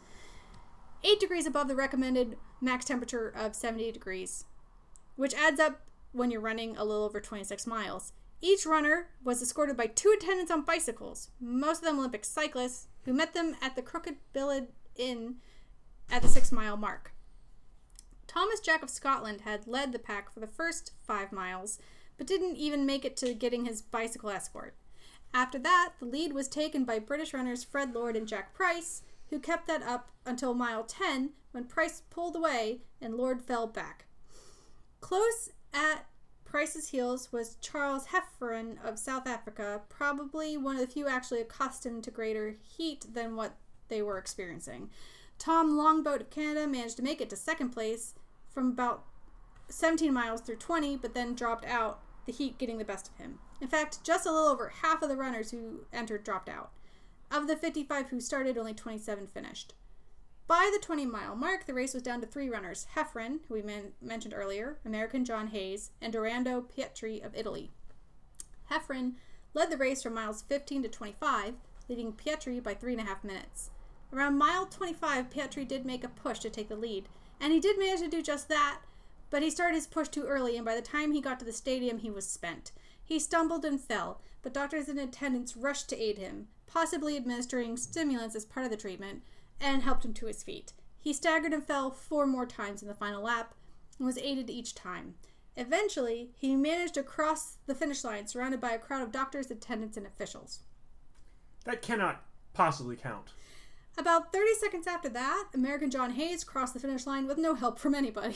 [1.03, 4.45] 8 degrees above the recommended max temperature of 70 degrees,
[5.15, 5.81] which adds up
[6.11, 8.13] when you're running a little over 26 miles.
[8.41, 13.13] Each runner was escorted by two attendants on bicycles, most of them Olympic cyclists, who
[13.13, 15.35] met them at the Crooked Billet Inn
[16.11, 17.14] at the six mile mark.
[18.36, 21.80] Thomas Jack of Scotland had led the pack for the first five miles,
[22.18, 24.76] but didn't even make it to getting his bicycle escort.
[25.34, 29.40] After that, the lead was taken by British runners Fred Lord and Jack Price, who
[29.40, 34.03] kept that up until mile 10 when Price pulled away and Lord fell back.
[34.99, 36.06] Close at
[36.44, 42.03] Price's heels was Charles Hefferon of South Africa, probably one of the few actually accustomed
[42.03, 43.56] to greater heat than what
[43.88, 44.90] they were experiencing.
[45.38, 48.14] Tom Longboat of Canada managed to make it to second place
[48.56, 49.03] from about
[49.68, 53.38] 17 miles through 20, but then dropped out, the heat getting the best of him.
[53.61, 56.72] In fact, just a little over half of the runners who entered dropped out.
[57.30, 59.73] Of the 55 who started, only 27 finished.
[60.48, 63.61] By the 20 mile mark, the race was down to three runners Hefferon, who we
[63.61, 67.72] men- mentioned earlier, American John Hayes, and Dorando Pietri of Italy.
[68.72, 69.15] Hefferon
[69.53, 71.56] led the race from miles 15 to 25,
[71.90, 73.72] leading Pietri by three and a half minutes.
[74.14, 77.10] Around mile 25, Pietri did make a push to take the lead,
[77.40, 78.80] and he did manage to do just that,
[79.30, 81.52] but he started his push too early, and by the time he got to the
[81.52, 82.72] stadium, he was spent.
[83.03, 88.36] He stumbled and fell, but doctors and attendants rushed to aid him, possibly administering stimulants
[88.36, 89.24] as part of the treatment,
[89.60, 90.74] and helped him to his feet.
[90.99, 93.53] He staggered and fell four more times in the final lap
[93.98, 95.16] and was aided each time.
[95.56, 99.98] Eventually, he managed to cross the finish line surrounded by a crowd of doctors, attendants,
[99.98, 100.60] and officials.
[101.64, 103.30] That cannot possibly count.
[103.97, 107.80] About 30 seconds after that, American John Hayes crossed the finish line with no help
[107.80, 108.35] from anybody.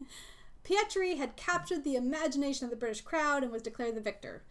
[0.64, 4.44] Pietri had captured the imagination of the British crowd and was declared the victor.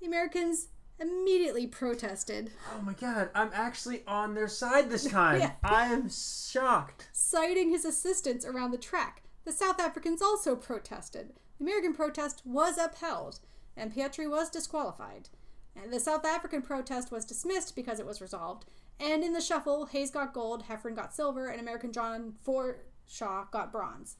[0.00, 0.68] The Americans
[1.00, 5.40] immediately protested, Oh my god, I'm actually on their side this time.
[5.40, 5.52] Yeah.
[5.64, 7.08] I am shocked.
[7.12, 9.22] citing his assistance around the track.
[9.44, 11.32] The South Africans also protested.
[11.58, 13.40] The American protest was upheld,
[13.76, 15.30] and Pietri was disqualified.
[15.80, 18.64] And the South African protest was dismissed because it was resolved.
[19.00, 23.72] And in the shuffle, Hayes got gold, Hefferon got silver, and American John Forshaw got
[23.72, 24.16] bronze.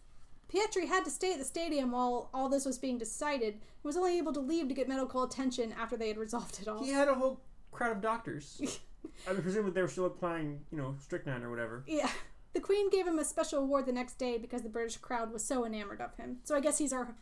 [0.52, 3.96] Pietri had to stay at the stadium while all this was being decided and was
[3.96, 6.82] only able to leave to get medical attention after they had resolved it all.
[6.84, 7.40] He had a whole
[7.72, 8.60] crowd of doctors.
[9.28, 11.84] I mean, presumably they were still applying, you know, strychnine or whatever.
[11.86, 12.10] Yeah.
[12.52, 15.44] The Queen gave him a special award the next day because the British crowd was
[15.44, 16.38] so enamored of him.
[16.44, 17.14] So I guess he's our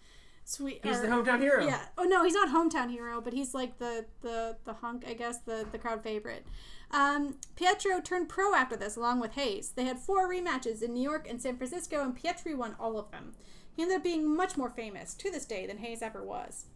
[0.45, 0.81] sweet.
[0.85, 1.65] He's our- the hometown hero.
[1.65, 1.81] Yeah.
[1.97, 5.39] Oh no, he's not hometown hero, but he's like the the the hunk, I guess,
[5.39, 6.47] the the crowd favorite.
[6.93, 9.71] Um, Pietro turned pro after this, along with Hayes.
[9.71, 13.11] They had four rematches in New York and San Francisco, and Pietri won all of
[13.11, 13.33] them.
[13.75, 16.67] He ended up being much more famous to this day than Hayes ever was.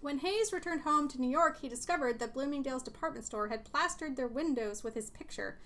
[0.00, 4.16] When Hayes returned home to New York, he discovered that Bloomingdale's department store had plastered
[4.16, 5.58] their windows with his picture.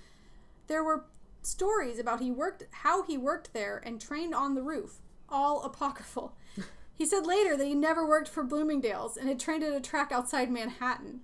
[0.66, 1.06] There were
[1.42, 6.36] stories about he worked how he worked there and trained on the roof, all apocryphal.
[6.94, 10.10] he said later that he never worked for Bloomingdale's and had trained at a track
[10.10, 11.20] outside Manhattan.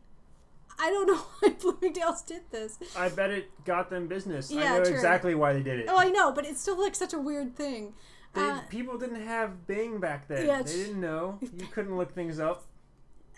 [0.83, 2.77] I don't know why Bloomingdale's did this.
[2.97, 4.51] I bet it got them business.
[4.51, 4.95] Yeah, I know true.
[4.95, 5.87] exactly why they did it.
[5.89, 7.95] Oh, I know, but it's still like such a weird thing.
[8.35, 10.45] They, Uh, people didn't have Bing back then.
[10.45, 11.39] Yeah, they didn't know.
[11.41, 12.65] You couldn't look things up.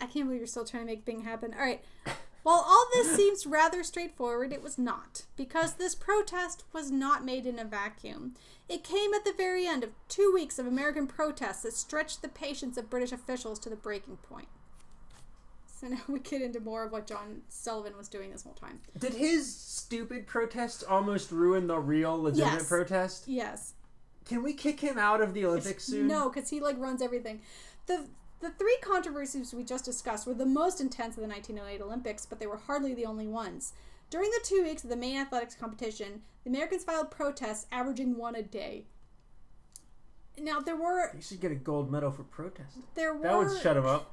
[0.01, 1.53] I can't believe you're still trying to make Bing happen.
[1.53, 1.83] All right.
[2.41, 7.45] While all this seems rather straightforward, it was not, because this protest was not made
[7.45, 8.33] in a vacuum.
[8.67, 12.27] It came at the very end of two weeks of American protests that stretched the
[12.27, 14.47] patience of British officials to the breaking point.
[15.79, 18.79] So now we get into more of what John Sullivan was doing this whole time.
[18.97, 22.69] Did his stupid protests almost ruin the real legitimate Yes.
[22.69, 23.27] protest?
[23.27, 23.73] Yes.
[24.25, 26.07] Can we kick him out of the Olympics soon?
[26.07, 27.41] No, because he like runs everything.
[27.87, 28.07] The
[28.41, 32.39] the three controversies we just discussed were the most intense of the 1908 Olympics, but
[32.39, 33.73] they were hardly the only ones.
[34.09, 38.35] During the two weeks of the main athletics competition, the Americans filed protests averaging one
[38.35, 38.85] a day.
[40.37, 42.83] Now there were You should get a gold medal for protesting.
[42.95, 44.11] there were That would shut him up.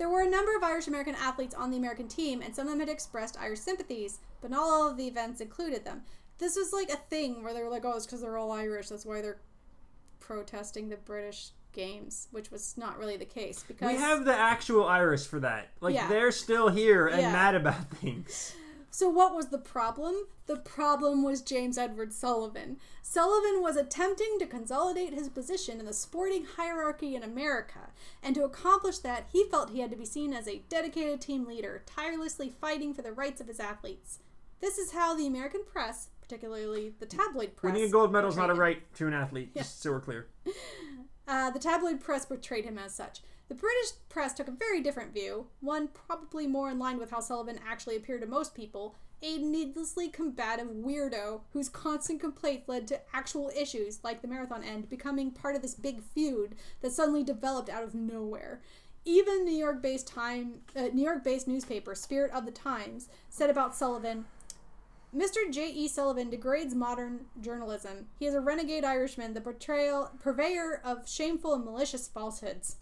[0.00, 2.70] There were a number of Irish American athletes on the American team, and some of
[2.72, 6.00] them had expressed Irish sympathies, but not all of the events included them.
[6.38, 8.88] This was like a thing where they were like, oh, it's because they're all Irish,
[8.88, 9.42] that's why they're
[10.18, 13.62] protesting the British games, which was not really the case.
[13.68, 15.68] Because We have the actual Irish for that.
[15.82, 16.08] Like Yeah.
[16.08, 17.32] they're still here and Yeah.
[17.32, 18.54] mad about things.
[18.92, 20.26] So, what was the problem?
[20.46, 22.78] The problem was James Edward Sullivan.
[23.02, 27.90] Sullivan was attempting to consolidate his position in the sporting hierarchy in America,
[28.20, 31.46] and to accomplish that, he felt he had to be seen as a dedicated team
[31.46, 34.18] leader, tirelessly fighting for the rights of his athletes.
[34.60, 38.36] This is how the American press, particularly the tabloid press, Winning a gold medal is
[38.36, 40.26] not a right to an athlete, just so we're clear.
[41.28, 43.20] Uh, the tabloid press portrayed him as such.
[43.50, 47.18] The British press took a very different view, one probably more in line with how
[47.18, 53.00] Sullivan actually appeared to most people a needlessly combative weirdo whose constant complaints led to
[53.12, 57.68] actual issues like the marathon end becoming part of this big feud that suddenly developed
[57.68, 58.60] out of nowhere.
[59.04, 64.26] Even New York-based time, uh, New York-based newspaper Spirit of the Times said about Sullivan,
[65.12, 65.50] Mr.
[65.50, 65.88] J.E.
[65.88, 68.06] Sullivan degrades modern journalism.
[68.16, 72.76] He is a renegade Irishman, the portrayal, purveyor of shameful and malicious falsehoods.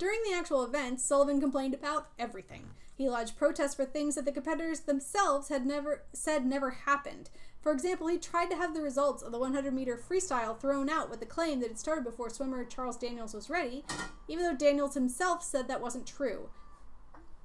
[0.00, 2.70] During the actual event, Sullivan complained about everything.
[2.96, 7.28] He lodged protests for things that the competitors themselves had never said never happened.
[7.60, 11.10] For example, he tried to have the results of the 100 meter freestyle thrown out
[11.10, 13.84] with the claim that it started before swimmer Charles Daniels was ready,
[14.26, 16.48] even though Daniels himself said that wasn't true.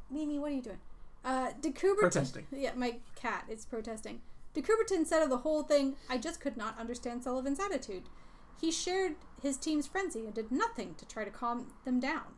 [0.09, 0.79] Mimi, what are you doing?
[1.25, 2.47] Uh, De Coubertin, Protesting.
[2.53, 4.21] Yeah, my cat is protesting.
[4.53, 8.03] De Coubertin said of the whole thing, I just could not understand Sullivan's attitude.
[8.61, 12.35] He shared his team's frenzy and did nothing to try to calm them down.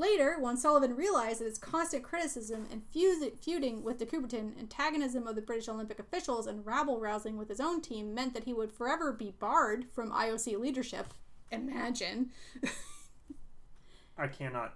[0.00, 5.36] Later, when Sullivan realized that his constant criticism and feuding with de Coubertin, antagonism of
[5.36, 8.72] the British Olympic officials, and rabble rousing with his own team meant that he would
[8.72, 11.12] forever be barred from IOC leadership,
[11.52, 12.30] imagine
[14.16, 14.74] I cannot.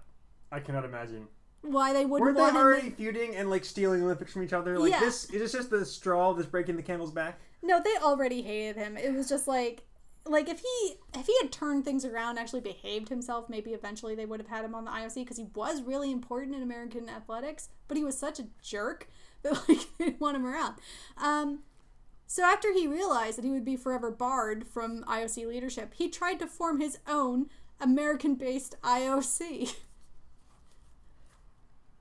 [0.51, 1.27] I cannot imagine.
[1.63, 4.77] why they wouldn't Weren't they already feuding and like stealing Olympics from each other?
[4.77, 4.99] Like Yeah.
[4.99, 7.39] this is this just the straw that's breaking the camel's back?
[7.63, 8.95] No, they already hated him.
[8.95, 9.87] It was just like
[10.25, 14.25] like if he if he had turned things around, actually behaved himself, maybe eventually they
[14.25, 17.69] would have had him on the IOC because he was really important in American athletics,
[17.87, 19.07] but he was such a jerk
[19.43, 20.75] that like they didn't want him around.
[21.17, 21.59] Um
[22.27, 26.39] so after he realized that he would be forever barred from IOC leadership, he tried
[26.39, 27.47] to form his own
[27.79, 29.75] American-based IOC.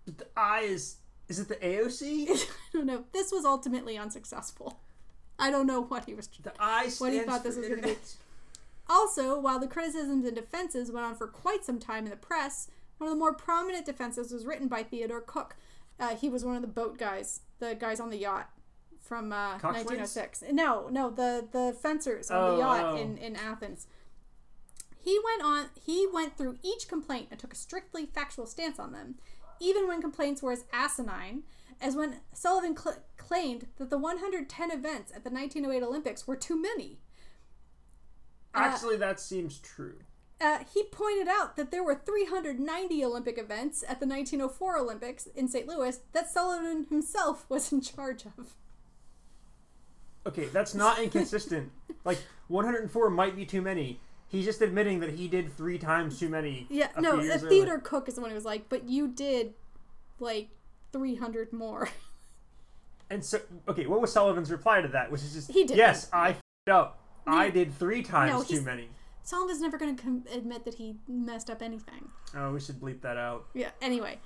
[0.06, 0.96] But the I is
[1.28, 2.28] is it the AOC?
[2.30, 3.04] I don't know.
[3.12, 4.80] This was ultimately unsuccessful.
[5.38, 7.96] I don't know what he was The I What he thought this was gonna be.
[8.88, 12.68] Also, while the criticisms and defenses went on for quite some time in the press,
[12.98, 15.56] One of the more prominent defenses was written by Theodore Cook.
[15.98, 18.50] Uh, he was one of the boat guys, the guys on the yacht
[19.00, 20.44] from uh, 1906.
[20.52, 22.96] No, no, the the fencers on Oh, the yacht oh.
[22.96, 23.86] in, in Athens.
[24.98, 25.66] He went on.
[25.84, 29.16] He went through each complaint and took a strictly factual stance on them,
[29.60, 31.42] even when complaints were as asinine
[31.84, 36.60] as when Sullivan cl- claimed that the 110 events at the 1908 Olympics were too
[36.60, 36.98] many.
[38.54, 39.98] Uh, Actually, that seems true.
[40.40, 45.46] Uh, he pointed out that there were 390 Olympic events at the 1904 Olympics in
[45.46, 45.68] St.
[45.68, 48.54] Louis that Sullivan himself was in charge of.
[50.26, 51.70] Okay, that's not inconsistent.
[52.06, 54.00] like 104 might be too many.
[54.26, 56.66] He's just admitting that he did three times too many.
[56.70, 57.38] Yeah, no, uh, earlier.
[57.38, 59.52] Theodore Cook is the one who was like, but you did
[60.18, 60.48] like
[60.98, 61.88] 300 more.
[63.10, 63.38] And so,
[63.68, 65.12] okay, what was Sullivan's reply to that?
[65.12, 65.76] Which is just, He didn't.
[65.76, 66.98] yes, I f***ed up.
[67.26, 68.88] I did three times No, too many.
[69.22, 72.08] Sullivan's never going to com- admit that he messed up anything.
[72.34, 73.44] Oh, we should bleep that out.
[73.52, 74.20] Yeah, anyway.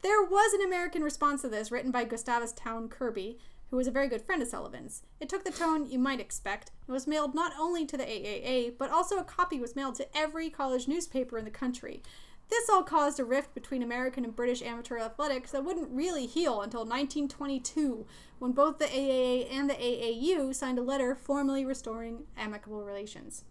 [0.00, 3.38] There was an American response to this written by Gustavus Town Kirby,
[3.70, 5.02] who was a very good friend of Sullivan's.
[5.20, 6.70] It took the tone you might expect.
[6.88, 10.08] It was mailed not only to the AAA, but also a copy was mailed to
[10.16, 12.02] every college newspaper in the country.
[12.48, 16.60] This all caused a rift between American and British amateur athletics that wouldn't really heal
[16.60, 18.06] until 1922,
[18.38, 23.44] when both the AAA and the AAU signed a letter formally restoring amicable relations.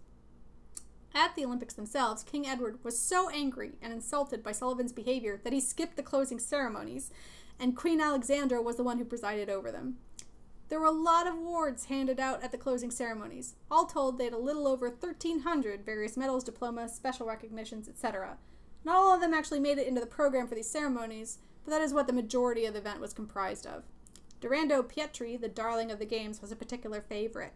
[1.14, 5.52] At the Olympics themselves, King Edward was so angry and insulted by Sullivan's behavior that
[5.52, 7.12] he skipped the closing ceremonies,
[7.60, 9.98] and Queen Alexandra was the one who presided over them.
[10.70, 13.56] There were a lot of awards handed out at the closing ceremonies.
[13.70, 18.38] All told, they had a little over 1,300 various medals, diplomas, special recognitions, etc.
[18.84, 21.82] Not all of them actually made it into the program for these ceremonies, but that
[21.82, 23.84] is what the majority of the event was comprised of.
[24.42, 27.54] Dorando Pietri, the darling of the games, was a particular favorite.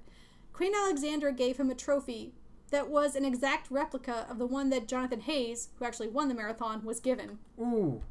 [0.53, 2.33] Queen Alexandra gave him a trophy
[2.69, 6.35] that was an exact replica of the one that Jonathan Hayes, who actually won the
[6.35, 7.39] marathon, was given.
[7.59, 8.01] Ooh,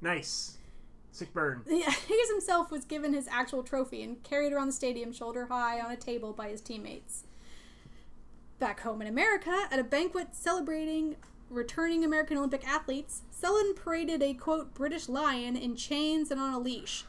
[0.00, 0.58] nice.
[1.12, 1.62] Sick burn.
[1.68, 5.80] Yeah, Hayes himself was given his actual trophy and carried around the stadium shoulder high
[5.80, 7.24] on a table by his teammates.
[8.58, 11.16] Back home in America, at a banquet celebrating
[11.50, 16.58] returning American Olympic athletes, Sullivan paraded a quote British lion in chains and on a
[16.58, 17.04] leash,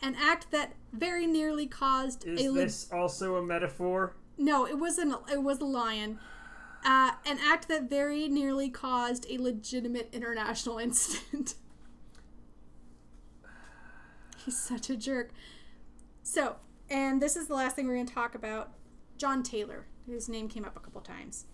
[0.00, 4.16] an act that very nearly caused Is a le- this also a metaphor?
[4.38, 5.14] no, it wasn't.
[5.30, 6.18] It was a lion.
[6.84, 11.54] Uh, an act that very nearly caused a legitimate international incident.
[14.44, 15.30] He's such a jerk.
[16.24, 16.56] So,
[16.90, 18.72] and this is the last thing we're going to talk about.
[19.16, 21.46] John Taylor, whose name came up a couple times.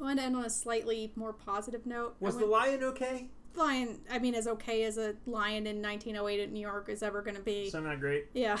[0.00, 2.16] I want to end on a slightly more positive note.
[2.20, 3.28] Was the lion okay?
[3.58, 3.98] lion?
[4.10, 7.36] I mean, as okay as a lion in 1908 in New York is ever going
[7.36, 7.68] to be.
[7.70, 8.26] So not great.
[8.32, 8.58] Yeah.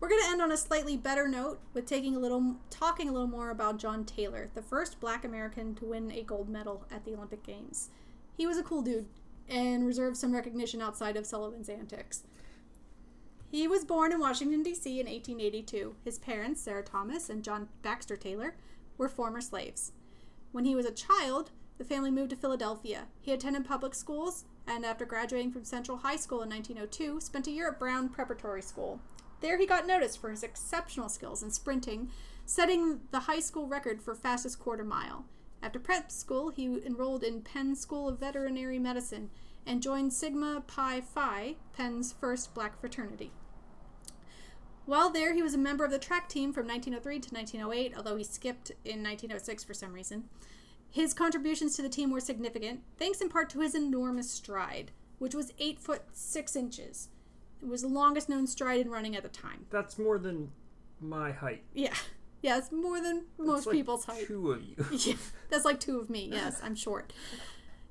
[0.00, 3.12] We're going to end on a slightly better note with taking a little talking a
[3.12, 7.04] little more about John Taylor, the first black American to win a gold medal at
[7.04, 7.90] the Olympic Games.
[8.36, 9.06] He was a cool dude
[9.48, 12.24] and reserved some recognition outside of Sullivan's antics.
[13.50, 14.90] He was born in Washington D.C.
[14.90, 15.94] in 1882.
[16.04, 18.56] His parents, Sarah Thomas and John Baxter Taylor,
[18.98, 19.92] were former slaves.
[20.52, 23.06] When he was a child, the family moved to Philadelphia.
[23.20, 27.50] He attended public schools and after graduating from Central High School in 1902, spent a
[27.50, 29.00] year at Brown Preparatory School.
[29.40, 32.10] There he got noticed for his exceptional skills in sprinting,
[32.46, 35.26] setting the high school record for fastest quarter mile.
[35.62, 39.30] After prep school, he enrolled in Penn School of Veterinary Medicine
[39.66, 43.32] and joined Sigma Pi Phi, Penn's first black fraternity.
[44.86, 48.16] While there, he was a member of the track team from 1903 to 1908, although
[48.16, 50.24] he skipped in 1906 for some reason.
[50.90, 55.34] His contributions to the team were significant, thanks in part to his enormous stride, which
[55.34, 57.08] was 8 foot 6 inches.
[57.62, 59.66] It was the longest known stride in running at the time.
[59.70, 60.50] That's more than
[61.00, 61.64] my height.
[61.72, 61.94] Yeah.
[62.42, 64.26] Yeah, it's more than most It's like people's height.
[64.26, 64.76] Two of you.
[64.98, 65.14] Yeah,
[65.48, 66.28] that's like two of me.
[66.30, 67.12] Yes, I'm short.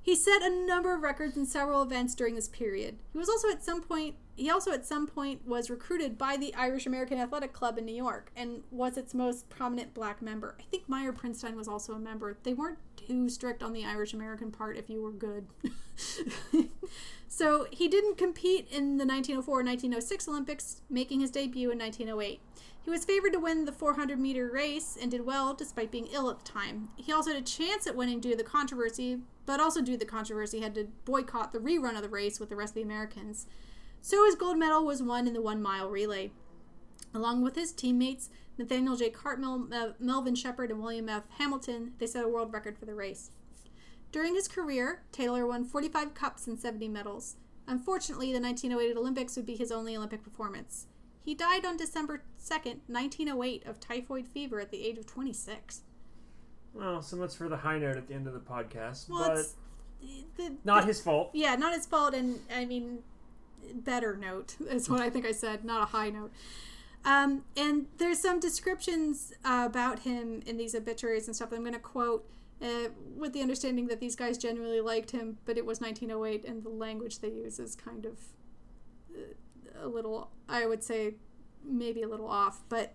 [0.03, 2.97] He set a number of records in several events during this period.
[3.13, 6.53] He was also at some point he also at some point was recruited by the
[6.55, 10.55] Irish American Athletic Club in New York and was its most prominent black member.
[10.59, 12.37] I think Meyer Prinstein was also a member.
[12.43, 15.45] They weren't too strict on the Irish American part if you were good.
[17.27, 22.41] so he didn't compete in the 1904-1906 Olympics, making his debut in 1908.
[22.83, 26.29] He was favored to win the 400 meter race and did well despite being ill
[26.29, 26.89] at the time.
[26.97, 29.97] He also had a chance at winning due to the controversy, but also due to
[29.97, 32.81] the controversy, had to boycott the rerun of the race with the rest of the
[32.81, 33.47] Americans.
[34.01, 36.31] So his gold medal was won in the one mile relay.
[37.13, 39.09] Along with his teammates, Nathaniel J.
[39.09, 41.23] Cartmel, Mel- Melvin Sheppard, and William F.
[41.37, 43.31] Hamilton, they set a world record for the race.
[44.11, 47.37] During his career, Taylor won 45 cups and 70 medals.
[47.65, 50.87] Unfortunately, the 1908 Olympics would be his only Olympic performance.
[51.23, 55.81] He died on December 2nd, 1908, of typhoid fever at the age of 26.
[56.73, 59.09] Well, so much for the high note at the end of the podcast.
[59.09, 59.55] Well, but it's
[60.35, 61.29] the, Not his fault.
[61.33, 62.99] yeah, not his fault, and I mean,
[63.73, 66.31] better note is what I think I said, not a high note.
[67.05, 71.63] Um, and there's some descriptions uh, about him in these obituaries and stuff that I'm
[71.63, 72.25] going to quote
[72.61, 76.63] uh, with the understanding that these guys genuinely liked him, but it was 1908, and
[76.63, 78.19] the language they use is kind of
[79.83, 81.15] a little, I would say,
[81.63, 82.93] maybe a little off, but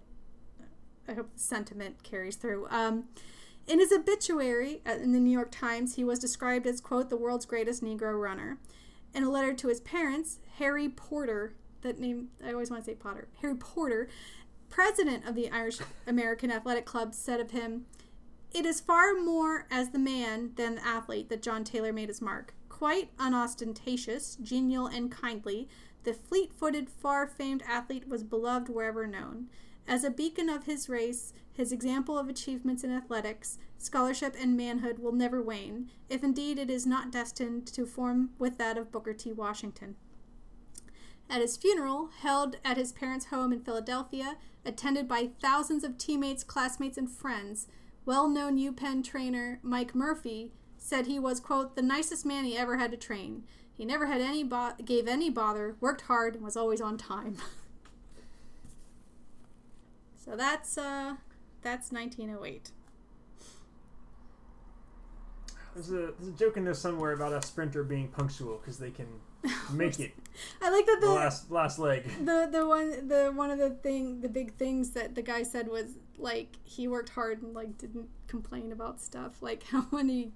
[1.07, 2.67] I hope the sentiment carries through.
[2.71, 3.05] Um,
[3.67, 7.47] in his obituary in the New York Times, he was described as, quote, the world's
[7.47, 8.59] greatest Negro runner.
[9.15, 12.95] In a letter to his parents, Harry Porter, that name, I always want to say
[12.95, 14.09] Potter, Harry Porter,
[14.71, 17.87] president of the Irish American Athletic Club, said of him,
[18.53, 22.23] It is far more as the man than the athlete that John Taylor made his
[22.23, 22.55] mark.
[22.69, 25.69] Quite unostentatious, genial, and kindly,
[26.05, 29.49] the fleet footed, far famed athlete was beloved wherever known.
[29.87, 34.99] As a beacon of his race, his example of achievements in athletics, scholarship, and manhood
[34.99, 39.15] will never wane, if indeed it is not destined to form with that of Booker
[39.15, 39.33] T.
[39.33, 39.97] Washington.
[41.31, 46.45] At his funeral, held at his parents' home in Philadelphia, attended by thousands of teammates,
[46.45, 47.67] classmates, and friends,
[48.05, 52.77] well known UPenn trainer Mike Murphy said he was, quote, the nicest man he ever
[52.77, 53.45] had to train.
[53.79, 57.37] He never had any bo- gave any bother, worked hard, and was always on time.
[60.25, 61.15] so that's uh
[61.63, 62.73] that's 1908.
[65.75, 68.91] There's a, there's a joke in there somewhere about a sprinter being punctual because they
[68.91, 69.07] can
[69.73, 70.13] make it
[70.61, 72.03] I like that the the last last leg.
[72.25, 75.69] the the one the one of the thing the big things that the guy said
[75.69, 80.33] was like he worked hard and like didn't complain about stuff like how many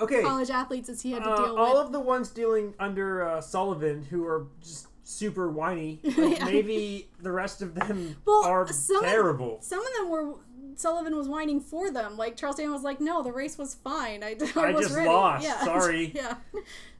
[0.00, 2.74] Okay, college athletes has he had to uh, deal all with of the ones dealing
[2.78, 6.00] under uh, Sullivan who are just super whiny.
[6.04, 6.44] Like Yeah.
[6.44, 9.58] maybe the rest of them Well, are some of- terrible.
[9.60, 10.34] some of them were
[10.76, 14.22] Sullivan was whining for them like Charles Daniel was like no the race was fine
[14.22, 15.08] I, I, I was just ready.
[15.08, 15.44] lost.
[15.44, 16.12] yeah Sorry.
[16.14, 16.34] yeah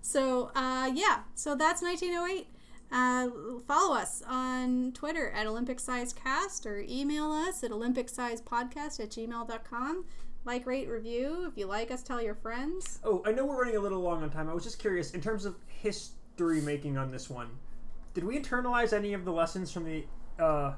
[0.03, 2.49] so uh yeah so that's 1908
[2.91, 3.29] uh,
[3.69, 8.99] follow us on Twitter at Olympic Size Cast or email us at Olympic Size Podcast
[8.99, 10.07] at gmail.com.
[10.49, 11.45] Like, rate, review.
[11.47, 13.01] If you like us, tell your friends.
[13.05, 14.49] Oh, I know we're running a little long on time.
[14.49, 17.49] I was just curious in terms of history making on this one.
[18.15, 20.07] Did we internalize any of the lessons from the
[20.43, 20.73] uh,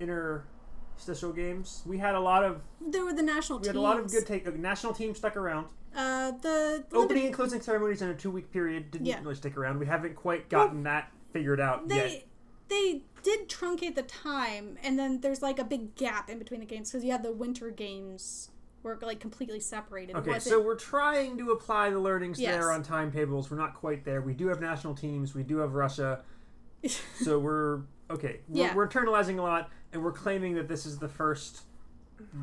[0.00, 1.82] interstitial games?
[1.86, 3.68] We had a lot of There were the national we teams.
[3.68, 4.46] had a lot of good take.
[4.46, 5.68] Uh, national teams stuck around.
[5.96, 9.18] Uh, the Opening Olympic- and closing ceremonies in a two week period didn't Yeah.
[9.22, 9.78] really stick around.
[9.78, 12.24] We haven't quite gotten that figured out they yet.
[12.68, 16.66] they did truncate the time, and then there's like a big gap in between the
[16.66, 18.50] games because you had the winter games
[18.86, 20.14] were like completely separated.
[20.16, 22.52] Okay, so we're trying to apply the learnings Yes.
[22.54, 23.50] there on timetables.
[23.50, 24.22] We're not quite there.
[24.22, 25.34] We do have national teams.
[25.34, 26.20] We do have Russia.
[27.20, 27.80] so we're
[28.10, 28.40] okay.
[28.48, 28.74] We're, Yeah.
[28.74, 31.62] we're internalizing a lot, and we're claiming that this is the first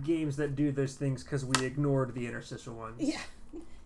[0.03, 2.95] games that do those things because we ignored the interstitial ones.
[2.99, 3.21] yeah,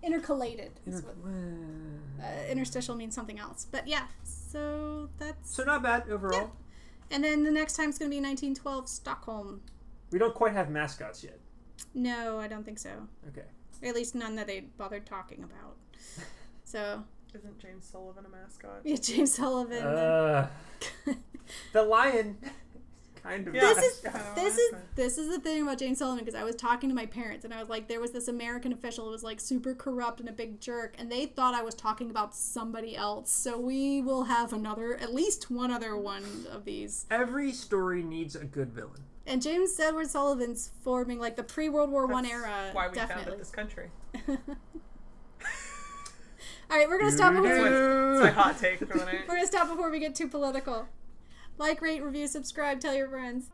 [0.04, 0.72] intercalated.
[0.86, 4.08] Inter- what- uh, interstitial means something else, but yeah.
[4.24, 6.52] So that's so not bad overall.
[7.12, 9.62] and then the next time is going to be 1912 Stockholm.
[10.12, 11.40] We don't quite have mascots yet.
[11.98, 12.92] No, I don't think so.
[13.30, 13.48] Okay.
[13.84, 15.76] At least none that they bothered talking about.
[16.64, 17.02] So
[17.34, 18.82] Isn't James Sullivan a mascot?
[18.84, 19.82] yeah, James Sullivan.
[19.84, 20.50] Uh,
[21.72, 22.38] the lion,
[23.24, 23.56] kind of.
[23.56, 23.62] Yeah.
[23.74, 24.02] this is
[24.36, 27.06] this is this is the thing about James Sullivan because I was talking to my
[27.06, 30.20] parents and I was like, there was this American official who was like super corrupt
[30.20, 33.32] and a big jerk, and they thought I was talking about somebody else.
[33.32, 37.06] So we will have another, at least one other one of these.
[37.10, 39.04] Every story needs a good villain.
[39.28, 42.70] And James Edward Sullivan's forming like the pre World War One era.
[42.72, 43.26] Why we definitely.
[43.26, 43.90] founded this country.
[46.70, 49.26] All right, we're gonna stop before It's my hot take for the night.
[49.28, 50.88] we're gonna stop before we get too political.
[51.58, 53.50] Like, rate, review, subscribe, tell your friends.